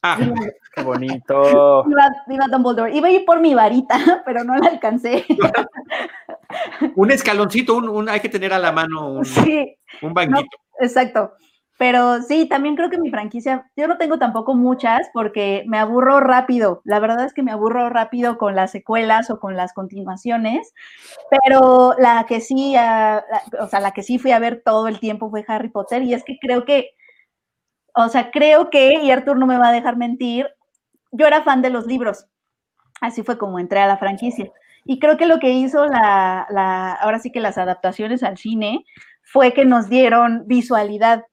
Ah, 0.00 0.16
Qué 0.74 0.82
bonito. 0.82 1.84
iba, 1.88 2.08
iba 2.28 2.46
Dumbledore. 2.46 2.94
Iba 2.94 3.08
a 3.08 3.10
ir 3.10 3.24
por 3.24 3.40
mi 3.40 3.52
varita, 3.52 3.98
pero 4.24 4.44
no 4.44 4.54
la 4.56 4.68
alcancé. 4.68 5.26
un 6.94 7.10
escaloncito, 7.10 7.74
un, 7.76 7.88
un- 7.88 8.08
hay 8.08 8.20
que 8.20 8.28
tener 8.28 8.52
a 8.52 8.58
la 8.60 8.70
mano 8.72 9.10
un, 9.12 9.24
Sí, 9.24 9.76
un 10.02 10.14
banquito. 10.14 10.56
exacto. 10.80 11.32
Pero 11.78 12.22
sí, 12.22 12.46
también 12.48 12.74
creo 12.76 12.90
que 12.90 12.98
mi 12.98 13.08
franquicia, 13.10 13.70
yo 13.76 13.86
no 13.86 13.98
tengo 13.98 14.18
tampoco 14.18 14.54
muchas 14.56 15.08
porque 15.14 15.64
me 15.68 15.78
aburro 15.78 16.20
rápido. 16.20 16.82
La 16.84 16.98
verdad 17.00 17.24
es 17.24 17.32
que 17.32 17.42
me 17.44 17.52
aburro 17.52 17.88
rápido 17.88 18.36
con 18.36 18.56
las 18.56 18.72
secuelas 18.72 19.30
o 19.30 19.38
con 19.38 19.56
las 19.56 19.72
continuaciones. 19.72 20.72
Pero 21.30 21.94
la 21.98 22.26
que 22.28 22.40
sí, 22.40 22.76
ah, 22.76 23.24
la- 23.30 23.64
o 23.64 23.68
sea, 23.68 23.80
la 23.80 23.92
que 23.92 24.02
sí 24.02 24.18
fui 24.18 24.32
a 24.32 24.38
ver 24.40 24.62
todo 24.64 24.88
el 24.88 25.00
tiempo 25.00 25.30
fue 25.30 25.44
Harry 25.48 25.70
Potter. 25.70 26.02
Y 26.02 26.14
es 26.14 26.24
que 26.24 26.38
creo 26.40 26.64
que, 26.64 26.90
o 27.94 28.08
sea, 28.08 28.30
creo 28.30 28.70
que, 28.70 28.94
y 29.02 29.10
Arthur 29.10 29.36
no 29.38 29.46
me 29.46 29.58
va 29.58 29.68
a 29.68 29.72
dejar 29.72 29.96
mentir, 29.96 30.46
yo 31.12 31.26
era 31.26 31.42
fan 31.44 31.62
de 31.62 31.70
los 31.70 31.86
libros. 31.86 32.26
Así 33.00 33.22
fue 33.22 33.38
como 33.38 33.60
entré 33.60 33.80
a 33.80 33.88
la 33.88 33.98
franquicia. 33.98 34.52
Y 34.84 35.00
creo 35.00 35.18
que 35.18 35.26
lo 35.26 35.40
que 35.40 35.50
hizo 35.52 35.86
la, 35.86 36.46
la 36.50 36.94
ahora 36.94 37.20
sí 37.20 37.32
que 37.32 37.40
las 37.40 37.58
adaptaciones 37.58 38.22
al 38.24 38.38
cine 38.38 38.84
fue 39.22 39.54
que 39.54 39.64
nos 39.66 39.88
dieron 39.90 40.44
visualidad. 40.46 41.24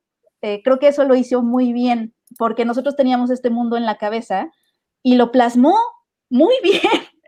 Eh, 0.48 0.62
creo 0.64 0.78
que 0.78 0.90
eso 0.90 1.04
lo 1.06 1.16
hizo 1.16 1.42
muy 1.42 1.74
bien, 1.74 2.14
porque 2.38 2.66
nosotros 2.66 2.96
teníamos 2.96 3.32
este 3.32 3.50
mundo 3.50 3.78
en 3.78 3.86
la 3.86 3.98
cabeza 3.98 4.52
y 5.02 5.16
lo 5.16 5.32
plasmó 5.32 5.74
muy 6.30 6.54
bien 6.64 6.82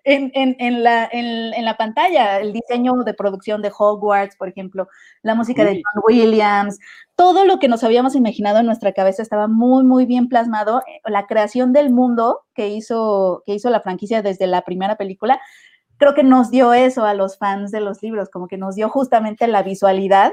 en, 0.04 0.32
en- 0.36 0.56
en 0.60 0.84
la, 0.84 1.10
en- 1.12 1.66
la 1.66 1.78
pantalla. 1.78 2.40
El 2.40 2.54
diseño 2.54 2.94
de 3.06 3.16
producción 3.16 3.62
de 3.64 3.72
Hogwarts, 3.76 4.36
por 4.38 4.50
ejemplo, 4.50 4.88
la 5.24 5.34
música 5.34 5.64
de. 5.66 5.82
John 5.84 6.04
Williams, 6.08 6.78
todo 7.16 7.44
lo 7.46 7.58
que 7.58 7.68
nos 7.68 7.84
habíamos 7.84 8.14
imaginado 8.16 8.60
en 8.60 8.68
nuestra 8.68 8.92
cabeza 8.94 9.24
estaba 9.24 9.48
muy, 9.48 9.84
muy 9.84 10.06
bien 10.06 10.28
plasmado. 10.30 10.84
La 11.06 11.26
creación 11.26 11.74
del 11.74 11.92
mundo 11.92 12.42
que 12.54 12.68
hizo, 12.70 13.42
que 13.48 13.56
hizo 13.56 13.70
la 13.72 13.82
franquicia 13.82 14.22
desde 14.22 14.46
la 14.46 14.62
primera 14.62 14.96
película, 14.96 15.42
creo 15.98 16.14
que 16.14 16.24
nos 16.24 16.52
dio 16.52 16.74
eso 16.74 17.04
a 17.06 17.16
los 17.16 17.40
fans 17.40 17.72
de 17.72 17.82
los 17.82 18.04
libros, 18.04 18.30
como 18.30 18.48
que 18.48 18.58
nos 18.58 18.76
dio 18.76 18.90
justamente 18.90 19.48
la 19.48 19.64
visualidad 19.64 20.32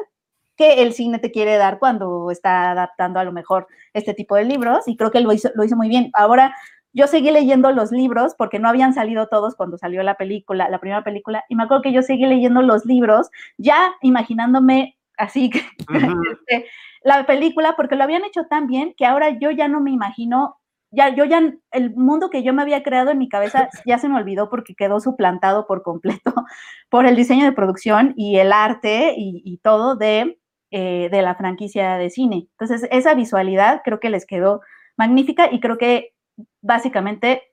que 0.57 0.83
el 0.83 0.93
cine 0.93 1.19
te 1.19 1.31
quiere 1.31 1.57
dar 1.57 1.79
cuando 1.79 2.31
está 2.31 2.71
adaptando 2.71 3.21
a 3.21 3.25
lo 3.25 3.33
mejor 3.33 3.67
este 3.93 4.15
tipo 4.15 4.37
de 4.37 4.45
libros 4.45 4.87
y 4.87 4.97
creo 4.97 5.11
que 5.11 5.21
lo 5.21 5.33
hizo, 5.33 5.51
lo 5.55 5.65
hizo 5.65 5.77
muy 5.77 5.89
bien. 5.89 6.11
Ahora, 6.15 6.55
yo 6.95 7.09
seguí 7.09 7.31
leyendo 7.33 7.73
los 7.73 7.91
libros 7.91 8.35
porque 8.39 8.61
no 8.61 8.69
habían 8.69 8.95
salido 8.95 9.27
todos 9.27 9.57
cuando 9.57 9.77
salió 9.77 10.03
la 10.03 10.15
película, 10.15 10.69
la 10.69 10.79
primera 10.79 11.03
película, 11.03 11.45
y 11.49 11.57
me 11.57 11.65
acuerdo 11.65 11.83
que 11.83 11.93
yo 11.93 12.03
seguí 12.03 12.25
leyendo 12.25 12.63
los 12.63 12.87
libros 12.87 13.31
ya 13.59 13.93
imaginándome 14.01 14.97
así 15.19 15.51
que 15.51 15.61
este, 16.49 16.67
la 17.03 17.27
película 17.27 17.75
porque 17.77 17.97
lo 17.97 18.05
habían 18.05 18.25
hecho 18.25 18.47
tan 18.47 18.67
bien 18.69 18.95
que 18.97 19.07
ahora 19.07 19.39
yo 19.39 19.51
ya 19.51 19.67
no 19.67 19.81
me 19.81 19.91
imagino, 19.91 20.57
ya 20.93 21.15
yo 21.15 21.25
ya 21.25 21.43
el 21.73 21.95
mundo 21.97 22.31
que 22.31 22.45
yo 22.45 22.55
me 22.55 22.63
había 22.63 22.85
creado 22.85 23.11
en 23.11 23.19
mi 23.19 23.29
cabeza 23.29 23.69
ya 23.87 23.99
se 23.99 24.09
me 24.09 24.17
olvidó 24.17 24.49
porque 24.49 24.77
quedó 24.77 25.01
suplantado 25.01 25.67
por 25.67 25.83
completo 25.83 26.33
por 26.91 27.07
el 27.07 27.17
diseño 27.17 27.45
de 27.45 27.53
producción 27.53 28.15
y 28.17 28.39
el 28.39 28.53
arte 28.53 29.15
y, 29.17 29.43
y 29.45 29.59
todo 29.59 29.97
de, 29.97 30.39
eh, 30.77 31.09
de 31.09 31.23
la 31.23 31.37
franquicia 31.37 31.99
de 31.99 32.11
cine. 32.11 32.49
Entonces, 32.59 32.89
esa 32.91 33.15
visualidad 33.15 33.83
creo 33.85 34.01
que 34.01 34.11
les 34.11 34.27
quedó 34.27 34.61
magnífica 34.97 35.49
y 35.53 35.61
creo 35.61 35.79
que 35.79 36.15
básicamente 36.63 37.45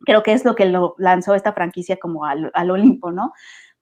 creo 0.00 0.24
que 0.24 0.32
es 0.32 0.44
lo 0.44 0.56
que 0.56 0.64
lo 0.64 0.96
lanzó 0.98 1.36
esta 1.36 1.52
franquicia 1.52 1.98
como 1.98 2.24
al, 2.24 2.50
al 2.52 2.72
Olimpo, 2.72 3.12
¿no? 3.12 3.32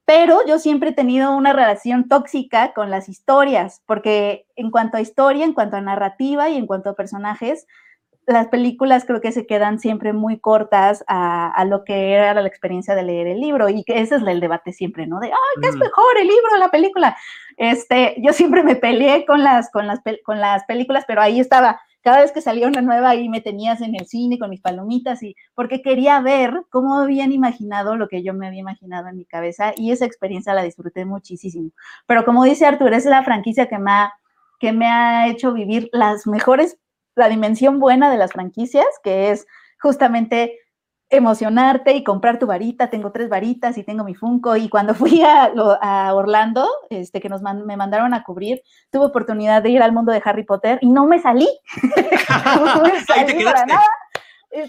Pero 0.04 0.46
yo 0.46 0.58
siempre 0.58 0.90
he 0.90 0.92
tenido 0.92 1.34
una 1.34 1.54
relación 1.54 2.06
tóxica 2.06 2.74
con 2.74 2.90
las 2.90 3.08
historias, 3.08 3.82
porque 3.86 4.46
en 4.56 4.70
cuanto 4.70 4.98
a 4.98 5.00
historia, 5.00 5.46
en 5.46 5.54
cuanto 5.54 5.78
a 5.78 5.80
narrativa 5.80 6.50
y 6.50 6.58
en 6.58 6.66
cuanto 6.66 6.90
a 6.90 6.94
personajes, 6.94 7.66
las 8.26 8.48
películas 8.48 9.04
creo 9.04 9.20
que 9.20 9.32
se 9.32 9.46
quedan 9.46 9.78
siempre 9.80 10.12
muy 10.12 10.38
cortas 10.38 11.04
a, 11.08 11.50
a 11.50 11.64
lo 11.64 11.84
que 11.84 12.12
era 12.12 12.34
la 12.34 12.46
experiencia 12.46 12.94
de 12.94 13.02
leer 13.02 13.26
el 13.26 13.40
libro 13.40 13.68
y 13.68 13.82
que 13.84 14.00
ese 14.00 14.16
es 14.16 14.22
el 14.22 14.40
debate 14.40 14.72
siempre, 14.72 15.06
¿no? 15.06 15.18
De, 15.18 15.26
ay, 15.28 15.60
¿qué 15.60 15.68
es 15.68 15.76
mejor, 15.76 16.18
el 16.18 16.28
libro 16.28 16.54
o 16.54 16.58
la 16.58 16.70
película? 16.70 17.16
Este, 17.56 18.14
yo 18.18 18.32
siempre 18.32 18.62
me 18.62 18.76
peleé 18.76 19.26
con 19.26 19.42
las, 19.42 19.70
con 19.70 19.86
las, 19.86 20.00
con 20.24 20.40
las 20.40 20.64
películas, 20.64 21.04
pero 21.06 21.20
ahí 21.20 21.40
estaba, 21.40 21.80
cada 22.02 22.20
vez 22.20 22.32
que 22.32 22.40
salía 22.40 22.68
una 22.68 22.80
nueva, 22.80 23.10
ahí 23.10 23.28
me 23.28 23.40
tenías 23.40 23.80
en 23.80 23.94
el 23.94 24.06
cine 24.06 24.38
con 24.38 24.50
mis 24.50 24.60
palomitas 24.60 25.22
y 25.22 25.34
porque 25.54 25.82
quería 25.82 26.20
ver 26.20 26.64
cómo 26.70 26.98
habían 26.98 27.32
imaginado 27.32 27.96
lo 27.96 28.08
que 28.08 28.22
yo 28.22 28.34
me 28.34 28.46
había 28.46 28.60
imaginado 28.60 29.08
en 29.08 29.16
mi 29.16 29.24
cabeza 29.24 29.72
y 29.76 29.90
esa 29.90 30.04
experiencia 30.04 30.54
la 30.54 30.62
disfruté 30.62 31.04
muchísimo. 31.04 31.70
Pero 32.06 32.24
como 32.24 32.44
dice 32.44 32.66
Artur, 32.66 32.92
es 32.94 33.04
la 33.04 33.22
franquicia 33.22 33.68
que 33.68 33.78
me 33.78 33.90
ha, 33.90 34.12
que 34.58 34.72
me 34.72 34.86
ha 34.86 35.28
hecho 35.28 35.52
vivir 35.52 35.88
las 35.92 36.26
mejores, 36.26 36.78
la 37.14 37.28
dimensión 37.28 37.78
buena 37.78 38.10
de 38.10 38.16
las 38.16 38.32
franquicias, 38.32 38.86
que 39.02 39.30
es 39.30 39.46
justamente 39.80 40.58
emocionarte 41.10 41.92
y 41.92 42.04
comprar 42.04 42.38
tu 42.38 42.46
varita. 42.46 42.88
Tengo 42.88 43.12
tres 43.12 43.28
varitas 43.28 43.76
y 43.76 43.84
tengo 43.84 44.02
mi 44.02 44.14
Funko. 44.14 44.56
Y 44.56 44.68
cuando 44.68 44.94
fui 44.94 45.22
a, 45.22 45.52
a 45.80 46.14
Orlando, 46.14 46.66
este, 46.90 47.20
que 47.20 47.28
nos 47.28 47.42
man- 47.42 47.66
me 47.66 47.76
mandaron 47.76 48.14
a 48.14 48.24
cubrir, 48.24 48.62
tuve 48.90 49.06
oportunidad 49.06 49.62
de 49.62 49.70
ir 49.70 49.82
al 49.82 49.92
mundo 49.92 50.10
de 50.12 50.22
Harry 50.24 50.44
Potter 50.44 50.78
y 50.80 50.90
no 50.90 51.06
me 51.06 51.20
salí. 51.20 51.48
no 52.74 52.82
me 52.82 53.00
salí 53.00 53.44
para 53.44 53.66
nada. 53.66 53.82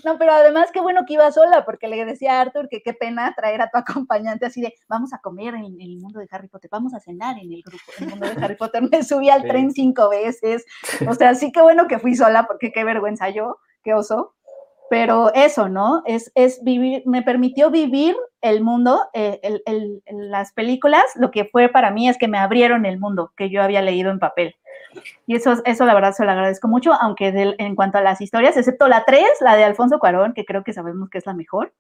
No, 0.06 0.18
pero 0.18 0.32
además 0.34 0.70
qué 0.74 0.80
bueno 0.80 1.02
que 1.06 1.14
iba 1.14 1.32
sola, 1.32 1.66
porque 1.66 1.88
le 1.88 2.04
decía 2.06 2.38
a 2.38 2.42
Arthur 2.42 2.70
que 2.70 2.82
qué 2.82 2.94
pena 2.94 3.34
traer 3.36 3.62
a 3.62 3.70
tu 3.70 3.78
acompañante 4.08 4.46
así 4.46 4.62
de, 4.62 4.74
vamos 4.88 5.14
a 5.14 5.20
comer 5.20 5.56
en, 5.56 5.80
el 5.80 5.98
mundo 5.98 6.20
de 6.20 6.28
Harry 6.32 6.48
Potter, 6.48 6.70
vamos 6.72 6.94
a 6.94 7.00
cenar 7.00 7.38
en 7.38 7.52
el 7.52 7.62
grupo, 7.62 7.84
en 7.98 8.04
el 8.06 8.10
mundo 8.12 8.28
de 8.28 8.44
Harry 8.44 8.56
Potter. 8.56 8.82
Me 8.92 9.04
subí 9.04 9.30
al 9.30 9.42
Sí. 9.42 9.48
tren 9.50 9.72
cinco 9.72 10.10
veces. 10.10 10.66
O 11.08 11.14
sea, 11.14 11.36
sí 11.36 11.52
que 11.52 11.62
bueno 11.62 11.88
que 11.88 12.00
fui 12.00 12.16
sola, 12.16 12.46
porque 12.48 12.72
qué 12.72 12.84
vergüenza 12.84 13.30
yo, 13.30 13.58
qué 13.84 13.94
oso. 13.94 14.34
pero 14.90 15.34
eso, 15.34 15.70
¿no? 15.70 16.04
Es, 16.06 16.32
es 16.36 16.64
vivir, 16.64 17.02
me 17.08 17.24
permitió 17.24 17.72
vivir 17.72 18.16
el 18.42 18.62
mundo, 18.62 19.02
eh, 19.14 19.40
el, 19.42 19.64
el, 19.66 20.04
las 20.06 20.54
películas, 20.54 21.04
lo 21.16 21.32
que 21.32 21.46
fue 21.46 21.68
para 21.70 21.90
mí 21.90 22.08
es 22.08 22.18
que 22.18 22.28
me 22.28 22.38
abrieron 22.38 22.86
el 22.86 23.00
mundo 23.00 23.34
que 23.36 23.50
yo 23.50 23.64
había 23.64 23.82
leído 23.82 24.12
en 24.12 24.20
papel. 24.20 24.56
Y 25.26 25.36
eso, 25.36 25.62
eso 25.66 25.86
la 25.86 25.94
verdad 25.94 26.14
se 26.14 26.26
lo 26.26 26.32
agradezco 26.32 26.68
mucho, 26.68 26.94
aunque 26.94 27.56
en 27.58 27.76
cuanto 27.76 27.98
a 27.98 28.02
las 28.02 28.22
historias, 28.22 28.58
excepto 28.58 28.88
la 28.88 29.04
3, 29.06 29.24
la 29.42 29.56
de 29.56 29.64
Alfonso 29.64 30.00
Cuarón, 30.00 30.34
que 30.34 30.46
creo 30.46 30.64
que 30.64 30.74
sabemos 30.74 31.10
que 31.10 31.18
es 31.18 31.26
la 31.26 31.34
mejor, 31.34 31.74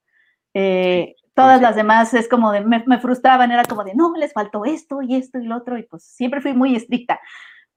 eh, 0.53 1.16
todas 1.34 1.61
las 1.61 1.76
demás 1.76 2.14
es 2.14 2.28
como 2.28 2.51
de, 2.51 2.61
me, 2.61 2.84
me, 2.86 2.99
frustraban, 2.99 3.51
era 3.51 3.64
como 3.66 3.84
de, 3.84 3.95
no, 3.95 4.14
les 4.16 4.34
faltó 4.34 4.66
esto 4.66 5.01
y 5.01 5.16
esto 5.16 5.39
y 5.39 5.45
lo 5.45 5.57
otro, 5.57 5.78
y 5.78 5.84
pues 5.84 6.03
siempre 6.03 6.41
fui 6.41 6.53
muy 6.53 6.76
estricta. 6.76 7.20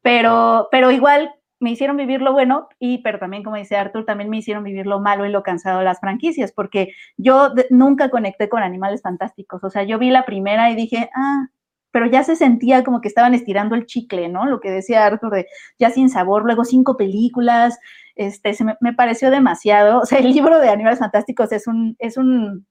Pero, 0.03 0.69
pero 0.71 0.91
igual 0.91 1.33
me 1.59 1.71
hicieron 1.71 1.97
vivir 1.97 2.21
lo 2.21 2.33
bueno 2.33 2.69
y, 2.79 2.99
pero 2.99 3.19
también, 3.19 3.43
como 3.43 3.57
dice 3.57 3.77
Arthur, 3.77 4.05
también 4.05 4.31
me 4.31 4.39
hicieron 4.39 4.63
vivir 4.63 4.87
lo 4.87 5.01
malo 5.01 5.25
y 5.27 5.31
lo 5.31 5.43
cansado 5.43 5.79
de 5.79 5.85
las 5.85 6.01
franquicias, 6.01 6.53
porque 6.53 6.93
yo 7.17 7.51
de, 7.51 7.67
nunca 7.71 8.11
conecté 8.11 8.49
con 8.49 8.63
animales 8.63 9.03
fantásticos. 9.03 9.65
O 9.65 9.71
sea, 9.71 9.85
yo 9.85 9.99
vi 9.99 10.11
la 10.11 10.27
primera 10.27 10.71
y 10.71 10.77
dije, 10.77 11.11
ah, 11.15 11.49
pero 11.97 12.11
ya 12.11 12.23
se 12.25 12.37
sentía 12.37 12.85
como 12.85 13.01
que 13.01 13.09
estaban 13.09 13.33
estirando 13.33 13.75
el 13.75 13.87
chicle, 13.87 14.29
¿no? 14.29 14.45
Lo 14.45 14.61
que 14.61 14.71
decía 14.71 15.07
Arthur 15.07 15.31
de 15.31 15.47
ya 15.79 15.89
sin 15.89 16.11
sabor, 16.11 16.45
luego 16.45 16.67
cinco 16.67 16.99
películas, 16.99 17.79
este, 18.17 18.53
se 18.53 18.65
me, 18.65 18.77
me 18.81 18.93
pareció 18.93 19.31
demasiado. 19.31 20.01
O 20.03 20.05
sea, 20.05 20.19
el 20.19 20.31
libro 20.31 20.61
de 20.61 20.69
Animales 20.69 20.99
Fantásticos 20.99 21.53
es 21.53 21.67
un, 21.67 21.97
es 21.99 22.19
un, 22.19 22.67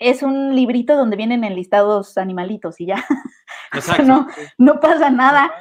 es 0.00 0.24
un 0.24 0.56
librito 0.56 0.96
donde 0.96 1.16
vienen 1.16 1.44
enlistados 1.44 2.18
animalitos 2.18 2.80
y 2.80 2.86
ya. 2.86 3.04
O 3.78 3.80
sea, 3.80 4.04
no, 4.04 4.26
no 4.58 4.80
pasa 4.80 5.10
nada 5.10 5.52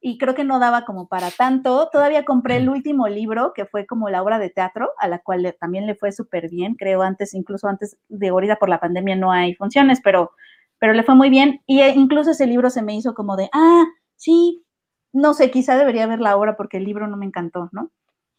y 0.00 0.16
creo 0.16 0.34
que 0.34 0.44
no 0.44 0.58
daba 0.58 0.86
como 0.86 1.06
para 1.06 1.30
tanto. 1.30 1.90
Todavía 1.92 2.24
compré 2.24 2.56
el 2.56 2.70
último 2.70 3.08
libro, 3.08 3.52
que 3.54 3.66
fue 3.66 3.84
como 3.84 4.08
la 4.08 4.22
obra 4.22 4.38
de 4.38 4.48
teatro, 4.48 4.88
a 4.98 5.06
la 5.06 5.18
cual 5.18 5.54
también 5.60 5.86
le 5.86 5.96
fue 5.96 6.12
súper 6.12 6.48
bien, 6.48 6.76
creo 6.76 7.02
antes, 7.02 7.34
incluso 7.34 7.68
antes 7.68 7.98
de 8.08 8.28
ahorita 8.28 8.56
por 8.56 8.70
la 8.70 8.80
pandemia 8.80 9.16
no 9.16 9.32
hay 9.32 9.54
funciones, 9.54 10.00
pero, 10.02 10.30
pero 10.78 10.92
le 10.92 11.02
fue 11.02 11.14
muy 11.14 11.30
bien. 11.30 11.62
Y 11.66 11.80
eh, 11.80 11.92
incluso 11.94 12.30
ese 12.30 12.46
libro 12.46 12.70
se 12.70 12.82
me 12.82 12.94
hizo 12.94 13.14
como 13.14 13.36
de, 13.36 13.48
ah, 13.52 13.84
sí, 14.16 14.64
no 15.12 15.34
sé, 15.34 15.50
quizá 15.50 15.76
debería 15.76 16.06
ver 16.06 16.20
la 16.20 16.36
obra 16.36 16.56
porque 16.56 16.78
el 16.78 16.84
libro 16.84 17.08
no 17.08 17.16
me 17.16 17.26
encantó, 17.26 17.68
¿no? 17.72 17.90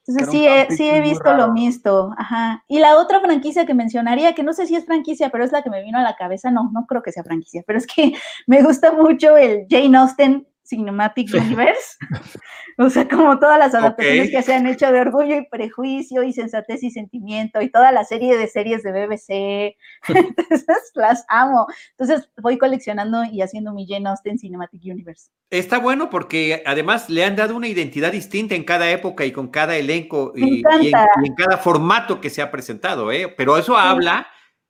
Entonces 0.08 0.32
sí, 0.32 0.48
he, 0.48 0.76
sí 0.76 0.90
he 0.90 1.02
visto 1.02 1.34
lo 1.36 1.52
mismo, 1.52 2.16
ajá. 2.18 2.64
Y 2.68 2.80
la 2.80 2.98
otra 2.98 3.20
franquicia 3.20 3.68
que 3.68 3.76
mencionaría, 3.76 4.34
que 4.34 4.42
no 4.42 4.54
sé 4.54 4.66
si 4.66 4.76
es 4.76 4.86
franquicia, 4.86 5.30
pero 5.30 5.44
es 5.44 5.52
la 5.52 5.62
que 5.62 5.70
me 5.70 5.84
vino 5.84 6.00
a 6.00 6.02
la 6.02 6.16
cabeza, 6.16 6.50
no, 6.50 6.72
no 6.74 6.88
creo 6.88 7.04
que 7.04 7.12
sea 7.12 7.24
franquicia, 7.24 7.64
pero 7.68 7.78
es 7.78 7.86
que 7.86 8.14
me 8.48 8.64
gusta 8.64 8.92
mucho 8.92 9.38
el 9.38 9.68
Jane 9.70 9.98
Austen 9.98 10.48
Cinematic 10.70 11.34
Universe. 11.34 11.98
o 12.78 12.90
sea, 12.90 13.08
como 13.08 13.40
todas 13.40 13.58
las 13.58 13.74
adaptaciones 13.74 14.28
okay. 14.28 14.32
que 14.32 14.44
se 14.44 14.54
han 14.54 14.68
hecho 14.68 14.92
de 14.92 15.02
Orgullo 15.02 15.36
y 15.36 15.48
Prejuicio 15.48 16.24
y 16.24 16.32
Sensatez 16.32 16.84
y 16.84 16.92
Sentimiento 16.92 17.62
y 17.62 17.70
toda 17.70 17.92
la 17.92 18.04
serie 18.04 18.38
de 18.38 18.48
series 18.48 18.84
de 18.84 18.92
BBC. 18.92 19.78
Entonces, 20.08 20.92
las 20.94 21.26
amo. 21.28 21.68
Entonces, 21.98 22.30
voy 22.42 22.58
coleccionando 22.58 23.24
y 23.26 23.42
haciendo 23.42 23.74
mi 23.74 23.88
Jane 23.88 24.08
Austen 24.10 24.38
Cinematic 24.38 24.82
Universe. 24.84 25.32
Está 25.50 25.80
bueno 25.80 26.10
porque 26.10 26.62
además 26.66 27.10
le 27.10 27.26
han 27.26 27.36
dado 27.36 27.56
una 27.56 27.68
identidad 27.68 28.12
distinta 28.12 28.54
en 28.54 28.64
cada 28.64 28.92
época 28.92 29.26
y 29.26 29.32
con 29.32 29.48
cada 29.48 29.76
elenco 29.76 30.34
y, 30.36 30.60
y, 30.60 30.64
en, 30.72 30.84
y, 30.84 30.88
en, 31.28 31.36
cada 31.36 31.58
formato 31.58 32.22
que 32.22 32.30
se 32.30 32.42
ha 32.42 32.52
presentado, 32.52 33.12
¿eh? 33.12 33.34
Pero 33.36 33.58
eso 33.58 33.74
sí. 33.74 33.80
habla 33.82 34.28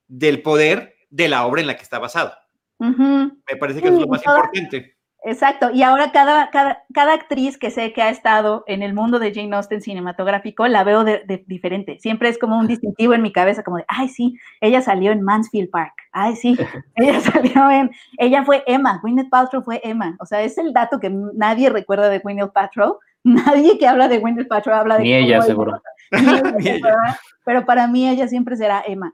del 0.08 0.40
poder 0.40 0.94
de 1.10 1.28
la 1.28 1.44
obra 1.44 1.60
en 1.60 1.66
la 1.66 1.76
que 1.76 1.82
está 1.82 1.98
basado. 1.98 2.32
Uh 2.78 2.86
-huh. 2.86 3.42
Me 3.50 3.56
parece 3.56 3.82
que 3.82 3.88
sí, 3.88 3.94
es 3.94 4.00
lo 4.00 4.06
más 4.06 4.22
importante. 4.24 4.96
Exacto, 5.22 5.70
y 5.70 5.82
ahora 5.82 6.12
cada, 6.12 6.48
cada, 6.50 6.82
cada, 6.94 7.12
actriz 7.12 7.58
que 7.58 7.70
sé 7.70 7.92
que 7.92 8.00
ha 8.00 8.08
estado 8.08 8.64
en 8.66 8.82
el 8.82 8.94
mundo 8.94 9.18
de 9.18 9.34
Jane 9.34 9.54
Austen 9.54 9.82
cinematográfico 9.82 10.66
la 10.66 10.82
veo 10.82 11.04
de, 11.04 11.22
de, 11.26 11.44
diferente. 11.46 11.98
Siempre 12.00 12.30
es 12.30 12.38
como 12.38 12.58
un 12.58 12.66
distintivo 12.66 13.12
en 13.12 13.20
mi 13.20 13.30
cabeza, 13.30 13.62
como 13.62 13.76
de, 13.76 13.84
ay, 13.86 14.08
sí, 14.08 14.38
ella 14.62 14.80
salió 14.80 15.12
en 15.12 15.20
Mansfield 15.20 15.68
Park. 15.68 15.92
Ay, 16.12 16.36
sí, 16.36 16.56
ella 16.96 17.20
salió 17.20 17.70
en. 17.70 17.90
Ella 18.16 18.44
fue 18.44 18.64
Emma, 18.66 18.98
Gwyneth 19.02 19.28
Paltrow 19.28 19.62
fue 19.62 19.82
Emma. 19.84 20.16
O 20.20 20.26
sea, 20.26 20.40
es 20.42 20.56
el 20.56 20.72
dato 20.72 20.98
que 20.98 21.10
nadie 21.10 21.68
recuerda 21.68 22.08
de 22.08 22.20
Gwyneth 22.20 22.52
Paltrow. 22.52 22.98
Nadie 23.22 23.76
que 23.76 23.86
habla 23.86 24.08
de 24.08 24.18
Gwyneth 24.18 24.48
Paltrow 24.48 24.74
habla 24.74 24.96
de. 24.96 25.02
Ni 25.02 25.12
ella, 25.12 25.42
seguro. 25.42 25.82
Ni 26.10 26.68
ella, 26.68 27.20
pero 27.44 27.66
para 27.66 27.86
mí 27.86 28.08
ella 28.08 28.26
siempre 28.26 28.56
será 28.56 28.82
Emma. 28.86 29.12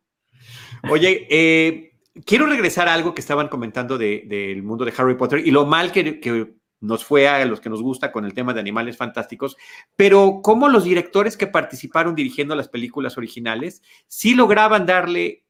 Oye, 0.88 1.26
eh 1.28 1.95
quiero 2.25 2.47
regresar 2.47 2.89
a 2.89 2.95
algo 2.95 3.14
que 3.14 3.21
estaban 3.21 3.49
comentando 3.49 3.99
del 3.99 4.29
de, 4.29 4.55
de 4.55 4.62
mundo 4.62 4.85
de 4.85 4.95
Harry 4.97 5.17
Potter 5.17 5.47
y 5.47 5.51
lo 5.51 5.67
mal 5.67 5.93
que, 5.93 6.21
que, 6.21 6.55
nos 6.81 7.05
fue 7.05 7.29
a 7.29 7.45
los 7.45 7.61
que 7.61 7.71
nos 7.71 7.83
gusta 7.83 8.12
con 8.12 8.25
el 8.25 8.35
tema 8.35 8.53
de 8.53 8.61
animales 8.61 8.97
fantásticos, 8.97 9.57
pero 9.97 10.41
cómo 10.43 10.69
los 10.69 10.85
directores 10.85 11.37
que 11.37 11.47
participaron 11.47 12.14
dirigiendo 12.14 12.55
las 12.55 12.69
películas 12.69 13.17
originales 13.17 13.83
sí 14.07 14.35
lograban 14.35 14.87
darle 14.87 15.45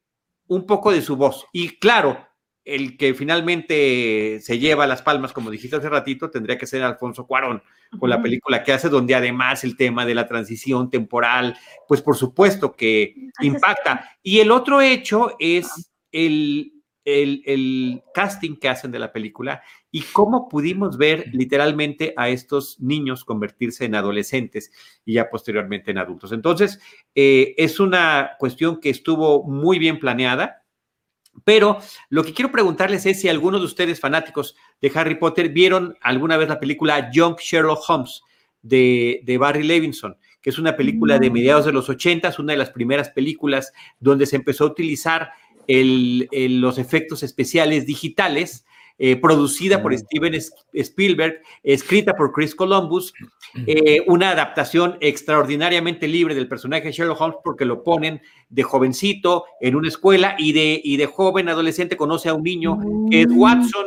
un 0.47 0.67
poco 0.67 0.93
de 0.93 1.03
su 1.03 1.17
voz. 1.17 1.47
Y 1.53 1.79
claro, 1.79 2.27
el 2.64 2.97
que 2.97 3.14
finalmente 3.14 4.41
se 4.41 4.59
lleva 4.59 4.87
las 4.87 5.03
palmas, 5.03 5.33
como 5.33 5.51
dijiste 5.51 5.77
hace 5.77 5.89
ratito, 5.89 6.31
tendría 6.31 6.59
que 6.59 6.67
ser 6.67 6.83
Alfonso 6.83 7.27
Cuarón, 7.27 7.62
con 7.99 8.11
la 8.11 8.21
película 8.21 8.62
que 8.62 8.73
hace, 8.73 8.89
donde 8.89 9.14
además 9.14 9.62
el 9.64 9.77
tema 9.77 10.05
de 10.05 10.14
la 10.14 10.27
transición 10.27 10.91
temporal, 10.91 11.57
pues 11.87 12.03
por 12.03 12.17
supuesto 12.17 12.75
que 12.75 13.14
impacta. 13.41 14.11
Y 14.23 14.41
el 14.41 14.51
otro 14.51 14.81
hecho 14.81 15.37
es 15.39 15.93
el, 16.12 16.72
el, 17.04 17.42
el, 17.46 18.02
casting 18.12 18.57
que 18.57 18.68
hacen 18.68 18.90
de 18.90 18.98
la 18.98 19.12
película 19.12 19.62
y 19.90 20.02
cómo 20.02 20.48
pudimos 20.48 20.98
ver 20.98 21.30
literalmente 21.32 22.12
a 22.16 22.28
estos 22.28 22.80
niños 22.80 23.24
convertirse 23.24 23.84
en 23.84 23.94
adolescentes 23.94 24.72
y 25.04 25.14
ya 25.14 25.30
posteriormente 25.30 25.90
en 25.90 25.98
adultos. 25.98 26.32
Entonces, 26.32 26.80
eh, 27.14 27.54
es 27.57 27.80
una 27.80 28.32
cuestión 28.38 28.80
que 28.80 28.90
estuvo 28.90 29.44
muy 29.44 29.78
bien 29.78 29.98
planeada. 29.98 30.62
Pero 31.44 31.78
lo 32.09 32.24
que 32.24 32.32
quiero 32.32 32.50
preguntarles 32.50 33.04
es 33.04 33.20
si 33.20 33.28
algunos 33.28 33.61
de 33.61 33.66
ustedes 33.66 34.00
fanáticos 34.00 34.57
de 34.80 34.90
Harry 34.94 35.16
Potter 35.16 35.50
vieron 35.50 35.94
alguna 36.00 36.38
vez 36.38 36.48
la 36.48 36.59
película 36.59 37.11
Young 37.12 37.36
Sherlock 37.38 37.84
Holmes 37.88 38.22
de, 38.62 39.20
de 39.24 39.38
Barry 39.38 39.62
Levinson, 39.62 40.16
que 40.40 40.50
es 40.50 40.59
una 40.59 40.76
película 40.76 41.18
de 41.18 41.30
mediados 41.30 41.66
de 41.66 41.72
los 41.72 41.88
80, 41.88 42.34
una 42.38 42.52
de 42.52 42.59
las 42.59 42.70
primeras 42.70 43.11
películas 43.11 43.72
donde 44.00 44.26
se 44.26 44.36
empezó 44.36 44.64
a 44.64 44.68
utilizar 44.68 45.30
el, 45.69 46.29
el, 46.33 46.61
los 46.61 46.79
efectos 46.79 47.23
especiales 47.23 47.87
digitales, 47.87 48.64
eh, 48.99 49.17
producida 49.17 49.83
por 49.83 49.95
Steven 49.95 50.33
Spielberg, 50.73 51.43
escrita 51.62 52.14
por 52.14 52.33
Chris 52.33 52.55
Columbus, 52.55 53.12
eh, 53.67 54.03
una 54.07 54.31
adaptación 54.31 54.97
extraordinariamente 55.01 56.09
libre 56.09 56.35
del 56.35 56.49
personaje 56.49 56.85
de 56.85 56.93
Sherlock 56.93 57.21
Holmes 57.21 57.39
porque 57.45 57.67
lo 57.67 57.85
ponen 57.85 58.23
de 58.49 58.62
jovencito 58.62 59.45
en 59.61 59.77
una 59.77 59.89
escuela 59.89 60.35
y 60.39 60.53
de, 60.53 60.81
y 60.83 60.97
de 60.97 61.05
joven 61.05 61.51
adolescente 61.51 61.99
conoce 61.99 62.31
a 62.31 62.35
un 62.35 62.43
niño 62.43 62.79
que 63.11 63.23
es 63.23 63.29
Watson. 63.31 63.87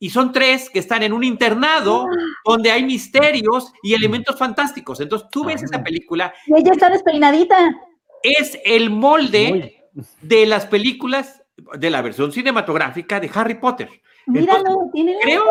Y 0.00 0.08
son 0.10 0.32
tres 0.32 0.70
que 0.70 0.78
están 0.78 1.02
en 1.02 1.12
un 1.12 1.24
internado 1.24 2.06
donde 2.44 2.70
hay 2.70 2.84
misterios 2.84 3.70
y 3.82 3.92
elementos 3.92 4.38
fantásticos. 4.38 5.00
Entonces 5.00 5.28
tú 5.30 5.44
ves 5.44 5.62
esa 5.62 5.82
película. 5.82 6.32
Y 6.46 6.54
ella 6.58 6.72
está 6.72 6.88
despeinadita. 6.88 7.76
Es 8.22 8.58
el 8.64 8.88
molde 8.88 9.77
de 10.22 10.46
las 10.46 10.66
películas 10.66 11.42
de 11.78 11.90
la 11.90 12.02
versión 12.02 12.32
cinematográfica 12.32 13.20
de 13.20 13.30
Harry 13.34 13.54
Potter. 13.54 13.88
Míralo, 14.26 14.58
Entonces, 14.58 14.92
tiene 14.92 15.16
creo, 15.20 15.44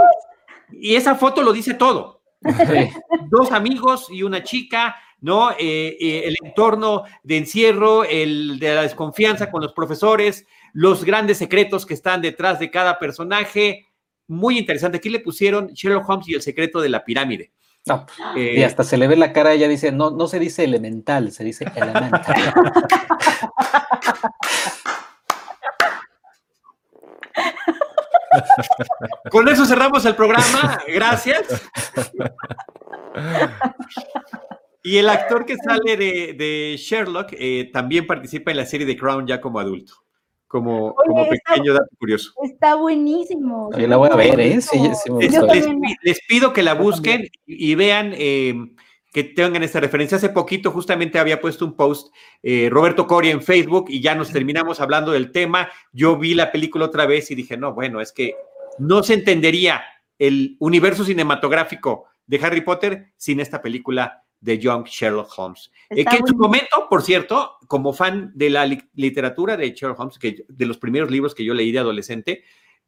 y 0.71 0.95
esa 0.95 1.15
foto 1.15 1.41
lo 1.41 1.53
dice 1.53 1.73
todo. 1.73 2.21
Dos 3.29 3.51
amigos 3.51 4.07
y 4.09 4.23
una 4.23 4.43
chica, 4.43 4.95
¿no? 5.21 5.51
Eh, 5.51 5.97
eh, 5.99 6.23
el 6.25 6.35
entorno 6.43 7.03
de 7.23 7.37
encierro, 7.37 8.03
el 8.03 8.59
de 8.59 8.75
la 8.75 8.81
desconfianza 8.83 9.49
con 9.49 9.61
los 9.61 9.73
profesores, 9.73 10.45
los 10.73 11.03
grandes 11.03 11.37
secretos 11.37 11.85
que 11.85 11.93
están 11.95 12.21
detrás 12.21 12.59
de 12.59 12.69
cada 12.69 12.99
personaje. 12.99 13.87
Muy 14.27 14.57
interesante. 14.57 14.97
Aquí 14.97 15.09
le 15.09 15.19
pusieron 15.19 15.67
Sherlock 15.67 16.07
Holmes 16.07 16.29
y 16.29 16.35
el 16.35 16.41
secreto 16.41 16.79
de 16.79 16.89
la 16.89 17.03
pirámide. 17.03 17.51
No, 17.87 18.05
eh, 18.35 18.55
y 18.57 18.63
hasta 18.63 18.83
se 18.83 18.97
le 18.97 19.07
ve 19.07 19.15
la 19.15 19.33
cara, 19.33 19.53
ella 19.53 19.67
dice, 19.67 19.91
no, 19.91 20.11
no 20.11 20.27
se 20.27 20.39
dice 20.39 20.63
elemental, 20.63 21.31
se 21.31 21.43
dice 21.43 21.65
elemental. 21.75 22.23
Con 29.31 29.47
eso 29.47 29.65
cerramos 29.65 30.05
el 30.05 30.15
programa, 30.15 30.79
gracias. 30.87 31.43
Y 34.83 34.97
el 34.97 35.09
actor 35.09 35.45
que 35.45 35.57
sale 35.57 35.97
de, 35.97 36.35
de 36.37 36.75
Sherlock 36.77 37.33
eh, 37.33 37.69
también 37.73 38.07
participa 38.07 38.51
en 38.51 38.57
la 38.57 38.65
serie 38.65 38.85
de 38.85 38.97
Crown 38.97 39.27
ya 39.27 39.41
como 39.41 39.59
adulto 39.59 40.06
como, 40.47 40.87
Oye, 40.87 41.07
como 41.07 41.29
pequeño 41.29 41.73
dato 41.73 41.89
curioso. 41.99 42.31
Está 42.43 42.75
buenísimo. 42.75 43.69
Yo 43.77 43.87
la 43.87 43.97
voy 43.97 44.09
a 44.11 44.15
ver, 44.15 44.39
¿eh? 44.39 44.61
Sí, 44.61 44.79
sí 45.03 45.09
les, 45.19 45.33
les, 45.33 45.67
les, 46.01 46.19
pido 46.27 46.53
que 46.53 46.63
la 46.63 46.73
busquen 46.73 47.27
y 47.45 47.75
vean 47.75 48.13
eh, 48.15 48.55
que 49.11 49.23
tengan 49.23 49.63
esta 49.63 49.79
referencia. 49.79 50.17
Hace 50.17 50.29
poquito 50.29 50.71
justamente 50.71 51.19
había 51.19 51.41
puesto 51.41 51.65
un 51.65 51.75
post 51.75 52.13
eh, 52.43 52.69
Roberto 52.71 53.07
Coria 53.07 53.31
en 53.31 53.41
Facebook 53.41 53.85
y 53.89 54.01
ya 54.01 54.15
nos 54.15 54.31
terminamos 54.31 54.79
hablando 54.79 55.11
del 55.11 55.31
tema. 55.31 55.69
Yo 55.91 56.17
vi 56.17 56.33
la 56.33 56.51
película 56.51 56.85
otra 56.85 57.05
vez 57.05 57.29
y 57.31 57.35
dije, 57.35 57.57
no, 57.57 57.73
bueno, 57.73 57.99
es 57.99 58.11
que 58.11 58.35
no 58.79 59.03
se 59.03 59.15
entendería 59.15 59.83
el 60.19 60.55
universo 60.59 61.03
cinematográfico 61.03 62.05
de 62.25 62.39
Harry 62.43 62.61
Potter 62.61 63.11
sin 63.17 63.39
esta 63.39 63.61
película 63.61 64.23
de 64.39 64.59
Young 64.59 64.85
Sherlock 64.85 65.29
Holmes. 65.37 65.71
Eh, 65.89 66.05
que 66.05 66.17
en 66.17 66.27
su 66.27 66.35
momento, 66.35 66.87
por 66.89 67.01
cierto, 67.01 67.57
como 67.67 67.93
fan 67.93 68.31
de 68.35 68.49
la 68.49 68.65
li- 68.65 68.81
literatura 68.95 69.57
de 69.57 69.71
Sherlock 69.71 69.99
Holmes, 69.99 70.19
que 70.19 70.45
de 70.47 70.65
los 70.65 70.77
primeros 70.77 71.09
libros 71.09 71.33
que 71.33 71.43
yo 71.43 71.53
leí 71.53 71.71
de 71.71 71.79
adolescente 71.79 72.43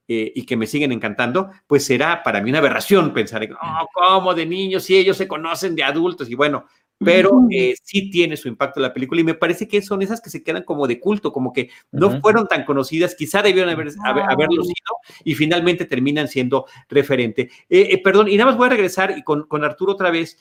eh, 0.07 0.31
y 0.35 0.45
que 0.45 0.57
me 0.57 0.67
siguen 0.67 0.91
encantando, 0.91 1.49
pues 1.67 1.85
será 1.85 2.23
para 2.23 2.41
mí 2.41 2.49
una 2.49 2.59
aberración 2.59 3.13
pensar 3.13 3.43
en, 3.43 3.53
oh, 3.53 3.87
¿cómo 3.93 4.33
de 4.33 4.45
niños? 4.45 4.83
Si 4.83 4.95
ellos 4.97 5.17
se 5.17 5.27
conocen 5.27 5.75
de 5.75 5.83
adultos 5.83 6.29
y 6.29 6.35
bueno, 6.35 6.65
pero 7.01 7.31
eh, 7.49 7.75
sí 7.81 8.09
tiene 8.11 8.35
su 8.35 8.49
impacto 8.49 8.81
la 8.81 8.93
película 8.93 9.21
y 9.21 9.23
me 9.23 9.33
parece 9.33 9.67
que 9.69 9.81
son 9.81 10.01
esas 10.01 10.19
que 10.19 10.29
se 10.29 10.43
quedan 10.43 10.63
como 10.63 10.85
de 10.85 10.99
culto, 10.99 11.31
como 11.31 11.53
que 11.53 11.69
no 11.91 12.07
Ujú. 12.07 12.19
fueron 12.21 12.47
tan 12.47 12.65
conocidas, 12.65 13.15
quizá 13.15 13.41
debieron 13.41 13.71
haber, 13.71 13.87
haber- 14.03 14.25
haberlo 14.29 14.63
sido 14.63 14.75
y 15.23 15.33
finalmente 15.33 15.85
terminan 15.85 16.27
siendo 16.27 16.65
referente. 16.89 17.43
Eh, 17.69 17.87
eh, 17.91 18.01
perdón, 18.03 18.27
y 18.27 18.35
nada 18.35 18.49
más 18.51 18.57
voy 18.57 18.67
a 18.67 18.71
regresar 18.71 19.17
y 19.17 19.23
con, 19.23 19.43
con 19.47 19.63
Arturo 19.63 19.93
otra 19.93 20.11
vez, 20.11 20.37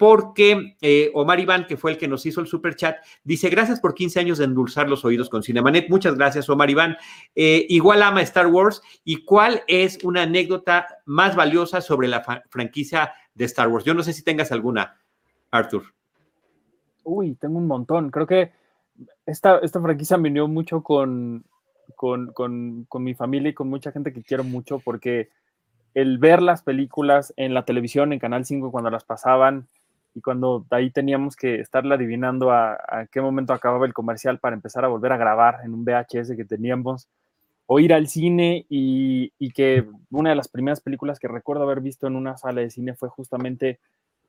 porque 0.00 0.78
eh, 0.80 1.10
Omar 1.12 1.38
Iván, 1.40 1.66
que 1.66 1.76
fue 1.76 1.90
el 1.90 1.98
que 1.98 2.08
nos 2.08 2.24
hizo 2.24 2.40
el 2.40 2.46
super 2.46 2.74
chat, 2.74 2.96
dice: 3.22 3.50
Gracias 3.50 3.80
por 3.80 3.94
15 3.94 4.18
años 4.18 4.38
de 4.38 4.46
endulzar 4.46 4.88
los 4.88 5.04
oídos 5.04 5.28
con 5.28 5.42
Cinemanet. 5.42 5.90
Muchas 5.90 6.14
gracias, 6.16 6.48
Omar 6.48 6.70
Iván. 6.70 6.96
Eh, 7.34 7.66
igual 7.68 8.02
ama 8.02 8.22
Star 8.22 8.46
Wars. 8.46 8.80
¿Y 9.04 9.26
cuál 9.26 9.60
es 9.68 10.02
una 10.02 10.22
anécdota 10.22 10.86
más 11.04 11.36
valiosa 11.36 11.82
sobre 11.82 12.08
la 12.08 12.24
franquicia 12.48 13.12
de 13.34 13.44
Star 13.44 13.68
Wars? 13.68 13.84
Yo 13.84 13.92
no 13.92 14.02
sé 14.02 14.14
si 14.14 14.24
tengas 14.24 14.50
alguna, 14.52 14.98
Arthur. 15.50 15.82
Uy, 17.04 17.34
tengo 17.34 17.58
un 17.58 17.66
montón. 17.66 18.10
Creo 18.10 18.26
que 18.26 18.52
esta, 19.26 19.58
esta 19.58 19.82
franquicia 19.82 20.16
me 20.16 20.30
unió 20.30 20.48
mucho 20.48 20.82
con, 20.82 21.44
con, 21.94 22.32
con- 22.32 22.86
con 22.88 23.02
mi 23.04 23.12
familia 23.12 23.50
y 23.50 23.54
con 23.54 23.68
mucha 23.68 23.92
gente 23.92 24.14
que 24.14 24.22
quiero 24.22 24.44
mucho 24.44 24.78
porque 24.78 25.28
el 25.92 26.16
ver 26.16 26.40
las 26.40 26.62
películas 26.62 27.34
en 27.36 27.52
la 27.52 27.66
televisión, 27.66 28.14
en 28.14 28.18
Canal 28.18 28.46
5, 28.46 28.70
cuando 28.70 28.88
las 28.88 29.04
pasaban 29.04 29.68
y 30.14 30.20
cuando 30.20 30.66
ahí 30.70 30.90
teníamos 30.90 31.36
que 31.36 31.60
estarle 31.60 31.94
adivinando 31.94 32.50
a, 32.50 33.06
qué 33.10 33.20
momento 33.20 33.52
acababa 33.52 33.86
el 33.86 33.94
comercial 33.94 34.38
para 34.38 34.56
empezar 34.56 34.84
a 34.84 34.88
volver 34.88 35.12
a 35.12 35.16
grabar 35.16 35.58
en 35.64 35.74
un 35.74 35.84
VHS 35.84 36.36
que 36.36 36.44
teníamos, 36.44 37.08
o 37.66 37.78
ir 37.78 37.94
al 37.94 38.08
cine 38.08 38.66
y, 38.68 39.30
que 39.52 39.86
una 40.10 40.30
de 40.30 40.36
las 40.36 40.48
primeras 40.48 40.80
películas 40.80 41.20
que 41.20 41.28
recuerdo 41.28 41.62
haber 41.62 41.80
visto 41.80 42.08
en 42.08 42.16
una 42.16 42.36
sala 42.36 42.62
de 42.62 42.70
cine 42.70 42.94
fue 42.94 43.08
justamente 43.08 43.78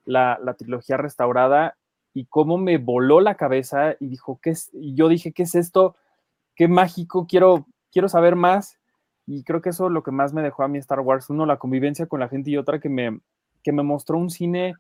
la, 0.06 0.38
trilogía 0.60 0.98
restaurada 0.98 1.76
y 2.14 2.26
cómo 2.26 2.60
me 2.60 2.78
voló 2.78 3.20
la 3.20 3.36
cabeza 3.36 3.96
y 4.00 4.08
dijo, 4.08 4.40
¿qué 4.44 4.52
es? 4.52 4.70
Yo 4.74 5.08
dije, 5.10 5.32
¿qué 5.32 5.44
es 5.44 5.56
esto? 5.56 5.96
Qué 6.56 6.68
mágico, 6.68 7.26
quiero, 7.28 7.66
quiero 7.92 8.10
saber 8.10 8.36
más. 8.36 8.78
Y 9.26 9.44
creo 9.44 9.62
que 9.62 9.70
eso 9.70 9.88
es 9.88 9.92
lo 9.92 10.04
que 10.04 10.12
más 10.12 10.34
me 10.34 10.44
dejó 10.44 10.64
a 10.64 10.68
mí 10.68 10.78
Star 10.78 11.00
Wars. 11.00 11.30
Uno, 11.30 11.46
la 11.46 11.58
convivencia 11.58 12.06
con 12.06 12.20
la 12.20 12.28
gente 12.28 12.52
y 12.52 12.58
otra 12.58 12.80
que 12.80 12.90
me, 12.90 13.22
que 13.64 13.72
me 13.72 13.82
mostró 13.82 14.18
un 14.18 14.30
cine 14.30 14.76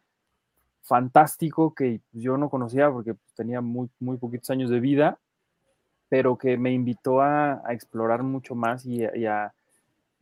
fantástico 0.84 1.74
que 1.74 2.02
yo 2.12 2.38
no 2.38 2.50
conocía 2.50 2.90
porque 2.92 3.16
tenía 3.36 3.62
muy, 3.62 3.90
muy 4.00 4.18
poquitos 4.18 4.50
años 4.50 4.70
de 4.70 4.80
vida, 4.80 5.18
pero 6.10 6.38
que 6.38 6.58
me 6.58 6.72
invitó 6.74 7.22
a, 7.22 7.62
a 7.66 7.74
explorar 7.74 8.24
mucho 8.24 8.56
más 8.56 8.86
y, 8.86 9.04
a- 9.06 9.16
y 9.16 9.26
a, 9.26 9.54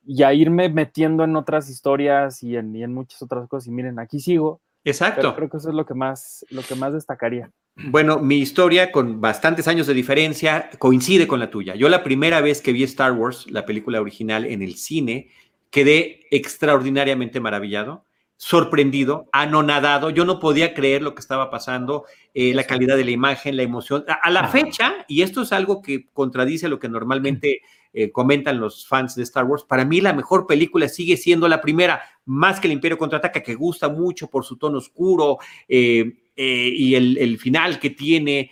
y 0.05 0.23
a 0.23 0.33
irme 0.33 0.69
metiendo 0.69 1.23
en 1.23 1.35
otras 1.35 1.69
historias 1.69 2.43
y 2.43 2.55
en, 2.55 2.75
y 2.75 2.83
en 2.83 2.93
muchas 2.93 3.21
otras 3.21 3.47
cosas. 3.47 3.67
Y 3.67 3.71
miren, 3.71 3.99
aquí 3.99 4.19
sigo. 4.19 4.61
Exacto. 4.83 5.21
Pero 5.21 5.35
creo 5.35 5.49
que 5.49 5.57
eso 5.57 5.69
es 5.69 5.75
lo 5.75 5.85
que 5.85 5.93
más, 5.93 6.45
lo 6.49 6.61
que 6.61 6.75
más 6.75 6.93
destacaría. 6.93 7.51
Bueno, 7.75 8.19
mi 8.19 8.37
historia 8.37 8.91
con 8.91 9.21
bastantes 9.21 9.67
años 9.67 9.87
de 9.87 9.93
diferencia 9.93 10.69
coincide 10.79 11.27
con 11.27 11.39
la 11.39 11.49
tuya. 11.49 11.75
Yo 11.75 11.89
la 11.89 12.03
primera 12.03 12.41
vez 12.41 12.61
que 12.61 12.73
vi 12.73 12.83
Star 12.83 13.11
Wars, 13.13 13.49
la 13.51 13.65
película 13.65 14.01
original 14.01 14.45
en 14.45 14.61
el 14.61 14.75
cine, 14.75 15.29
quedé 15.69 16.21
extraordinariamente 16.31 17.39
maravillado, 17.39 18.03
sorprendido, 18.39 19.27
anonadado. 19.33 20.11
Yo 20.11 20.23
no 20.23 20.39
podía 20.39 20.73
creer 20.73 21.01
lo 21.01 21.13
que 21.13 21.19
estaba 21.19 21.49
pasando, 21.49 22.05
eh, 22.33 22.53
la 22.53 22.63
calidad 22.63 22.95
de 22.95 23.03
la 23.03 23.11
imagen, 23.11 23.57
la 23.57 23.63
emoción. 23.63 24.05
A, 24.07 24.13
a 24.13 24.29
la 24.29 24.47
fecha, 24.47 25.05
y 25.09 25.23
esto 25.23 25.41
es 25.41 25.51
algo 25.51 25.81
que 25.81 26.07
contradice 26.13 26.69
lo 26.69 26.79
que 26.79 26.87
normalmente 26.87 27.59
eh, 27.91 28.13
comentan 28.13 28.61
los 28.61 28.87
fans 28.87 29.15
de 29.15 29.23
Star 29.23 29.43
Wars, 29.43 29.65
para 29.65 29.83
mí 29.83 29.99
la 29.99 30.13
mejor 30.13 30.47
película 30.47 30.87
sigue 30.87 31.17
siendo 31.17 31.49
la 31.49 31.59
primera, 31.59 32.01
más 32.23 32.61
que 32.61 32.67
el 32.67 32.73
Imperio 32.73 32.97
Contraataca, 32.97 33.43
que 33.43 33.55
gusta 33.55 33.89
mucho 33.89 34.29
por 34.29 34.45
su 34.45 34.55
tono 34.55 34.77
oscuro 34.77 35.39
eh, 35.67 36.09
y 36.37 36.95
el, 36.95 37.17
el 37.17 37.37
final 37.39 37.77
que 37.77 37.89
tiene 37.89 38.51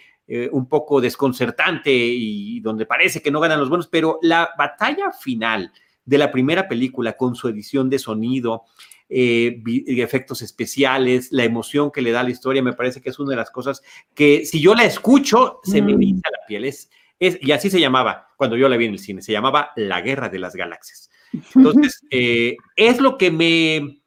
un 0.52 0.68
poco 0.68 1.00
desconcertante 1.00 1.90
y 1.90 2.60
donde 2.60 2.86
parece 2.86 3.22
que 3.22 3.32
no 3.32 3.40
ganan 3.40 3.62
los 3.62 3.70
buenos, 3.70 3.88
pero 3.88 4.20
la 4.22 4.50
batalla 4.58 5.14
final 5.14 5.72
de 6.04 6.18
la 6.18 6.30
primera 6.30 6.68
película 6.68 7.16
con 7.16 7.34
su 7.36 7.48
edición 7.48 7.90
de 7.90 7.98
sonido, 7.98 8.66
eh, 9.10 9.56
vi- 9.60 9.86
efectos 10.02 10.42
especiales, 10.42 11.30
la 11.32 11.44
emoción 11.44 11.92
que 11.92 12.02
le 12.02 12.12
da 12.12 12.24
la 12.24 12.30
historia, 12.32 12.62
me 12.62 12.74
parece 12.74 13.02
que 13.02 13.10
es 13.10 13.20
una 13.20 13.32
de 13.32 13.36
las 13.38 13.52
cosas 13.52 13.82
que 14.14 14.46
si 14.46 14.60
yo 14.62 14.76
la 14.76 14.84
escucho, 14.84 15.60
se 15.64 15.82
me 15.82 15.94
Mm. 15.94 16.02
eriza 16.02 16.30
la 16.32 16.46
piel. 16.48 16.66
Es, 16.66 16.90
es, 17.20 17.38
y 17.42 17.52
así 17.52 17.70
se 17.70 17.80
llamaba 17.80 18.30
cuando 18.38 18.56
yo 18.58 18.68
la 18.70 18.78
vi 18.78 18.86
en 18.86 18.92
el 18.94 19.00
cine, 19.00 19.22
se 19.22 19.32
llamaba 19.32 19.72
La 19.76 20.02
Guerra 20.02 20.30
de 20.30 20.40
las 20.40 20.56
Galaxias. 20.56 21.10
Entonces, 21.56 22.02
eh, 22.12 22.58
es 22.76 23.00
lo 23.00 23.18
que 23.18 23.32
me 23.32 24.02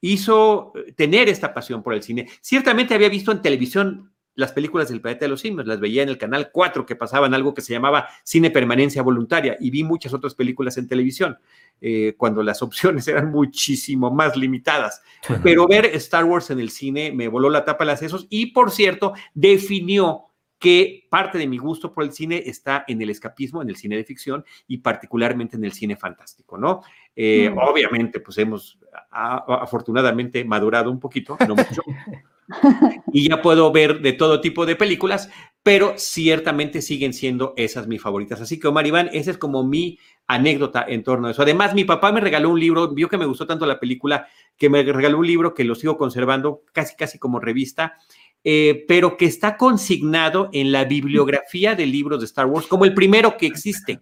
hizo 0.00 0.72
tener 0.96 1.28
esta 1.28 1.52
pasión 1.52 1.82
por 1.82 1.94
el 1.94 2.02
cine. 2.02 2.28
Ciertamente 2.40 2.94
había 2.94 3.08
visto 3.08 3.32
en 3.32 3.42
televisión 3.42 4.09
las 4.36 4.52
películas 4.52 4.88
del 4.88 5.00
planeta 5.00 5.24
de 5.24 5.28
los 5.30 5.40
simios, 5.40 5.66
las 5.66 5.80
veía 5.80 6.02
en 6.02 6.08
el 6.08 6.16
canal 6.18 6.50
4 6.52 6.86
que 6.86 6.96
pasaban 6.96 7.34
algo 7.34 7.52
que 7.52 7.60
se 7.62 7.72
llamaba 7.72 8.08
cine 8.24 8.50
permanencia 8.50 9.02
voluntaria 9.02 9.56
y 9.60 9.70
vi 9.70 9.82
muchas 9.84 10.14
otras 10.14 10.34
películas 10.34 10.78
en 10.78 10.88
televisión 10.88 11.36
eh, 11.80 12.14
cuando 12.16 12.42
las 12.42 12.62
opciones 12.62 13.06
eran 13.08 13.30
muchísimo 13.30 14.10
más 14.10 14.36
limitadas. 14.36 15.02
Pero 15.42 15.66
ver 15.66 15.86
Star 15.86 16.24
Wars 16.24 16.50
en 16.50 16.60
el 16.60 16.70
cine 16.70 17.12
me 17.12 17.28
voló 17.28 17.50
la 17.50 17.64
tapa 17.64 17.84
de 17.84 17.88
las 17.90 17.98
sesos 18.00 18.26
y 18.30 18.46
por 18.52 18.70
cierto 18.70 19.12
definió 19.34 20.26
que 20.58 21.06
parte 21.10 21.38
de 21.38 21.46
mi 21.46 21.56
gusto 21.56 21.90
por 21.92 22.04
el 22.04 22.12
cine 22.12 22.42
está 22.44 22.84
en 22.86 23.00
el 23.00 23.08
escapismo, 23.08 23.62
en 23.62 23.70
el 23.70 23.76
cine 23.76 23.96
de 23.96 24.04
ficción 24.04 24.44
y 24.68 24.76
particularmente 24.78 25.56
en 25.56 25.64
el 25.64 25.72
cine 25.72 25.96
fantástico, 25.96 26.58
¿no? 26.58 26.82
Eh, 27.16 27.50
Mm. 27.50 27.58
Obviamente, 27.58 28.20
pues 28.20 28.36
hemos 28.38 28.78
a- 29.10 29.36
a- 29.36 29.62
afortunadamente 29.62 30.44
madurado 30.44 30.90
un 30.90 31.00
poquito, 31.00 31.36
no 31.48 31.54
mucho, 31.56 31.80
y 33.12 33.28
ya 33.28 33.42
puedo 33.42 33.70
ver 33.72 34.00
de 34.00 34.12
todo 34.12 34.40
tipo 34.40 34.66
de 34.66 34.76
películas, 34.76 35.30
pero 35.62 35.94
ciertamente 35.96 36.82
siguen 36.82 37.12
siendo 37.12 37.54
esas 37.56 37.86
mis 37.86 38.00
favoritas. 38.00 38.40
Así 38.40 38.58
que, 38.58 38.68
Omar 38.68 38.86
Iván, 38.86 39.10
esa 39.12 39.30
es 39.30 39.38
como 39.38 39.64
mi 39.64 39.98
anécdota 40.26 40.84
en 40.88 41.02
torno 41.02 41.28
a 41.28 41.30
eso. 41.32 41.42
Además, 41.42 41.74
mi 41.74 41.84
papá 41.84 42.12
me 42.12 42.20
regaló 42.20 42.50
un 42.50 42.60
libro, 42.60 42.88
vio 42.94 43.08
que 43.08 43.18
me 43.18 43.26
gustó 43.26 43.46
tanto 43.46 43.66
la 43.66 43.80
película, 43.80 44.28
que 44.56 44.70
me 44.70 44.82
regaló 44.82 45.18
un 45.18 45.26
libro 45.26 45.54
que 45.54 45.64
lo 45.64 45.74
sigo 45.74 45.96
conservando 45.96 46.62
casi, 46.72 46.96
casi 46.96 47.18
como 47.18 47.40
revista, 47.40 47.98
eh, 48.42 48.84
pero 48.88 49.16
que 49.16 49.26
está 49.26 49.56
consignado 49.56 50.48
en 50.52 50.72
la 50.72 50.84
bibliografía 50.84 51.74
de 51.74 51.86
libros 51.86 52.20
de 52.20 52.26
Star 52.26 52.46
Wars 52.46 52.66
como 52.66 52.84
el 52.84 52.94
primero 52.94 53.36
que 53.36 53.46
existe. 53.46 54.00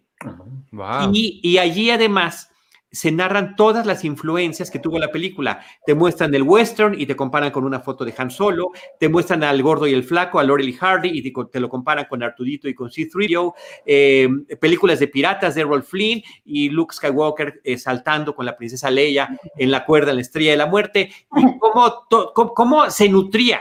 Wow. 0.71 1.11
Y, 1.13 1.41
y 1.43 1.59
allí 1.59 1.91
además 1.91 2.51
se 2.91 3.13
narran 3.13 3.55
todas 3.55 3.85
las 3.85 4.05
influencias 4.05 4.71
que 4.71 4.79
tuvo 4.79 4.99
la 4.99 5.11
película. 5.13 5.61
Te 5.85 5.95
muestran 5.95 6.35
el 6.35 6.43
western 6.43 6.99
y 6.99 7.05
te 7.07 7.15
comparan 7.17 7.51
con 7.51 7.65
una 7.65 7.81
foto 7.81 8.05
de 8.05 8.15
Han 8.17 8.31
Solo, 8.31 8.71
te 8.99 9.09
muestran 9.09 9.45
al 9.45 9.63
gordo 9.63 9.87
y 9.87 9.93
el 9.93 10.05
flaco, 10.05 10.39
a 10.39 10.45
Laurel 10.45 10.69
y 10.69 10.73
Hardy 10.73 11.11
y 11.13 11.33
te, 11.33 11.61
lo 11.61 11.69
comparan 11.69 12.07
con 12.07 12.23
Artudito 12.23 12.69
y 12.69 12.75
con 12.75 12.91
C-3PO, 12.91 13.55
eh, 13.85 14.29
películas 14.59 14.99
de 15.01 15.09
piratas 15.09 15.55
de 15.55 15.65
Rolf 15.65 15.89
Flynn 15.89 16.23
y 16.45 16.71
Luke 16.71 16.95
Skywalker 16.95 17.61
eh, 17.63 17.77
saltando 17.77 18.35
con 18.35 18.47
la 18.47 18.57
princesa 18.57 18.91
Leia 18.91 19.39
en 19.57 19.71
la 19.71 19.85
cuerda 19.85 20.11
en 20.11 20.17
la 20.17 20.23
estrella 20.23 20.53
de 20.53 20.57
la 20.57 20.67
muerte. 20.67 21.11
Y 21.37 21.59
cómo, 21.59 22.07
to- 22.09 22.33
cómo, 22.35 22.55
cómo 22.55 22.91
se 22.91 23.09
nutría 23.09 23.61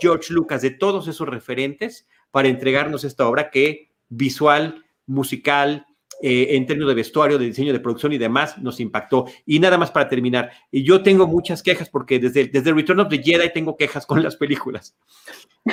George 0.00 0.32
Lucas 0.32 0.62
de 0.62 0.70
todos 0.70 1.06
esos 1.08 1.28
referentes 1.28 2.06
para 2.30 2.48
entregarnos 2.48 3.04
esta 3.04 3.28
obra 3.28 3.50
que 3.50 3.90
visual, 4.08 4.84
musical, 5.06 5.86
eh, 6.20 6.56
en 6.56 6.66
términos 6.66 6.88
de 6.88 6.94
vestuario, 6.96 7.38
de 7.38 7.46
diseño, 7.46 7.72
de 7.72 7.78
producción 7.78 8.12
y 8.12 8.18
demás, 8.18 8.58
nos 8.58 8.80
impactó. 8.80 9.26
Y 9.46 9.60
nada 9.60 9.78
más 9.78 9.90
para 9.90 10.08
terminar, 10.08 10.50
y 10.70 10.82
yo 10.82 11.02
tengo 11.02 11.26
muchas 11.28 11.62
quejas 11.62 11.88
porque 11.88 12.18
desde, 12.18 12.48
desde 12.48 12.72
Return 12.72 13.00
of 13.00 13.08
the 13.08 13.22
Jedi 13.22 13.52
tengo 13.52 13.76
quejas 13.76 14.04
con 14.04 14.22
las 14.22 14.34
películas. 14.36 14.96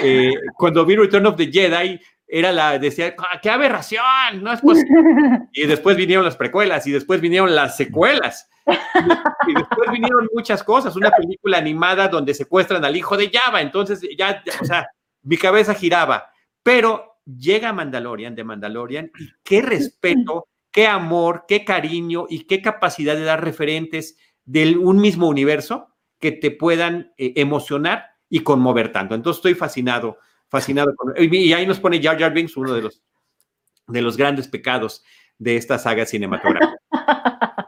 Eh, 0.03 0.33
cuando 0.55 0.85
vi 0.85 0.95
Return 0.95 1.25
of 1.25 1.35
the 1.35 1.51
Jedi, 1.51 1.99
era 2.27 2.51
la, 2.51 2.77
decía, 2.77 3.15
"Ah, 3.17 3.39
qué 3.41 3.49
aberración, 3.49 4.41
no 4.41 4.51
es 4.51 4.61
posible. 4.61 4.89
Y 5.53 5.65
después 5.65 5.95
vinieron 5.97 6.25
las 6.25 6.35
precuelas 6.35 6.85
y 6.85 6.91
después 6.91 7.21
vinieron 7.21 7.55
las 7.55 7.77
secuelas. 7.77 8.49
Y, 8.67 9.51
y 9.51 9.53
después 9.53 9.91
vinieron 9.91 10.27
muchas 10.33 10.63
cosas, 10.63 10.95
una 10.95 11.11
película 11.11 11.57
animada 11.57 12.07
donde 12.07 12.33
secuestran 12.33 12.83
al 12.83 12.95
hijo 12.95 13.15
de 13.15 13.31
Java, 13.31 13.61
entonces 13.61 14.01
ya, 14.17 14.43
ya, 14.43 14.53
o 14.61 14.65
sea, 14.65 14.87
mi 15.23 15.37
cabeza 15.37 15.73
giraba. 15.73 16.29
Pero 16.63 17.14
llega 17.25 17.73
Mandalorian 17.73 18.35
de 18.35 18.43
Mandalorian 18.43 19.11
y 19.17 19.29
qué 19.43 19.61
respeto, 19.61 20.47
qué 20.71 20.87
amor, 20.87 21.45
qué 21.47 21.65
cariño 21.65 22.25
y 22.29 22.45
qué 22.45 22.61
capacidad 22.61 23.15
de 23.15 23.23
dar 23.23 23.43
referentes 23.43 24.17
de 24.45 24.77
un 24.77 24.97
mismo 24.97 25.27
universo 25.27 25.89
que 26.19 26.31
te 26.31 26.51
puedan 26.51 27.13
eh, 27.17 27.33
emocionar 27.35 28.11
y 28.29 28.41
conmover 28.41 28.91
tanto. 28.91 29.15
Entonces 29.15 29.39
estoy 29.39 29.55
fascinado, 29.55 30.17
fascinado. 30.47 30.95
Con, 30.95 31.13
y 31.17 31.53
ahí 31.53 31.65
nos 31.65 31.79
pone 31.79 32.01
Jar 32.01 32.19
Jar 32.19 32.33
Binks, 32.33 32.57
uno 32.57 32.73
de 32.73 32.81
los, 32.81 33.01
de 33.87 34.01
los 34.01 34.17
grandes 34.17 34.47
pecados 34.47 35.03
de 35.37 35.57
esta 35.57 35.77
saga 35.77 36.05
cinematográfica. 36.05 36.79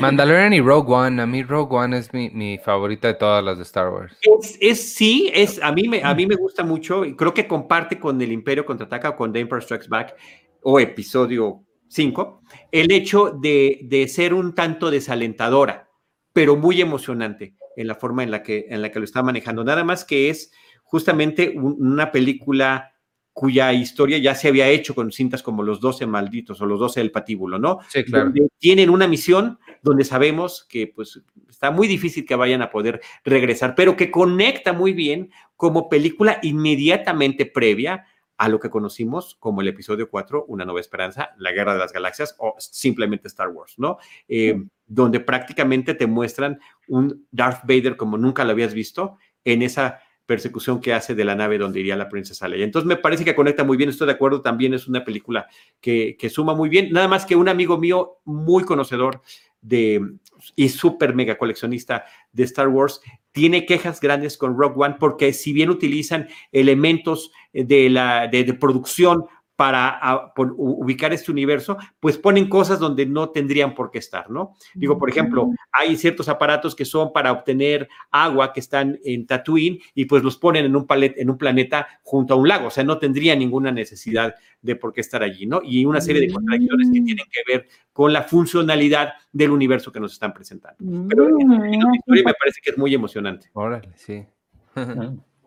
Mandalorian 0.00 0.52
y 0.52 0.60
Rogue 0.60 0.92
One. 0.92 1.22
A 1.22 1.26
mí 1.26 1.42
Rogue 1.42 1.74
One 1.76 1.98
es 1.98 2.12
mi, 2.12 2.30
mi 2.30 2.58
favorita 2.58 3.08
de 3.08 3.14
todas 3.14 3.42
las 3.44 3.56
de 3.56 3.62
Star 3.64 3.90
Wars. 3.90 4.16
Es, 4.22 4.58
es- 4.60 4.94
sí, 4.94 5.30
es, 5.34 5.60
a, 5.62 5.72
mí 5.72 5.88
me, 5.88 6.02
a 6.02 6.14
mí 6.14 6.26
me 6.26 6.36
gusta 6.36 6.62
mucho 6.64 7.04
y 7.04 7.14
creo 7.16 7.32
que 7.34 7.46
comparte 7.46 7.98
con 7.98 8.20
el 8.20 8.32
Imperio 8.32 8.64
Contraataca 8.66 9.10
o 9.10 9.16
con 9.16 9.32
The 9.32 9.40
Empire 9.40 9.60
Strikes 9.62 9.88
Back 9.88 10.14
o 10.62 10.80
episodio 10.80 11.62
5, 11.88 12.42
el 12.72 12.90
hecho 12.90 13.30
de, 13.40 13.80
de 13.84 14.08
ser 14.08 14.34
un 14.34 14.54
tanto 14.54 14.90
desalentadora, 14.90 15.88
pero 16.32 16.56
muy 16.56 16.80
emocionante 16.80 17.54
en 17.76 17.86
la 17.86 17.94
forma 17.94 18.22
en 18.24 18.30
la 18.30 18.42
que, 18.42 18.66
en 18.68 18.82
la 18.82 18.90
que 18.90 18.98
lo 18.98 19.04
está 19.04 19.22
manejando. 19.22 19.62
Nada 19.62 19.84
más 19.84 20.04
que 20.04 20.28
es 20.30 20.50
justamente 20.82 21.54
un- 21.56 21.76
una 21.78 22.10
película 22.10 22.92
cuya 23.32 23.70
historia 23.74 24.16
ya 24.16 24.34
se 24.34 24.48
había 24.48 24.66
hecho 24.68 24.94
con 24.94 25.12
cintas 25.12 25.42
como 25.42 25.62
Los 25.62 25.78
12 25.78 26.06
Malditos 26.06 26.58
o 26.62 26.66
Los 26.66 26.80
12 26.80 27.00
del 27.00 27.10
Patíbulo, 27.10 27.58
¿no? 27.58 27.80
Sí, 27.88 28.02
claro. 28.02 28.24
donde 28.26 28.48
tienen 28.58 28.88
una 28.88 29.06
misión 29.06 29.58
donde 29.86 30.04
sabemos 30.04 30.66
que 30.68 30.88
pues 30.88 31.22
está 31.48 31.70
muy 31.70 31.86
difícil 31.86 32.26
que 32.26 32.34
vayan 32.34 32.60
a 32.60 32.70
poder 32.70 33.00
regresar, 33.24 33.76
pero 33.76 33.96
que 33.96 34.10
conecta 34.10 34.72
muy 34.72 34.92
bien 34.92 35.30
como 35.54 35.88
película 35.88 36.40
inmediatamente 36.42 37.46
previa 37.46 38.04
a 38.36 38.48
lo 38.48 38.58
que 38.58 38.68
conocimos 38.68 39.36
como 39.38 39.60
el 39.60 39.68
episodio 39.68 40.10
4, 40.10 40.46
Una 40.48 40.64
Nueva 40.64 40.80
Esperanza, 40.80 41.30
La 41.38 41.52
Guerra 41.52 41.74
de 41.74 41.78
las 41.78 41.92
Galaxias 41.92 42.34
o 42.38 42.56
simplemente 42.58 43.28
Star 43.28 43.48
Wars, 43.48 43.74
¿no? 43.78 43.98
Eh, 44.28 44.60
Donde 44.86 45.20
prácticamente 45.20 45.94
te 45.94 46.08
muestran 46.08 46.58
un 46.88 47.26
Darth 47.30 47.62
Vader 47.62 47.96
como 47.96 48.18
nunca 48.18 48.44
lo 48.44 48.50
habías 48.50 48.74
visto 48.74 49.18
en 49.44 49.62
esa 49.62 50.00
persecución 50.26 50.80
que 50.80 50.92
hace 50.92 51.14
de 51.14 51.24
la 51.24 51.36
nave 51.36 51.56
donde 51.56 51.78
iría 51.78 51.96
la 51.96 52.08
princesa 52.08 52.48
Leia. 52.48 52.64
Entonces 52.64 52.86
me 52.86 52.96
parece 52.96 53.24
que 53.24 53.36
conecta 53.36 53.62
muy 53.62 53.76
bien, 53.76 53.90
estoy 53.90 54.08
de 54.08 54.14
acuerdo, 54.14 54.42
también 54.42 54.74
es 54.74 54.88
una 54.88 55.04
película 55.04 55.46
que, 55.80 56.16
que 56.18 56.28
suma 56.28 56.54
muy 56.54 56.68
bien, 56.68 56.90
nada 56.90 57.06
más 57.06 57.24
que 57.24 57.36
un 57.36 57.48
amigo 57.48 57.78
mío 57.78 58.18
muy 58.24 58.64
conocedor 58.64 59.22
de 59.66 60.00
y 60.54 60.68
súper 60.68 61.14
mega 61.14 61.38
coleccionista 61.38 62.04
de 62.32 62.44
Star 62.44 62.68
Wars 62.68 63.00
tiene 63.32 63.66
quejas 63.66 64.00
grandes 64.00 64.36
con 64.36 64.56
Rogue 64.56 64.84
One 64.84 64.96
porque 65.00 65.32
si 65.32 65.52
bien 65.52 65.70
utilizan 65.70 66.28
elementos 66.52 67.32
de 67.52 67.90
la 67.90 68.28
de, 68.28 68.44
de 68.44 68.54
producción 68.54 69.24
para 69.56 69.88
a, 69.88 70.34
por, 70.34 70.52
u- 70.52 70.82
ubicar 70.84 71.12
este 71.14 71.32
universo, 71.32 71.78
pues 71.98 72.18
ponen 72.18 72.48
cosas 72.48 72.78
donde 72.78 73.06
no 73.06 73.30
tendrían 73.30 73.74
por 73.74 73.90
qué 73.90 73.98
estar, 73.98 74.30
¿no? 74.30 74.54
Digo, 74.74 74.98
por 74.98 75.08
ejemplo, 75.08 75.50
hay 75.72 75.96
ciertos 75.96 76.28
aparatos 76.28 76.74
que 76.76 76.84
son 76.84 77.12
para 77.12 77.32
obtener 77.32 77.88
agua 78.10 78.52
que 78.52 78.60
están 78.60 78.98
en 79.04 79.26
Tatooine 79.26 79.80
y 79.94 80.04
pues 80.04 80.22
los 80.22 80.36
ponen 80.36 80.66
en 80.66 80.76
un, 80.76 80.86
palet, 80.86 81.14
en 81.16 81.30
un 81.30 81.38
planeta 81.38 81.86
junto 82.02 82.34
a 82.34 82.36
un 82.36 82.46
lago, 82.48 82.66
o 82.68 82.70
sea, 82.70 82.84
no 82.84 82.98
tendría 82.98 83.34
ninguna 83.34 83.72
necesidad 83.72 84.34
de 84.60 84.76
por 84.76 84.92
qué 84.92 85.00
estar 85.00 85.22
allí, 85.22 85.46
¿no? 85.46 85.60
Y 85.64 85.84
una 85.84 86.00
serie 86.00 86.20
de 86.22 86.32
contradicciones 86.32 86.88
que 86.92 87.00
tienen 87.00 87.24
que 87.30 87.40
ver 87.46 87.68
con 87.92 88.12
la 88.12 88.22
funcionalidad 88.24 89.14
del 89.32 89.50
universo 89.52 89.90
que 89.90 90.00
nos 90.00 90.12
están 90.12 90.34
presentando. 90.34 90.76
Pero 91.08 91.28
en, 91.28 91.50
en 91.52 91.80
la 91.80 91.96
historia 91.96 92.22
me 92.26 92.34
parece 92.34 92.60
que 92.62 92.70
es 92.70 92.78
muy 92.78 92.94
emocionante. 92.94 93.48
Órale, 93.54 93.88
sí. 93.96 94.26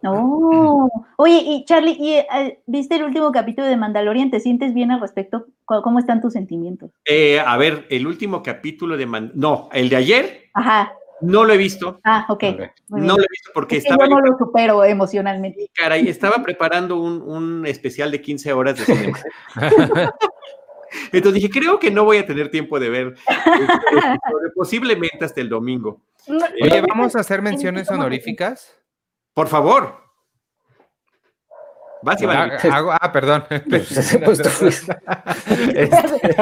Oh. 0.04 1.06
Oye, 1.18 1.42
y 1.46 1.66
Charlie, 1.66 1.98
¿y, 2.00 2.14
eh, 2.14 2.62
¿viste 2.66 2.96
el 2.96 3.04
último 3.04 3.32
capítulo 3.32 3.68
de 3.68 3.76
Mandalorian? 3.76 4.32
¿Te 4.32 4.40
sientes 4.40 4.74
bien 4.74 4.92
al 4.92 5.02
respecto? 5.02 5.48
¿Cómo 5.66 5.82
cómo 5.82 6.00
están 6.00 6.22
tus 6.22 6.34
sentimientos? 6.34 6.92
Eh, 7.06 7.40
a 7.40 7.58
ver, 7.58 7.86
el 7.90 8.08
último 8.08 8.42
capítulo 8.42 8.96
de... 8.98 9.06
Man- 9.06 9.32
no, 9.36 9.70
el 9.74 9.90
de 9.90 9.96
ayer 9.98 10.44
Ajá. 10.54 10.94
no 11.22 11.44
lo 11.44 11.54
he 11.54 11.58
visto. 11.58 12.00
Ah, 12.04 12.26
ok. 12.30 12.44
No 12.90 13.18
lo 13.18 13.24
he 13.24 13.28
visto 13.30 13.52
porque 13.54 13.78
Es 13.78 13.84
que 13.84 13.90
estaba 13.90 14.10
yo 14.10 14.16
no 14.16 14.22
lo 14.22 14.38
supero 14.38 14.84
emocionalmente. 14.86 15.70
Caray, 15.74 16.08
estaba 16.08 16.42
preparando 16.44 16.98
un, 16.98 17.22
un 17.22 17.66
especial 17.66 18.12
de 18.12 18.22
15 18.22 18.54
horas 18.54 18.78
de 18.78 18.86
cinema. 18.86 19.20
Entonces 21.12 21.42
dije, 21.42 21.50
creo 21.50 21.80
que 21.80 21.92
no 21.92 22.04
voy 22.04 22.18
a 22.18 22.26
tener 22.26 22.50
tiempo 22.50 22.80
de 22.80 22.90
ver 22.90 23.16
este 23.28 24.50
posiblemente 24.56 25.24
hasta 25.24 25.42
el 25.42 25.50
domingo. 25.50 26.02
Oye, 26.28 26.82
vamos 26.88 27.16
a 27.16 27.20
hacer 27.20 27.42
menciones 27.42 27.90
honoríficas. 27.92 28.79
Por 29.34 29.48
favor. 29.48 29.98
Vas, 32.02 32.22
Iván. 32.22 32.52
Ah, 32.52 32.58
hago- 32.78 32.92
ah, 32.94 33.12
perdón. 33.12 33.44
Pues, 33.70 34.88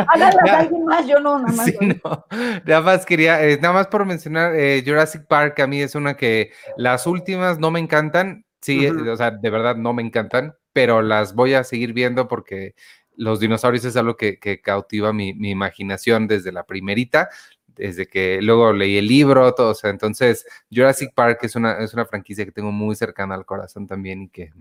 alguien 0.07 0.85
más, 0.85 1.07
yo 1.07 1.19
no, 1.19 1.39
nada 1.39 1.51
más. 1.53 1.65
Sí, 1.65 1.75
no. 1.81 2.25
Nada 2.65 2.81
más 2.81 3.05
quería, 3.05 3.43
eh, 3.43 3.57
nada 3.59 3.73
más 3.73 3.87
por 3.87 4.05
mencionar, 4.05 4.53
eh, 4.55 4.83
Jurassic 4.85 5.25
Park 5.27 5.59
a 5.59 5.67
mí 5.67 5.81
es 5.81 5.95
una 5.95 6.15
que 6.15 6.51
las 6.77 7.07
últimas 7.07 7.59
no 7.59 7.71
me 7.71 7.79
encantan, 7.79 8.45
sí, 8.61 8.85
eh, 8.85 8.91
o 8.91 9.17
sea, 9.17 9.31
de 9.31 9.49
verdad 9.49 9.75
no 9.75 9.93
me 9.93 10.03
encantan, 10.03 10.55
pero 10.73 11.01
las 11.01 11.33
voy 11.33 11.55
a 11.55 11.63
seguir 11.63 11.93
viendo 11.93 12.27
porque 12.27 12.75
los 13.15 13.39
dinosaurios 13.39 13.83
es 13.85 13.97
algo 13.97 14.15
que, 14.15 14.37
que 14.39 14.61
cautiva 14.61 15.11
mi, 15.11 15.33
mi 15.33 15.49
imaginación 15.49 16.27
desde 16.27 16.51
la 16.51 16.65
primerita, 16.65 17.29
desde 17.77 18.07
que 18.07 18.41
luego 18.41 18.73
leí 18.73 18.97
el 18.97 19.07
libro, 19.07 19.53
todo, 19.53 19.71
o 19.71 19.75
sea, 19.75 19.89
entonces 19.89 20.45
Jurassic 20.71 21.13
Park 21.13 21.39
es 21.43 21.55
una, 21.55 21.79
es 21.79 21.93
una 21.93 22.05
franquicia 22.05 22.45
que 22.45 22.51
tengo 22.51 22.71
muy 22.71 22.95
cercana 22.95 23.35
al 23.35 23.45
corazón 23.45 23.87
también 23.87 24.23
y 24.23 24.29
que, 24.29 24.53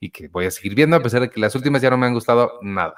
y 0.00 0.10
que 0.10 0.28
voy 0.28 0.46
a 0.46 0.50
seguir 0.50 0.74
viendo 0.74 0.96
a 0.96 1.02
pesar 1.02 1.20
de 1.22 1.30
que 1.30 1.40
las 1.40 1.54
últimas 1.54 1.82
ya 1.82 1.90
no 1.90 1.98
me 1.98 2.06
han 2.06 2.14
gustado 2.14 2.58
nada. 2.62 2.94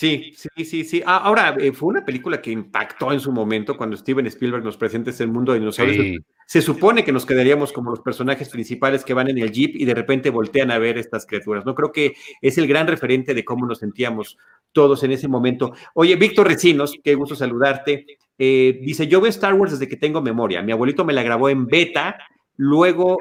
Sí, 0.00 0.32
sí, 0.34 0.64
sí, 0.64 0.84
sí. 0.84 1.02
Ah, 1.04 1.18
ahora, 1.18 1.56
eh, 1.60 1.72
fue 1.72 1.90
una 1.90 2.04
película 2.06 2.40
que 2.40 2.50
impactó 2.50 3.12
en 3.12 3.20
su 3.20 3.32
momento 3.32 3.76
cuando 3.76 3.98
Steven 3.98 4.26
Spielberg 4.28 4.64
nos 4.64 4.78
presenta 4.78 5.10
ese 5.10 5.26
mundo 5.26 5.52
de 5.52 5.58
dinosaurios. 5.58 5.98
Sí. 5.98 6.18
Se 6.46 6.62
supone 6.62 7.04
que 7.04 7.12
nos 7.12 7.26
quedaríamos 7.26 7.70
como 7.70 7.90
los 7.90 8.00
personajes 8.00 8.48
principales 8.48 9.04
que 9.04 9.12
van 9.12 9.28
en 9.28 9.36
el 9.36 9.52
jeep 9.52 9.76
y 9.76 9.84
de 9.84 9.92
repente 9.92 10.30
voltean 10.30 10.70
a 10.70 10.78
ver 10.78 10.96
estas 10.96 11.26
criaturas. 11.26 11.66
No 11.66 11.74
creo 11.74 11.92
que 11.92 12.14
es 12.40 12.56
el 12.56 12.66
gran 12.66 12.86
referente 12.86 13.34
de 13.34 13.44
cómo 13.44 13.66
nos 13.66 13.80
sentíamos 13.80 14.38
todos 14.72 15.02
en 15.02 15.12
ese 15.12 15.28
momento. 15.28 15.72
Oye, 15.94 16.16
Víctor 16.16 16.48
Recinos, 16.48 16.94
qué 17.02 17.14
gusto 17.14 17.34
saludarte. 17.34 18.06
Eh, 18.38 18.78
dice, 18.82 19.06
yo 19.06 19.20
veo 19.20 19.30
Star 19.30 19.54
Wars 19.54 19.72
desde 19.72 19.88
que 19.88 19.96
tengo 19.96 20.22
memoria. 20.22 20.62
Mi 20.62 20.72
abuelito 20.72 21.04
me 21.04 21.12
la 21.12 21.22
grabó 21.22 21.48
en 21.48 21.66
beta, 21.66 22.16
luego 22.56 23.18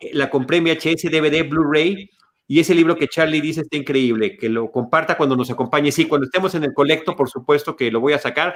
eh, 0.00 0.10
la 0.12 0.30
compré 0.30 0.58
en 0.58 0.64
VHS, 0.64 1.10
DVD, 1.10 1.48
Blu-ray. 1.48 2.10
Y 2.46 2.60
ese 2.60 2.74
libro 2.74 2.96
que 2.96 3.08
Charlie 3.08 3.40
dice 3.40 3.62
está 3.62 3.76
increíble, 3.76 4.36
que 4.36 4.50
lo 4.50 4.70
comparta 4.70 5.16
cuando 5.16 5.34
nos 5.34 5.50
acompañe. 5.50 5.90
Sí, 5.90 6.06
cuando 6.06 6.26
estemos 6.26 6.54
en 6.54 6.64
el 6.64 6.74
colecto, 6.74 7.16
por 7.16 7.30
supuesto 7.30 7.74
que 7.74 7.90
lo 7.90 8.00
voy 8.00 8.12
a 8.12 8.18
sacar. 8.18 8.54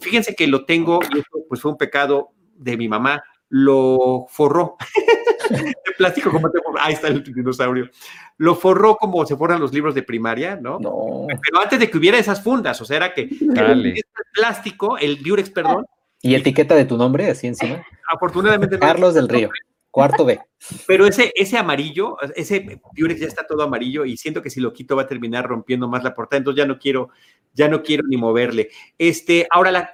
Fíjense 0.00 0.34
que 0.34 0.48
lo 0.48 0.64
tengo, 0.64 0.98
y 1.14 1.20
esto 1.20 1.38
pues 1.48 1.60
fue 1.60 1.70
un 1.70 1.76
pecado 1.76 2.30
de 2.56 2.76
mi 2.76 2.88
mamá, 2.88 3.22
lo 3.50 4.26
forró. 4.28 4.76
de 5.50 5.74
plástico, 5.98 6.30
como 6.30 6.50
te 6.50 6.58
Ahí 6.80 6.94
está 6.94 7.08
el 7.08 7.22
dinosaurio. 7.22 7.90
Lo 8.38 8.54
forró 8.54 8.96
como 8.96 9.26
se 9.26 9.36
forran 9.36 9.60
los 9.60 9.72
libros 9.72 9.94
de 9.94 10.02
primaria, 10.02 10.56
¿no? 10.56 10.78
No. 10.78 11.26
Pero 11.28 11.60
antes 11.60 11.78
de 11.78 11.90
que 11.90 11.98
hubiera 11.98 12.18
esas 12.18 12.42
fundas, 12.42 12.80
o 12.80 12.84
sea, 12.84 12.96
era 12.96 13.12
que, 13.12 13.22
el 13.22 14.02
plástico, 14.32 14.96
el 14.96 15.22
Durex, 15.22 15.50
perdón, 15.50 15.84
Y 16.22 16.34
etiqueta 16.34 16.74
de 16.74 16.84
tu 16.84 16.96
nombre 16.96 17.30
así 17.30 17.46
encima. 17.46 17.84
afortunadamente 18.10 18.76
no 18.76 18.80
Carlos 18.80 19.14
del 19.14 19.28
Río, 19.28 19.50
cuarto 19.90 20.24
B. 20.24 20.40
Pero 20.86 21.06
ese, 21.06 21.32
ese 21.34 21.58
amarillo, 21.58 22.16
ese 22.34 22.80
Durex 22.96 23.20
ya 23.20 23.26
está 23.26 23.46
todo 23.46 23.62
amarillo 23.62 24.04
y 24.04 24.16
siento 24.16 24.40
que 24.40 24.50
si 24.50 24.60
lo 24.60 24.72
quito 24.72 24.96
va 24.96 25.02
a 25.02 25.06
terminar 25.08 25.46
rompiendo 25.46 25.88
más 25.88 26.02
la 26.02 26.14
portada, 26.14 26.38
entonces 26.38 26.58
ya 26.58 26.66
no 26.66 26.78
quiero, 26.78 27.10
ya 27.52 27.68
no 27.68 27.82
quiero 27.82 28.04
ni 28.08 28.16
moverle. 28.16 28.70
Este, 28.96 29.46
ahora 29.50 29.70
la, 29.70 29.90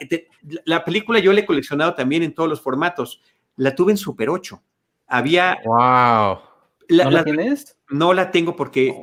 la 0.65 0.85
película 0.85 1.19
yo 1.19 1.33
la 1.33 1.41
he 1.41 1.47
coleccionado 1.47 1.95
también 1.95 2.23
en 2.23 2.35
todos 2.35 2.49
los 2.49 2.61
formatos. 2.61 3.23
La 3.57 3.75
tuve 3.75 3.93
en 3.93 3.99
Super 3.99 4.29
8. 4.31 4.63
Había 5.09 5.59
Wow. 5.65 5.77
la- 6.89 7.05
¿No 7.05 7.11
la- 7.11 7.19
la 7.19 7.25
tienes? 7.25 7.77
no 7.91 8.13
la 8.13 8.31
tengo 8.31 8.55
porque 8.57 8.95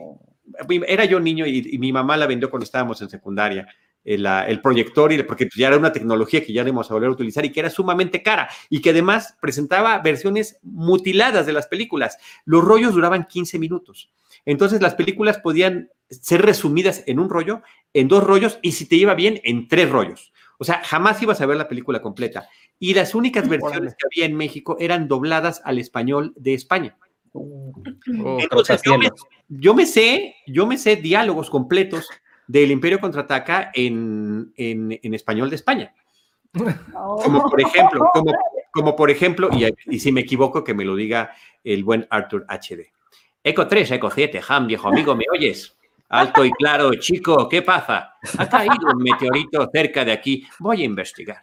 era 0.88 1.06
yo 1.06 1.20
niño 1.20 1.45
y, 1.47 1.70
y 1.74 1.78
mi 1.78 1.91
mamá 1.91 2.18
la 2.18 2.28
vendió 2.28 2.49
cuando 2.49 2.64
estábamos 2.66 3.01
en 3.01 3.10
secundaria. 3.10 3.68
El, 4.06 4.24
la- 4.24 4.45
el 4.47 4.60
proyector, 4.62 5.14
y 5.14 5.24
porque 5.24 5.45
pues, 5.45 5.56
ya 5.56 5.68
era 5.70 5.78
una 5.78 5.93
tecnología 5.93 6.43
que 6.45 6.51
ya 6.51 6.62
no 6.64 6.68
íbamos 6.68 6.91
a 6.91 6.93
volver 6.93 7.08
a 7.08 7.14
utilizar 7.14 7.45
y 7.45 7.51
que 7.54 7.62
era 7.62 7.70
sumamente 7.70 8.22
cara 8.22 8.49
y 8.70 8.82
que 8.82 8.89
además 8.89 9.38
presentaba 9.41 9.97
versiones 9.99 10.60
mutiladas 10.62 11.45
de 11.45 11.54
las 11.54 11.68
películas. 11.68 12.18
Los 12.43 12.66
rollos 12.66 12.93
duraban 12.93 13.26
15 13.26 13.58
minutos. 13.60 14.12
Entonces 14.45 14.82
las 14.82 14.95
películas 14.95 15.38
podían 15.39 15.89
ser 16.10 16.41
resumidas 16.41 17.04
en 17.08 17.18
un 17.18 17.30
rollo, 17.30 17.62
en 17.93 18.10
dos 18.10 18.26
rollos 18.26 18.60
y 18.62 18.74
si 18.74 18.89
te 18.89 18.97
iba 18.97 19.14
bien, 19.14 19.39
en 19.45 19.70
tres 19.70 19.89
rollos. 19.89 20.34
O 20.60 20.66
sea, 20.66 20.82
jamás 20.84 21.22
ibas 21.24 21.39
a 21.39 21.45
ver 21.45 21.56
la 21.56 21.70
película 21.70 22.01
completa. 22.01 22.49
Y 22.80 22.93
las 22.93 23.15
únicas 23.15 23.47
versiones 23.47 23.95
que 23.95 24.05
había 24.05 24.26
en 24.26 24.36
México 24.36 24.76
eran 24.80 25.07
dobladas 25.07 25.61
al 25.63 25.80
español 25.80 26.34
de 26.36 26.53
España. 26.53 26.97
Oh, 27.32 27.71
Entonces, 28.39 28.82
yo 28.86 28.97
me, 28.97 29.09
yo 29.47 29.74
me 29.74 29.86
sé, 29.86 30.36
yo 30.47 30.67
me 30.67 30.78
sé 30.78 30.97
diálogos 30.97 31.49
completos 31.49 32.09
del 32.47 32.71
Imperio 32.71 32.99
contraataca 32.99 33.71
en, 33.74 34.53
en, 34.57 34.99
en 35.01 35.13
español 35.13 35.49
de 35.49 35.55
España. 35.55 35.93
Como 36.93 37.49
por 37.49 37.61
ejemplo, 37.61 38.09
como, 38.13 38.32
como 38.71 38.95
por 38.95 39.09
ejemplo, 39.09 39.49
y, 39.51 39.65
y 39.88 39.99
si 39.99 40.11
me 40.11 40.21
equivoco, 40.21 40.63
que 40.63 40.74
me 40.74 40.86
lo 40.86 40.95
diga 40.95 41.32
el 41.63 41.84
buen 41.84 42.05
Arthur 42.09 42.45
HD. 42.47 42.91
Eco 43.43 43.67
3, 43.67 43.91
Eco 43.91 44.11
7, 44.11 44.41
Ham, 44.47 44.67
viejo 44.67 44.88
amigo, 44.88 45.15
¿me 45.15 45.26
oyes? 45.32 45.76
Alto 46.09 46.45
y 46.45 46.51
claro, 46.51 46.93
chico, 46.95 47.49
¿qué 47.49 47.63
pasa? 47.63 48.17
Ha 48.38 48.47
caído 48.47 48.88
un 48.95 49.01
meteorito 49.01 49.67
cerca 49.74 50.05
de 50.05 50.11
aquí. 50.11 50.45
Voy 50.59 50.84
a 50.84 50.86
investigar. 50.86 51.41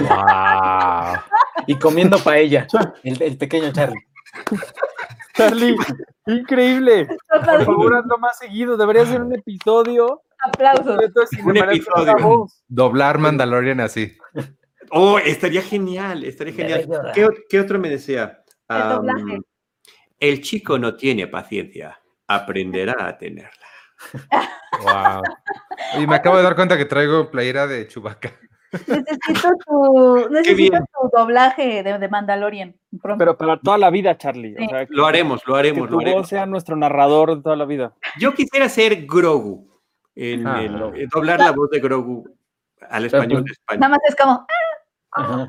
Wow. 0.00 1.16
Y 1.66 1.76
comiendo 1.76 2.18
paella, 2.18 2.66
el, 3.02 3.22
el 3.22 3.36
pequeño 3.36 3.72
Charlie. 3.72 4.06
Charlie, 5.34 5.76
increíble. 6.26 7.06
Por 7.28 7.64
favor, 7.64 7.96
hazlo 7.96 8.18
más 8.18 8.38
seguido. 8.38 8.76
Debería 8.76 9.06
ser 9.06 9.22
un 9.22 9.34
episodio 9.34 10.22
Aplausos. 10.40 10.98
Un 11.44 11.56
episodio. 11.56 12.46
Doblar 12.68 13.18
Mandalorian 13.18 13.80
así. 13.80 14.16
Oh, 14.90 15.18
estaría 15.18 15.62
genial, 15.62 16.24
estaría 16.24 16.54
genial. 16.54 16.88
¿Qué, 17.14 17.28
qué 17.48 17.60
otro 17.60 17.78
me 17.78 17.90
decía? 17.90 18.42
El 20.18 20.40
chico 20.40 20.78
no 20.78 20.96
tiene 20.96 21.26
paciencia, 21.26 22.00
aprenderá 22.26 22.96
a 23.06 23.18
tenerla. 23.18 23.50
Wow. 24.80 25.22
Y 26.00 26.06
me 26.06 26.14
acabo 26.14 26.36
de 26.36 26.44
dar 26.44 26.54
cuenta 26.54 26.78
que 26.78 26.84
traigo 26.84 27.32
playera 27.32 27.66
de 27.66 27.88
Chewbacca. 27.88 28.38
Necesito 28.72 29.48
tu, 29.66 30.28
necesito 30.30 30.78
tu 30.78 31.10
doblaje 31.16 31.82
de, 31.82 31.98
de 31.98 32.08
Mandalorian. 32.08 32.74
pronto. 33.02 33.18
Pero 33.18 33.36
para 33.36 33.58
toda 33.58 33.78
la 33.78 33.90
vida, 33.90 34.16
Charlie. 34.18 34.54
O 34.54 34.58
Sí. 34.58 34.66
sea, 34.68 34.86
que, 34.86 34.94
Lo 34.94 35.06
haremos, 35.06 35.42
lo 35.46 35.54
que 35.54 35.60
haremos, 35.60 35.88
tu 35.88 35.94
lo 35.94 36.00
haremos. 36.00 36.20
voz 36.22 36.28
sea 36.28 36.46
nuestro 36.46 36.76
narrador 36.76 37.36
de 37.36 37.42
toda 37.42 37.56
la 37.56 37.64
vida. 37.64 37.92
Yo 38.18 38.34
quisiera 38.34 38.68
ser 38.68 39.06
Grogu, 39.06 39.66
Ah, 40.16 40.20
el- 40.20 40.42
no. 40.42 40.94
eh, 40.94 41.06
doblar 41.12 41.38
la 41.40 41.52
voz 41.52 41.70
de 41.70 41.80
Grogu 41.80 42.28
al 42.90 43.04
español 43.06 43.44
de 43.44 43.52
España. 43.52 43.80
Nada 43.80 43.90
más 43.90 44.00
es 44.08 44.16
como, 44.16 44.46
Ajá. 45.12 45.48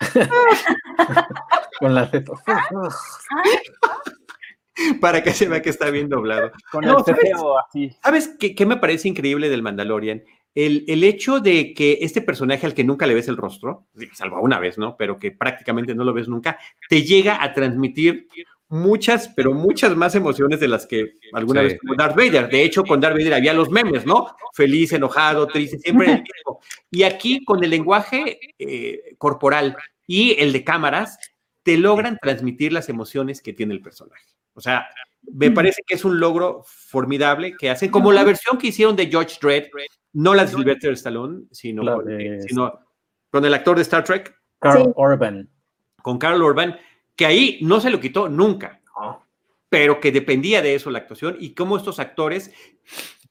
Con 1.78 1.94
la 1.94 2.06
Z. 2.06 2.32
Para 5.00 5.22
que 5.22 5.32
se 5.32 5.48
vea 5.48 5.60
que 5.62 5.70
está 5.70 5.90
bien 5.90 6.08
doblado. 6.08 6.50
Con 6.70 6.84
No, 6.84 6.98
el 6.98 7.04
¿sabes? 7.04 7.20
cefeo 7.20 7.58
así. 7.58 7.90
¿Sabes 8.02 8.36
qué, 8.40 8.54
qué 8.54 8.64
me 8.66 8.76
parece 8.78 9.08
increíble 9.08 9.48
del 9.50 9.62
Mandalorian? 9.62 10.22
El, 10.54 10.84
el 10.86 11.02
hecho 11.04 11.40
de 11.40 11.72
que 11.72 11.98
este 12.02 12.20
personaje 12.20 12.66
al 12.66 12.74
que 12.74 12.84
nunca 12.84 13.06
le 13.06 13.14
ves 13.14 13.28
el 13.28 13.36
rostro, 13.38 13.86
salvo 14.12 14.40
una 14.40 14.58
vez, 14.58 14.76
¿no? 14.76 14.96
Pero 14.96 15.18
que 15.18 15.30
prácticamente 15.30 15.94
no 15.94 16.04
lo 16.04 16.12
ves 16.12 16.28
nunca, 16.28 16.58
te 16.88 17.02
llega 17.02 17.42
a 17.42 17.54
transmitir 17.54 18.28
muchas, 18.68 19.28
pero 19.28 19.52
muchas 19.52 19.94
más 19.96 20.14
emociones 20.14 20.58
de 20.60 20.68
las 20.68 20.86
que 20.86 21.14
alguna 21.32 21.60
Sí. 21.60 21.66
vez 21.68 21.78
tuvo 21.78 21.94
Darth 21.94 22.16
Vader. 22.16 22.48
De 22.48 22.64
hecho, 22.64 22.84
con 22.84 23.00
Darth 23.00 23.16
Vader 23.16 23.34
había 23.34 23.52
los 23.54 23.70
memes, 23.70 24.06
¿no? 24.06 24.34
Feliz, 24.54 24.92
enojado, 24.92 25.46
triste, 25.46 25.78
siempre 25.78 26.06
el 26.06 26.22
mismo. 26.22 26.60
Y 26.90 27.02
aquí, 27.02 27.44
con 27.44 27.62
el 27.64 27.70
lenguaje 27.70 28.38
eh, 28.58 29.14
corporal 29.18 29.76
y 30.06 30.36
el 30.38 30.52
de 30.52 30.64
cámaras, 30.64 31.18
te 31.62 31.76
logran 31.76 32.18
transmitir 32.20 32.72
las 32.72 32.88
emociones 32.88 33.40
que 33.40 33.52
tiene 33.52 33.72
el 33.74 33.80
personaje. 33.82 34.24
O 34.54 34.60
sea, 34.60 34.86
me 35.32 35.50
parece 35.50 35.82
que 35.86 35.94
es 35.94 36.04
un 36.04 36.18
logro 36.18 36.62
formidable 36.66 37.56
que 37.56 37.70
hacen, 37.70 37.90
como 37.90 38.12
la 38.12 38.24
versión 38.24 38.58
que 38.58 38.68
hicieron 38.68 38.96
de 38.96 39.06
George 39.06 39.38
Dredd, 39.40 39.64
no 40.14 40.34
la 40.34 40.44
de 40.44 40.48
Sylvester 40.50 40.92
Stallone, 40.92 41.44
sino, 41.50 41.82
con, 41.96 42.04
de- 42.06 42.42
sino 42.42 42.78
con 43.30 43.44
el 43.44 43.54
actor 43.54 43.76
de 43.76 43.82
Star 43.82 44.04
Trek, 44.04 44.34
Carl 44.58 44.82
Sí. 44.84 44.88
Urban. 44.96 45.48
con 46.02 46.18
Carl 46.18 46.42
Urban, 46.42 46.76
que 47.16 47.26
ahí 47.26 47.58
no 47.62 47.80
se 47.80 47.90
lo 47.90 48.00
quitó 48.00 48.28
nunca, 48.28 48.80
pero 49.68 50.00
que 50.00 50.12
dependía 50.12 50.60
de 50.60 50.74
eso 50.74 50.90
la 50.90 50.98
actuación 50.98 51.36
y 51.38 51.54
cómo 51.54 51.76
estos 51.76 51.98
actores 52.00 52.52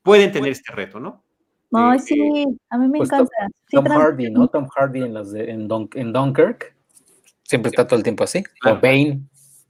pueden 0.01 0.31
tener 0.31 0.51
este 0.53 0.71
reto, 0.73 0.99
¿no? 0.99 1.23
no, 1.69 1.93
Eh, 1.93 1.99
sí, 1.99 2.45
a 2.69 2.77
mí 2.77 2.87
me 2.87 2.97
pues 2.99 3.09
encanta. 3.11 3.31
Sí, 3.67 3.75
Tom 3.75 3.85
trans- 3.85 4.01
Hardy, 4.03 4.31
¿no? 4.31 4.47
Tom 4.47 4.67
Hardy 4.67 5.01
en, 5.03 5.13
las 5.13 5.31
de, 5.31 5.51
en, 5.51 5.67
Dun- 5.69 5.89
en 5.95 6.11
Dunkirk. 6.13 6.75
Siempre 7.43 7.69
está 7.69 7.85
todo 7.85 7.97
el 7.97 8.03
tiempo 8.03 8.23
así. 8.23 8.43
Claro. 8.59 8.77
O 8.77 8.81
Bane. 8.81 9.21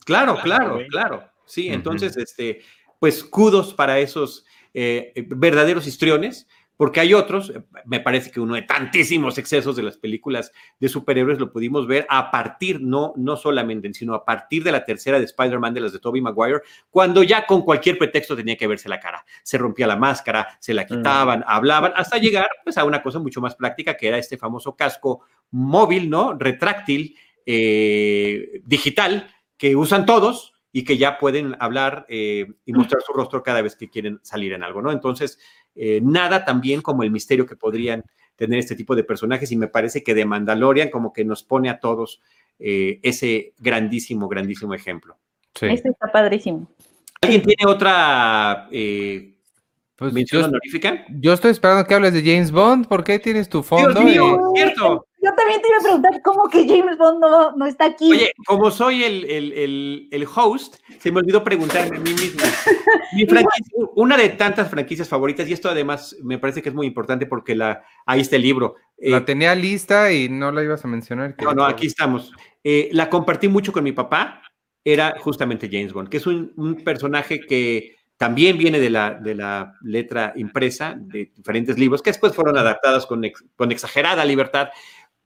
Claro, 0.06 0.38
claro, 0.42 0.80
claro. 0.90 1.24
Sí, 1.52 1.68
entonces, 1.68 2.16
este, 2.16 2.62
pues 2.98 3.26
kudos 3.26 3.74
para 3.74 4.00
esos 4.00 4.46
eh, 4.74 5.12
eh, 5.16 5.26
verdaderos 5.28 5.86
histriones, 5.86 6.48
porque 6.78 7.02
hay 7.02 7.14
otros, 7.14 7.50
eh, 7.50 7.62
me 7.84 8.00
parece 8.00 8.32
que 8.32 8.40
uno 8.40 8.56
de 8.56 8.62
tantísimos 8.62 9.38
excesos 9.38 9.76
de 9.76 9.84
las 9.84 9.98
películas 9.98 10.54
de 10.80 10.88
superhéroes 10.88 11.40
lo 11.40 11.52
pudimos 11.52 11.88
ver 11.88 12.08
a 12.10 12.32
partir, 12.32 12.80
no, 12.80 13.12
no 13.18 13.36
solamente, 13.36 13.94
sino 13.94 14.14
a 14.14 14.24
partir 14.24 14.64
de 14.64 14.72
la 14.72 14.86
tercera 14.86 15.20
de 15.20 15.26
Spider-Man, 15.26 15.74
de 15.74 15.82
las 15.82 15.92
de 15.92 16.00
Tobey 16.00 16.22
Maguire, 16.22 16.62
cuando 16.90 17.22
ya 17.22 17.46
con 17.46 17.64
cualquier 17.64 17.98
pretexto 17.98 18.34
tenía 18.34 18.56
que 18.56 18.66
verse 18.66 18.88
la 18.88 19.02
cara. 19.02 19.26
Se 19.44 19.58
rompía 19.58 19.88
la 19.88 19.98
máscara, 19.98 20.58
se 20.62 20.74
la 20.74 20.86
quitaban, 20.86 21.44
hablaban, 21.46 21.92
hasta 21.98 22.18
llegar 22.18 22.48
pues, 22.64 22.78
a 22.78 22.86
una 22.86 23.04
cosa 23.04 23.20
mucho 23.20 23.42
más 23.42 23.56
práctica, 23.56 23.98
que 23.98 24.08
era 24.08 24.18
este 24.18 24.38
famoso 24.38 24.74
casco 24.78 25.26
móvil, 25.50 26.10
¿no? 26.10 26.34
Retráctil, 26.34 27.18
eh, 27.46 28.62
digital, 28.64 29.30
que 29.58 29.76
usan 29.76 30.06
todos 30.06 30.54
y 30.72 30.84
que 30.84 30.98
ya 30.98 31.18
pueden 31.18 31.56
hablar 31.60 32.06
eh, 32.10 32.48
y 32.66 32.74
mostrar 32.74 33.02
su 33.02 33.12
rostro 33.14 33.44
cada 33.44 33.62
vez 33.62 33.76
que 33.76 33.90
quieren 33.90 34.20
salir 34.24 34.54
en 34.54 34.64
algo, 34.64 34.82
¿no? 34.82 34.92
Entonces, 34.92 35.38
eh, 35.76 36.00
nada 36.04 36.46
tan 36.46 36.62
bien 36.62 36.82
como 36.82 37.04
el 37.04 37.12
misterio 37.12 37.46
que 37.46 37.56
podrían 37.56 38.04
tener 38.36 38.60
este 38.60 38.76
tipo 38.76 38.96
de 38.96 39.04
personajes 39.04 39.52
y 39.52 39.58
me 39.58 39.68
parece 39.68 40.04
que 40.04 40.14
de 40.16 40.26
Mandalorian 40.26 40.90
como 40.90 41.12
que 41.14 41.26
nos 41.26 41.44
pone 41.44 41.70
a 41.70 41.80
todos 41.80 42.22
eh, 42.60 43.00
ese 43.04 43.54
grandísimo, 43.60 44.28
grandísimo 44.28 44.74
ejemplo. 44.74 45.18
Sí. 45.56 45.66
Este 45.68 45.90
está 45.90 46.12
padrísimo. 46.12 46.70
¿Alguien 47.22 47.42
tiene 47.44 47.66
otra 47.72 48.68
eh, 48.72 49.36
Pues 49.96 50.14
mención 50.14 50.42
yo, 50.44 50.48
honorífica? 50.48 51.06
yo 51.10 51.34
estoy 51.34 51.52
esperando 51.52 51.86
que 51.86 51.94
hables 51.94 52.14
de 52.14 52.22
James 52.24 52.52
Bond. 52.52 52.88
¿Por 52.88 53.04
qué 53.04 53.20
tienes 53.20 53.48
tu 53.50 53.58
Dios 53.60 53.68
fondo? 53.68 54.02
mío, 54.02 54.40
Y- 54.56 54.58
cierto. 54.58 55.06
Yo 55.24 55.32
también 55.36 55.62
te 55.62 55.68
iba 55.68 55.78
a 55.78 55.82
preguntar 55.82 56.22
cómo 56.24 56.50
que 56.50 56.68
James 56.68 56.98
Bond 56.98 57.20
no, 57.20 57.56
no 57.56 57.66
está 57.68 57.86
aquí. 57.86 58.12
Oye, 58.12 58.32
como 58.48 58.72
soy 58.72 59.04
el, 59.04 59.26
el- 59.26 59.54
el- 59.54 60.08
el 60.12 60.28
host, 60.36 60.78
se 61.00 61.12
me 61.12 61.20
olvidó 61.20 61.44
preguntarme 61.44 61.98
a 61.98 62.00
mí 62.00 62.12
mismo. 62.12 62.42
Mi 63.14 63.26
franquicia- 63.28 63.86
una 63.96 64.18
de 64.18 64.30
tantas 64.30 64.70
franquicias 64.70 65.08
favoritas, 65.08 65.48
y 65.48 65.54
esto 65.54 65.70
además 65.70 66.16
me 66.24 66.40
parece 66.40 66.62
que 66.62 66.70
es 66.70 66.76
muy 66.76 66.88
importante 66.88 67.26
porque 67.28 67.56
la, 67.56 67.84
ahí 68.06 68.22
está 68.22 68.36
el 68.38 68.42
libro. 68.42 68.76
Eh, 68.98 69.12
La 69.12 69.24
tenía 69.24 69.54
lista 69.54 70.12
y 70.12 70.28
no 70.28 70.52
la 70.52 70.64
ibas 70.64 70.84
a 70.86 70.88
mencionar. 70.88 71.36
no, 71.42 71.54
no, 71.54 71.66
aquí 71.66 71.86
estamos. 71.88 72.32
Eh, 72.64 72.90
la 72.94 73.10
compartí 73.10 73.48
mucho 73.48 73.72
con 73.72 73.84
mi 73.84 73.92
papá, 73.92 74.42
era 74.84 75.16
justamente 75.20 75.70
James 75.72 75.94
Bond, 75.94 76.10
que 76.10 76.18
es 76.18 76.26
un, 76.26 76.52
un 76.58 76.84
personaje 76.84 77.40
que 77.42 77.96
también 78.18 78.58
viene 78.58 78.80
de 78.80 78.90
la, 78.92 79.12
de 79.16 79.34
la 79.36 79.74
letra 79.82 80.34
impresa 80.36 80.96
de 80.98 81.32
diferentes 81.36 81.78
libros, 81.80 82.02
que 82.04 82.12
después 82.12 82.34
fueron 82.36 82.56
adaptadas 82.58 83.06
con, 83.08 83.24
ex- 83.26 83.44
con 83.56 83.72
exagerada 83.72 84.24
libertad, 84.26 84.70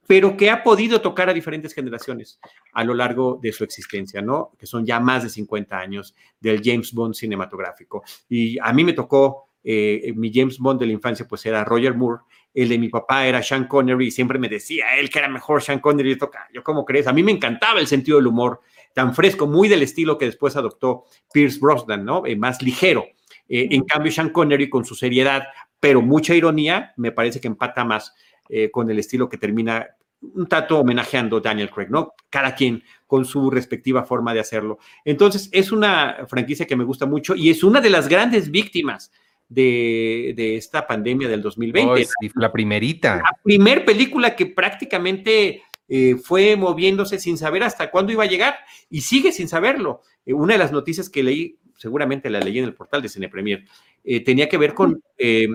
pero 0.07 0.37
que 0.37 0.49
ha 0.49 0.63
podido 0.63 1.01
tocar 1.01 1.29
a 1.29 1.33
diferentes 1.33 1.73
generaciones 1.73 2.39
a 2.73 2.83
lo 2.83 2.93
largo 2.93 3.39
de 3.41 3.51
su 3.51 3.63
existencia, 3.63 4.21
¿no? 4.21 4.51
Que 4.57 4.65
son 4.65 4.85
ya 4.85 4.99
más 4.99 5.23
de 5.23 5.29
50 5.29 5.77
años 5.77 6.15
del 6.39 6.61
James 6.63 6.93
Bond 6.93 7.15
cinematográfico. 7.15 8.03
Y 8.29 8.57
a 8.59 8.71
mí 8.73 8.83
me 8.83 8.93
tocó, 8.93 9.49
eh, 9.63 10.13
mi 10.15 10.31
James 10.33 10.59
Bond 10.59 10.79
de 10.79 10.85
la 10.87 10.93
infancia, 10.93 11.27
pues 11.27 11.45
era 11.45 11.63
Roger 11.63 11.95
Moore, 11.95 12.23
el 12.53 12.69
de 12.69 12.77
mi 12.77 12.87
papá 12.89 13.27
era 13.27 13.43
Sean 13.43 13.67
Connery, 13.67 14.07
y 14.07 14.11
siempre 14.11 14.39
me 14.39 14.47
decía 14.47 14.97
él 14.97 15.09
que 15.09 15.19
era 15.19 15.27
mejor 15.27 15.61
Sean 15.61 15.79
Connery. 15.79 16.11
Yo, 16.11 16.17
toca, 16.17 16.47
yo, 16.53 16.63
¿cómo 16.63 16.85
crees? 16.85 17.07
A 17.07 17.13
mí 17.13 17.21
me 17.21 17.31
encantaba 17.31 17.79
el 17.79 17.87
sentido 17.87 18.17
del 18.17 18.27
humor 18.27 18.61
tan 18.93 19.13
fresco, 19.13 19.45
muy 19.45 19.67
del 19.67 19.83
estilo 19.83 20.17
que 20.17 20.25
después 20.25 20.55
adoptó 20.55 21.03
Pierce 21.33 21.59
Brosnan, 21.59 22.05
¿no? 22.05 22.25
Eh, 22.25 22.37
más 22.37 22.61
ligero. 22.61 23.05
Eh, 23.49 23.67
en 23.71 23.83
cambio, 23.83 24.11
Sean 24.11 24.29
Connery 24.29 24.69
con 24.69 24.85
su 24.85 24.95
seriedad, 24.95 25.43
pero 25.81 26.01
mucha 26.01 26.33
ironía, 26.33 26.93
me 26.95 27.11
parece 27.11 27.41
que 27.41 27.47
empata 27.47 27.83
más 27.83 28.15
eh, 28.49 28.71
con 28.71 28.89
el 28.89 28.99
estilo 28.99 29.29
que 29.29 29.37
termina 29.37 29.87
un 30.21 30.47
tanto 30.47 30.79
homenajeando 30.79 31.37
a 31.37 31.41
Daniel 31.41 31.69
Craig, 31.69 31.89
¿no? 31.89 32.13
Cada 32.29 32.55
quien 32.55 32.83
con 33.05 33.25
su 33.25 33.51
respectiva 33.51 34.03
forma 34.03 34.33
de 34.33 34.39
hacerlo. 34.39 34.79
Entonces, 35.03 35.49
es 35.51 35.71
una 35.71 36.25
franquicia 36.27 36.65
que 36.65 36.75
me 36.75 36.83
gusta 36.83 37.05
mucho 37.05 37.35
y 37.35 37.49
es 37.49 37.63
una 37.63 37.81
de 37.81 37.89
las 37.89 38.07
grandes 38.07 38.49
víctimas 38.49 39.11
de, 39.47 40.33
de 40.35 40.55
esta 40.55 40.87
pandemia 40.87 41.27
del 41.27 41.41
2020. 41.41 41.91
Oh, 41.91 41.97
sí, 41.97 42.31
la 42.35 42.51
primerita. 42.51 43.17
La 43.17 43.37
primer 43.43 43.85
película 43.85 44.35
que 44.35 44.47
prácticamente 44.47 45.63
eh, 45.87 46.15
fue 46.15 46.55
moviéndose 46.55 47.19
sin 47.19 47.37
saber 47.37 47.63
hasta 47.63 47.91
cuándo 47.91 48.11
iba 48.11 48.23
a 48.23 48.27
llegar 48.27 48.55
y 48.89 49.01
sigue 49.01 49.31
sin 49.31 49.47
saberlo. 49.47 50.01
Eh, 50.25 50.33
una 50.33 50.53
de 50.53 50.59
las 50.59 50.71
noticias 50.71 51.09
que 51.09 51.23
leí, 51.23 51.57
seguramente 51.77 52.29
la 52.29 52.39
leí 52.39 52.57
en 52.57 52.65
el 52.65 52.73
portal 52.73 53.01
de 53.01 53.09
Cine 53.09 53.29
Premier, 53.29 53.65
eh, 54.03 54.23
tenía 54.23 54.49
que 54.49 54.57
ver 54.57 54.73
con 54.73 55.01
eh, 55.17 55.47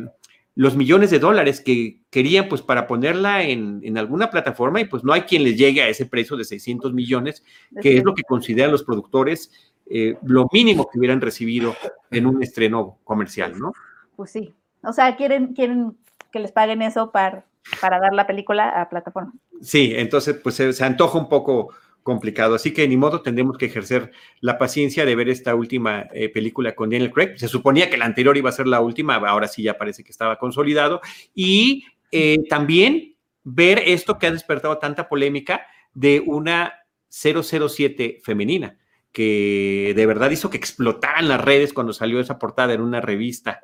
los 0.60 0.76
millones 0.76 1.10
de 1.10 1.18
dólares 1.18 1.62
que 1.62 2.02
querían 2.10 2.46
pues 2.46 2.60
para 2.60 2.86
ponerla 2.86 3.44
en, 3.44 3.80
en, 3.82 3.96
alguna 3.96 4.28
plataforma 4.28 4.78
y 4.78 4.84
pues 4.84 5.02
no 5.02 5.14
hay 5.14 5.22
quien 5.22 5.42
les 5.42 5.56
llegue 5.56 5.80
a 5.80 5.88
ese 5.88 6.04
precio 6.04 6.36
de 6.36 6.44
600 6.44 6.92
millones, 6.92 7.42
que 7.80 7.96
es 7.96 8.04
lo 8.04 8.14
que 8.14 8.24
consideran 8.24 8.70
los 8.70 8.82
productores 8.82 9.50
eh, 9.88 10.18
lo 10.22 10.48
mínimo 10.52 10.86
que 10.90 10.98
hubieran 10.98 11.22
recibido 11.22 11.74
en 12.10 12.26
un 12.26 12.42
estreno 12.42 12.98
comercial, 13.04 13.58
¿no? 13.58 13.72
Pues 14.16 14.32
sí. 14.32 14.54
O 14.82 14.92
sea, 14.92 15.16
quieren, 15.16 15.54
quieren 15.54 15.96
que 16.30 16.40
les 16.40 16.52
paguen 16.52 16.82
eso 16.82 17.10
para, 17.10 17.46
para 17.80 17.98
dar 17.98 18.12
la 18.12 18.26
película 18.26 18.68
a 18.68 18.90
plataforma. 18.90 19.32
Sí, 19.62 19.94
entonces 19.96 20.36
pues 20.42 20.56
se, 20.56 20.74
se 20.74 20.84
antoja 20.84 21.16
un 21.16 21.30
poco 21.30 21.72
complicado. 22.02 22.54
Así 22.54 22.72
que 22.72 22.86
ni 22.88 22.96
modo 22.96 23.22
tendremos 23.22 23.58
que 23.58 23.66
ejercer 23.66 24.12
la 24.40 24.58
paciencia 24.58 25.04
de 25.04 25.16
ver 25.16 25.28
esta 25.28 25.54
última 25.54 26.06
eh, 26.12 26.28
película 26.28 26.74
con 26.74 26.90
Daniel 26.90 27.12
Craig. 27.12 27.36
Se 27.36 27.48
suponía 27.48 27.90
que 27.90 27.96
la 27.96 28.06
anterior 28.06 28.36
iba 28.36 28.48
a 28.48 28.52
ser 28.52 28.66
la 28.66 28.80
última, 28.80 29.16
ahora 29.16 29.48
sí 29.48 29.62
ya 29.62 29.78
parece 29.78 30.04
que 30.04 30.10
estaba 30.10 30.38
consolidado. 30.38 31.00
Y 31.34 31.84
eh, 32.12 32.38
también 32.48 33.16
ver 33.44 33.82
esto 33.86 34.18
que 34.18 34.26
ha 34.26 34.32
despertado 34.32 34.78
tanta 34.78 35.08
polémica 35.08 35.66
de 35.94 36.22
una 36.24 36.74
007 37.08 38.20
femenina, 38.22 38.78
que 39.12 39.92
de 39.96 40.06
verdad 40.06 40.30
hizo 40.30 40.50
que 40.50 40.56
explotaran 40.56 41.28
las 41.28 41.40
redes 41.40 41.72
cuando 41.72 41.92
salió 41.92 42.20
esa 42.20 42.38
portada 42.38 42.72
en 42.74 42.80
una 42.80 43.00
revista 43.00 43.60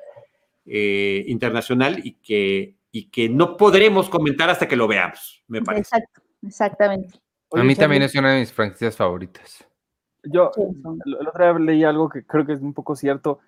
eh, 0.65 1.23
internacional 1.27 2.01
y 2.03 2.13
que, 2.15 2.75
y 2.91 3.09
que 3.09 3.29
no 3.29 3.55
podremos 3.55 4.09
comentar 4.09 4.49
hasta 4.49 4.67
que 4.67 4.75
lo 4.75 4.87
veamos, 4.87 5.43
me 5.47 5.61
parece. 5.61 5.95
Exacto, 5.95 6.21
exactamente. 6.45 7.19
Oye, 7.49 7.61
a 7.61 7.65
mí 7.65 7.75
también 7.75 8.03
es 8.03 8.13
una 8.15 8.33
de 8.33 8.39
mis 8.41 8.51
franquicias 8.51 8.95
favoritas. 8.95 9.65
Yo 10.23 10.51
el 11.05 11.27
otro 11.27 11.43
día 11.43 11.59
leí 11.59 11.83
algo 11.83 12.09
que 12.09 12.25
creo 12.25 12.45
que 12.45 12.53
es 12.53 12.61
un 12.61 12.73
poco 12.73 12.95
cierto. 12.95 13.39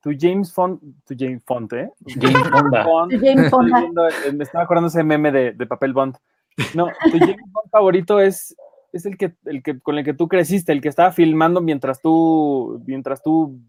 tu 0.00 0.10
James 0.18 0.52
Font, 0.52 0.80
tu 1.06 1.14
James 1.18 1.42
Font, 1.44 1.72
¿eh? 1.74 1.90
James 2.06 2.48
Fonda. 2.48 2.84
Bond. 2.84 3.12
Tu 3.12 3.18
James 3.18 3.44
Estoy 3.44 3.50
Fonda. 3.50 3.80
viendo, 3.80 4.08
eh, 4.08 4.32
me 4.34 4.44
estaba 4.44 4.64
acordando 4.64 4.88
ese 4.88 5.04
meme 5.04 5.30
de, 5.30 5.52
de 5.52 5.66
papel 5.66 5.92
Bond. 5.92 6.16
No, 6.74 6.86
tu 6.86 7.18
James 7.18 7.36
Bond 7.52 7.70
favorito 7.70 8.20
es, 8.20 8.56
es 8.92 9.04
el, 9.06 9.16
que, 9.18 9.34
el 9.44 9.62
que 9.62 9.78
con 9.80 9.98
el 9.98 10.04
que 10.04 10.14
tú 10.14 10.26
creciste, 10.28 10.72
el 10.72 10.80
que 10.80 10.88
estaba 10.88 11.12
filmando 11.12 11.60
mientras 11.60 12.00
tú, 12.00 12.82
mientras 12.86 13.22
tú 13.22 13.60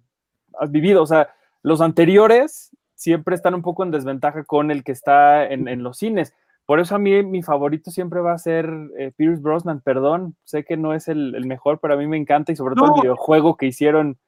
has 0.59 0.71
vivido. 0.71 1.03
O 1.03 1.05
sea, 1.05 1.33
los 1.61 1.81
anteriores 1.81 2.71
siempre 2.95 3.35
están 3.35 3.53
un 3.53 3.61
poco 3.61 3.83
en 3.83 3.91
desventaja 3.91 4.43
con 4.45 4.71
el 4.71 4.83
que 4.83 4.93
está 4.93 5.45
en, 5.45 5.67
en 5.67 5.83
los 5.83 5.97
cines. 5.97 6.33
Por 6.69 6.79
eso 6.79 6.93
a 6.93 6.99
mí 6.99 7.23
mi 7.23 7.41
favorito 7.41 7.89
siempre 7.89 8.19
va 8.19 8.33
a 8.33 8.37
ser 8.37 8.69
eh, 8.99 9.11
Pierce 9.17 9.41
Brosnan. 9.41 9.81
Perdón, 9.81 10.35
sé 10.43 10.63
que 10.63 10.77
no 10.77 10.93
es 10.93 11.07
el, 11.07 11.33
el 11.33 11.47
mejor, 11.47 11.79
pero 11.81 11.95
a 11.95 11.97
mí 11.97 12.05
me 12.05 12.15
encanta 12.15 12.51
y 12.51 12.55
sobre 12.55 12.75
todo 12.75 12.93
el 12.93 13.01
videojuego 13.01 13.57
que 13.57 13.65
hicieron 13.65 14.19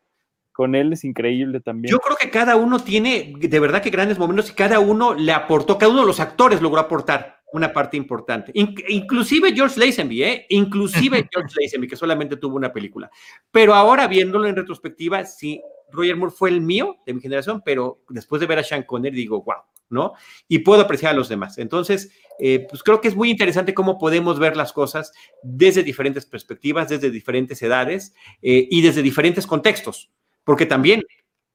con 0.52 0.74
él 0.74 0.92
es 0.92 1.04
increíble 1.04 1.60
también. 1.60 1.92
Yo 1.92 2.00
creo 2.00 2.18
que 2.18 2.32
cada 2.32 2.56
uno 2.56 2.80
tiene 2.80 3.36
de 3.38 3.60
verdad 3.60 3.84
que 3.84 3.92
grandes 3.92 4.18
momentos 4.18 4.50
y 4.50 4.56
cada 4.56 4.80
uno 4.80 5.14
le 5.14 5.34
aportó, 5.34 5.78
cada 5.78 5.92
uno 5.92 6.02
de 6.02 6.08
los 6.08 6.20
actores 6.20 6.64
logró 6.64 6.82
aportar 6.82 7.42
una 7.54 7.72
parte 7.72 7.96
importante. 7.96 8.52
In- 8.56 8.74
inclusive 8.90 9.54
George 9.54 9.80
Lazenby, 9.80 10.24
¿eh? 10.24 10.46
Inclusive 10.50 11.28
George 11.32 11.54
Lazenby, 11.62 11.88
que 11.88 11.96
solamente 11.96 12.38
tuvo 12.38 12.56
una 12.56 12.74
película. 12.74 13.12
Pero 13.52 13.76
ahora 13.76 14.08
viéndolo 14.08 14.48
en 14.48 14.56
retrospectiva, 14.56 15.26
sí, 15.26 15.62
Roger 15.92 16.16
Moore 16.16 16.34
fue 16.36 16.50
el 16.50 16.62
mío 16.62 16.98
de 17.06 17.14
mi 17.14 17.22
generación, 17.22 17.62
pero 17.64 18.02
después 18.10 18.40
de 18.40 18.48
ver 18.48 18.60
a 18.60 18.64
Sean 18.64 18.84
Connery 18.84 19.16
digo, 19.16 19.44
wow, 19.44 19.64
¿no? 19.90 20.14
Y 20.48 20.60
puedo 20.60 20.82
apreciar 20.82 21.14
a 21.14 21.16
los 21.16 21.30
demás. 21.30 21.58
Entonces, 21.58 22.12
eh, 22.40 22.66
pues 22.70 22.82
creo 22.82 23.02
que 23.02 23.08
es 23.08 23.16
muy 23.16 23.30
interesante 23.30 23.74
cómo 23.74 24.00
podemos 24.00 24.40
ver 24.40 24.58
las 24.58 24.74
cosas 24.74 25.12
desde 25.44 25.84
diferentes 25.84 26.26
perspectivas, 26.26 26.90
desde 26.90 27.12
diferentes 27.12 27.62
edades 27.62 28.14
eh, 28.42 28.68
y 28.70 28.82
desde 28.82 29.02
diferentes 29.02 29.46
contextos. 29.46 30.10
Porque 30.44 30.66
también, 30.66 31.04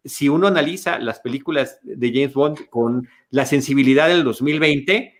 si 0.04 0.28
uno 0.28 0.46
analiza 0.46 0.98
las 0.98 1.20
películas 1.20 1.78
de 1.82 2.12
James 2.12 2.34
Bond 2.34 2.68
con 2.68 3.08
la 3.30 3.46
sensibilidad 3.46 4.08
del 4.08 4.22
2020, 4.22 5.14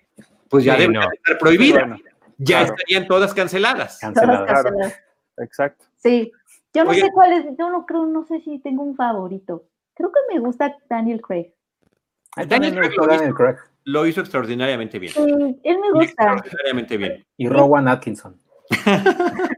pues 0.49 0.65
ya 0.65 0.75
Sí, 0.75 0.81
deben 0.83 0.95
no. 0.95 1.09
estar 1.13 1.39
prohibidas. 1.39 1.89
Bueno, 1.89 1.97
ya 2.39 2.59
claro. 2.59 2.75
estarían 2.75 3.07
todas 3.09 3.35
canceladas. 3.35 3.99
Claro. 3.99 4.47
canceladas. 4.47 5.01
exacto. 5.39 5.85
Sí. 5.97 6.31
Yo 6.77 6.85
no 6.85 6.91
Oye. 6.91 7.01
sé 7.01 7.11
cuál 7.11 7.33
es, 7.33 7.47
yo 7.59 7.71
no 7.71 7.87
creo, 7.87 8.05
no 8.05 8.27
sé 8.27 8.41
si 8.43 8.59
tengo 8.59 8.83
un 8.83 8.97
favorito. 8.97 9.65
Creo 9.95 10.13
que 10.13 10.21
me 10.35 10.41
gusta 10.41 10.77
Daniel 10.91 11.23
Craig. 11.23 11.55
Daniel 12.47 12.75
Craig 12.75 12.91
lo 12.99 13.07
Daniel 13.07 13.33
Craig. 13.33 13.57
Lo 13.85 14.07
hizo 14.07 14.21
extraordinariamente 14.21 14.99
bien. 14.99 15.15
Sí, 15.15 15.23
él 15.23 15.79
me 15.79 15.93
gusta. 15.93 16.05
Extraordinariamente 16.05 16.99
bien. 16.99 17.27
Y 17.39 17.49
Rowan 17.49 17.89
Atkinson. 17.89 18.39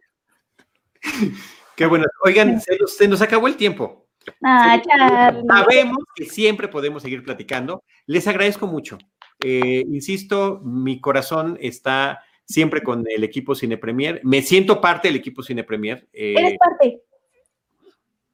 Qué 1.74 1.86
bueno. 1.86 2.04
Oigan, 2.24 2.60
se 2.60 2.78
nos, 2.78 2.96
se 2.96 3.08
nos 3.08 3.20
acabó 3.20 3.48
el 3.48 3.56
tiempo. 3.56 4.06
Ah, 4.44 4.80
Charlie. 4.80 5.42
Sabemos 5.48 5.98
que 6.14 6.24
siempre 6.26 6.68
podemos 6.68 7.02
seguir 7.02 7.24
platicando. 7.24 7.82
Les 8.06 8.28
agradezco 8.28 8.68
mucho. 8.68 8.96
Eh, 9.42 9.82
insisto, 9.88 10.60
mi 10.62 11.00
corazón 11.00 11.58
está 11.60 12.20
siempre 12.44 12.80
con 12.82 13.04
el 13.08 13.24
equipo 13.24 13.56
Cine 13.56 13.76
Premier. 13.76 14.20
Me 14.22 14.40
siento 14.42 14.80
parte 14.80 15.08
del 15.08 15.16
equipo 15.16 15.42
Cine 15.42 15.64
Premier. 15.64 16.08
Eh, 16.12 16.34
Eres 16.36 16.58
parte. 16.58 17.02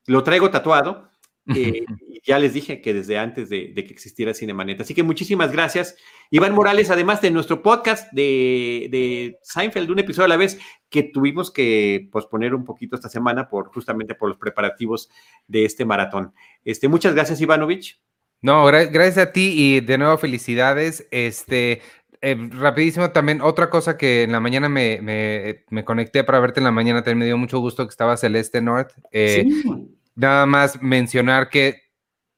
Lo 0.06 0.22
traigo 0.22 0.50
tatuado. 0.50 1.10
eh, 1.54 1.84
y 2.08 2.20
ya 2.24 2.38
les 2.38 2.54
dije 2.54 2.80
que 2.80 2.94
desde 2.94 3.18
antes 3.18 3.50
de, 3.50 3.72
de 3.74 3.84
que 3.84 3.92
existiera 3.92 4.32
Cinemanet. 4.32 4.80
Así 4.80 4.94
que 4.94 5.02
muchísimas 5.02 5.52
gracias. 5.52 5.94
Iván 6.30 6.54
Morales, 6.54 6.90
además 6.90 7.20
de 7.20 7.30
nuestro 7.30 7.60
podcast 7.62 8.10
de, 8.12 8.88
de 8.90 9.36
Seinfeld, 9.42 9.90
un 9.90 9.98
episodio 9.98 10.24
a 10.24 10.28
la 10.28 10.38
vez 10.38 10.58
que 10.88 11.02
tuvimos 11.02 11.50
que 11.50 12.08
posponer 12.10 12.54
un 12.54 12.64
poquito 12.64 12.96
esta 12.96 13.10
semana 13.10 13.46
por 13.50 13.68
justamente 13.68 14.14
por 14.14 14.30
los 14.30 14.38
preparativos 14.38 15.10
de 15.46 15.66
este 15.66 15.84
maratón. 15.84 16.32
Este, 16.64 16.88
muchas 16.88 17.14
gracias, 17.14 17.42
Ivanovich. 17.42 18.00
No, 18.40 18.66
gra- 18.66 18.90
gracias 18.90 19.18
a 19.18 19.32
ti 19.32 19.52
y 19.54 19.80
de 19.80 19.98
nuevo 19.98 20.16
felicidades. 20.16 21.06
Este, 21.10 21.82
eh, 22.24 22.36
rapidísimo 22.52 23.10
también, 23.10 23.40
otra 23.42 23.70
cosa 23.70 23.96
que 23.96 24.22
en 24.24 24.32
la 24.32 24.40
mañana 24.40 24.68
me, 24.68 25.00
me- 25.02 25.64
me 25.70 25.84
conecté 25.84 26.24
para 26.24 26.40
verte 26.40 26.60
en 26.60 26.64
la 26.64 26.70
mañana, 26.72 27.02
también 27.02 27.18
me 27.20 27.24
dio 27.26 27.38
mucho 27.38 27.58
gusto 27.60 27.84
que 27.86 27.90
estaba 27.90 28.16
Celeste 28.16 28.60
North. 28.60 28.92
Eh, 29.12 29.46
Nada 30.16 30.46
más 30.46 30.80
mencionar 30.80 31.48
que 31.50 31.82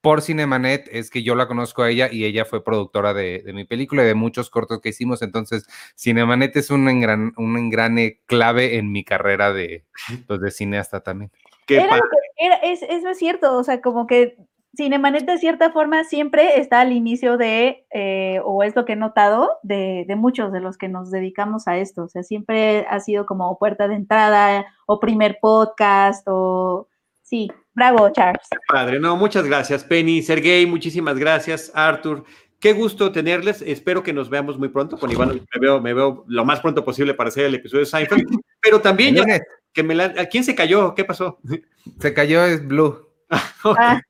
por 0.00 0.22
Cinemanet 0.22 0.88
es 0.92 1.10
que 1.10 1.22
yo 1.22 1.34
la 1.34 1.46
conozco 1.48 1.82
a 1.82 1.90
ella 1.90 2.08
y 2.10 2.24
ella 2.24 2.44
fue 2.44 2.62
productora 2.64 3.12
de, 3.12 3.42
de 3.44 3.52
mi 3.52 3.64
película 3.64 4.02
y 4.02 4.06
de 4.06 4.14
muchos 4.14 4.50
cortos 4.50 4.80
que 4.80 4.90
hicimos. 4.90 5.20
Entonces, 5.20 5.66
Cinemanet 5.96 6.56
es 6.56 6.70
un, 6.70 6.88
engran, 6.88 7.32
un 7.36 7.58
engrane 7.58 8.20
clave 8.26 8.76
en 8.78 8.92
mi 8.92 9.04
carrera 9.04 9.52
de, 9.52 9.84
pues, 10.26 10.40
de 10.40 10.50
cineasta 10.52 11.00
también. 11.00 11.30
Qué 11.66 11.76
Era 11.76 11.88
padre. 11.88 12.02
lo 12.04 12.10
que- 12.10 12.46
era- 12.46 12.56
es, 12.72 12.82
eso 12.82 13.10
es 13.10 13.18
cierto, 13.18 13.56
o 13.58 13.64
sea, 13.64 13.80
como 13.80 14.06
que 14.06 14.36
Cinemanet 14.76 15.24
de 15.26 15.38
cierta 15.38 15.72
forma 15.72 16.04
siempre 16.04 16.60
está 16.60 16.80
al 16.80 16.92
inicio 16.92 17.36
de, 17.36 17.86
eh, 17.92 18.40
o 18.44 18.62
es 18.62 18.76
lo 18.76 18.84
que 18.84 18.92
he 18.92 18.96
notado, 18.96 19.58
de, 19.62 20.04
de 20.06 20.16
muchos 20.16 20.52
de 20.52 20.60
los 20.60 20.76
que 20.78 20.88
nos 20.88 21.10
dedicamos 21.10 21.66
a 21.68 21.78
esto, 21.78 22.04
o 22.04 22.08
sea, 22.08 22.22
siempre 22.22 22.86
ha 22.88 23.00
sido 23.00 23.26
como 23.26 23.58
puerta 23.58 23.88
de 23.88 23.94
entrada 23.96 24.66
o 24.86 25.00
primer 25.00 25.38
podcast 25.40 26.26
o... 26.28 26.88
Sí, 27.22 27.50
bravo, 27.74 28.08
Charles. 28.10 28.46
Padre, 28.68 29.00
no, 29.00 29.16
muchas 29.16 29.44
gracias, 29.44 29.82
Penny, 29.82 30.22
Sergey, 30.22 30.64
muchísimas 30.66 31.18
gracias, 31.18 31.72
Arthur. 31.74 32.22
Qué 32.60 32.72
gusto 32.72 33.12
tenerles. 33.12 33.62
Espero 33.62 34.02
que 34.02 34.12
nos 34.12 34.30
veamos 34.30 34.58
muy 34.58 34.68
pronto. 34.68 34.98
Con 34.98 35.10
Iván 35.10 35.28
me 35.28 35.60
veo, 35.60 35.80
me 35.80 35.92
veo 35.92 36.24
lo 36.26 36.44
más 36.44 36.60
pronto 36.60 36.84
posible 36.84 37.14
para 37.14 37.28
hacer 37.28 37.44
el 37.44 37.54
episodio 37.56 37.80
de 37.80 37.86
Seinfeld. 37.86 38.24
Pero 38.62 38.80
también 38.80 39.14
ya 39.14 39.22
Lunes, 39.22 39.42
que 39.72 39.82
me 39.82 39.94
la- 39.94 40.14
¿a 40.16 40.26
quién 40.26 40.42
se 40.42 40.54
cayó? 40.54 40.94
¿Qué 40.94 41.04
pasó? 41.04 41.38
Se 42.00 42.14
cayó 42.14 42.44
es 42.44 42.66
Blue. 42.66 43.08
Ah, 43.64 44.00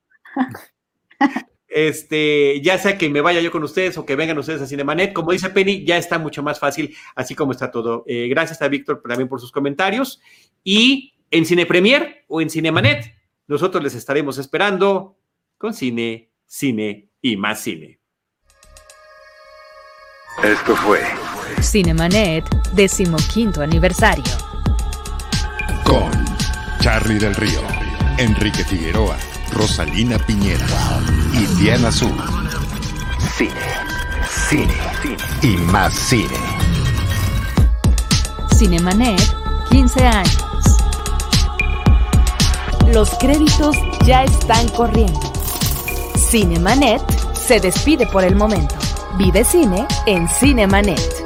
Este, 1.69 2.63
ya 2.63 2.79
sea 2.79 2.97
que 2.97 3.11
me 3.11 3.21
vaya 3.21 3.41
yo 3.41 3.51
con 3.51 3.63
ustedes 3.63 3.99
o 3.99 4.07
que 4.07 4.17
vengan 4.17 4.39
ustedes 4.39 4.63
a 4.63 4.67
Cinemanet, 4.67 5.13
como 5.13 5.33
dice 5.33 5.51
Penny, 5.51 5.85
ya 5.85 5.99
está 5.99 6.19
mucho 6.19 6.43
más 6.43 6.59
fácil, 6.59 6.97
así 7.15 7.35
como 7.35 7.53
está 7.53 7.71
todo. 7.71 8.03
Eh, 8.07 8.29
gracias 8.29 8.63
a 8.63 8.69
Víctor 8.69 9.03
también 9.07 9.29
por 9.29 9.41
sus 9.41 9.53
comentarios. 9.53 10.21
Y 10.65 11.15
en 11.31 11.45
Cine 11.45 11.67
Premier 11.67 12.25
o 12.29 12.41
en 12.41 12.49
Cinemanet, 12.49 13.15
nosotros 13.47 13.83
les 13.85 13.95
estaremos 13.95 14.39
esperando 14.39 15.19
con 15.59 15.75
cine, 15.75 16.31
cine 16.47 17.11
y 17.21 17.37
más 17.37 17.61
cine. 17.61 18.01
Esto 20.43 20.77
fue 20.77 21.01
Cinemanet, 21.61 22.45
decimoquinto 22.75 23.61
aniversario. 23.61 24.25
con 25.85 26.11
Charlie 26.81 27.19
del 27.19 27.35
Río, 27.35 27.61
Enrique 28.19 28.65
Figueroa, 28.65 29.17
Rosalina 29.57 30.19
Piñera 30.19 30.67
y 31.33 31.47
Diana 31.59 31.89
Azul. 31.89 32.15
Cine, 33.37 33.51
cine, 34.49 34.75
y 35.43 35.57
más 35.57 35.95
cine. 35.95 36.37
Cinemanet, 38.55 39.21
15 39.71 40.07
años. 40.07 40.37
Los 42.93 43.09
créditos 43.19 43.77
ya 44.05 44.25
están 44.25 44.69
corriendo. 44.71 45.21
Cinemanet 46.17 47.03
se 47.35 47.59
despide 47.59 48.07
por 48.07 48.25
el 48.25 48.37
momento. 48.37 48.75
Vive 49.17 49.43
cine 49.43 49.87
en 50.05 50.29
Cinemanet. 50.29 51.26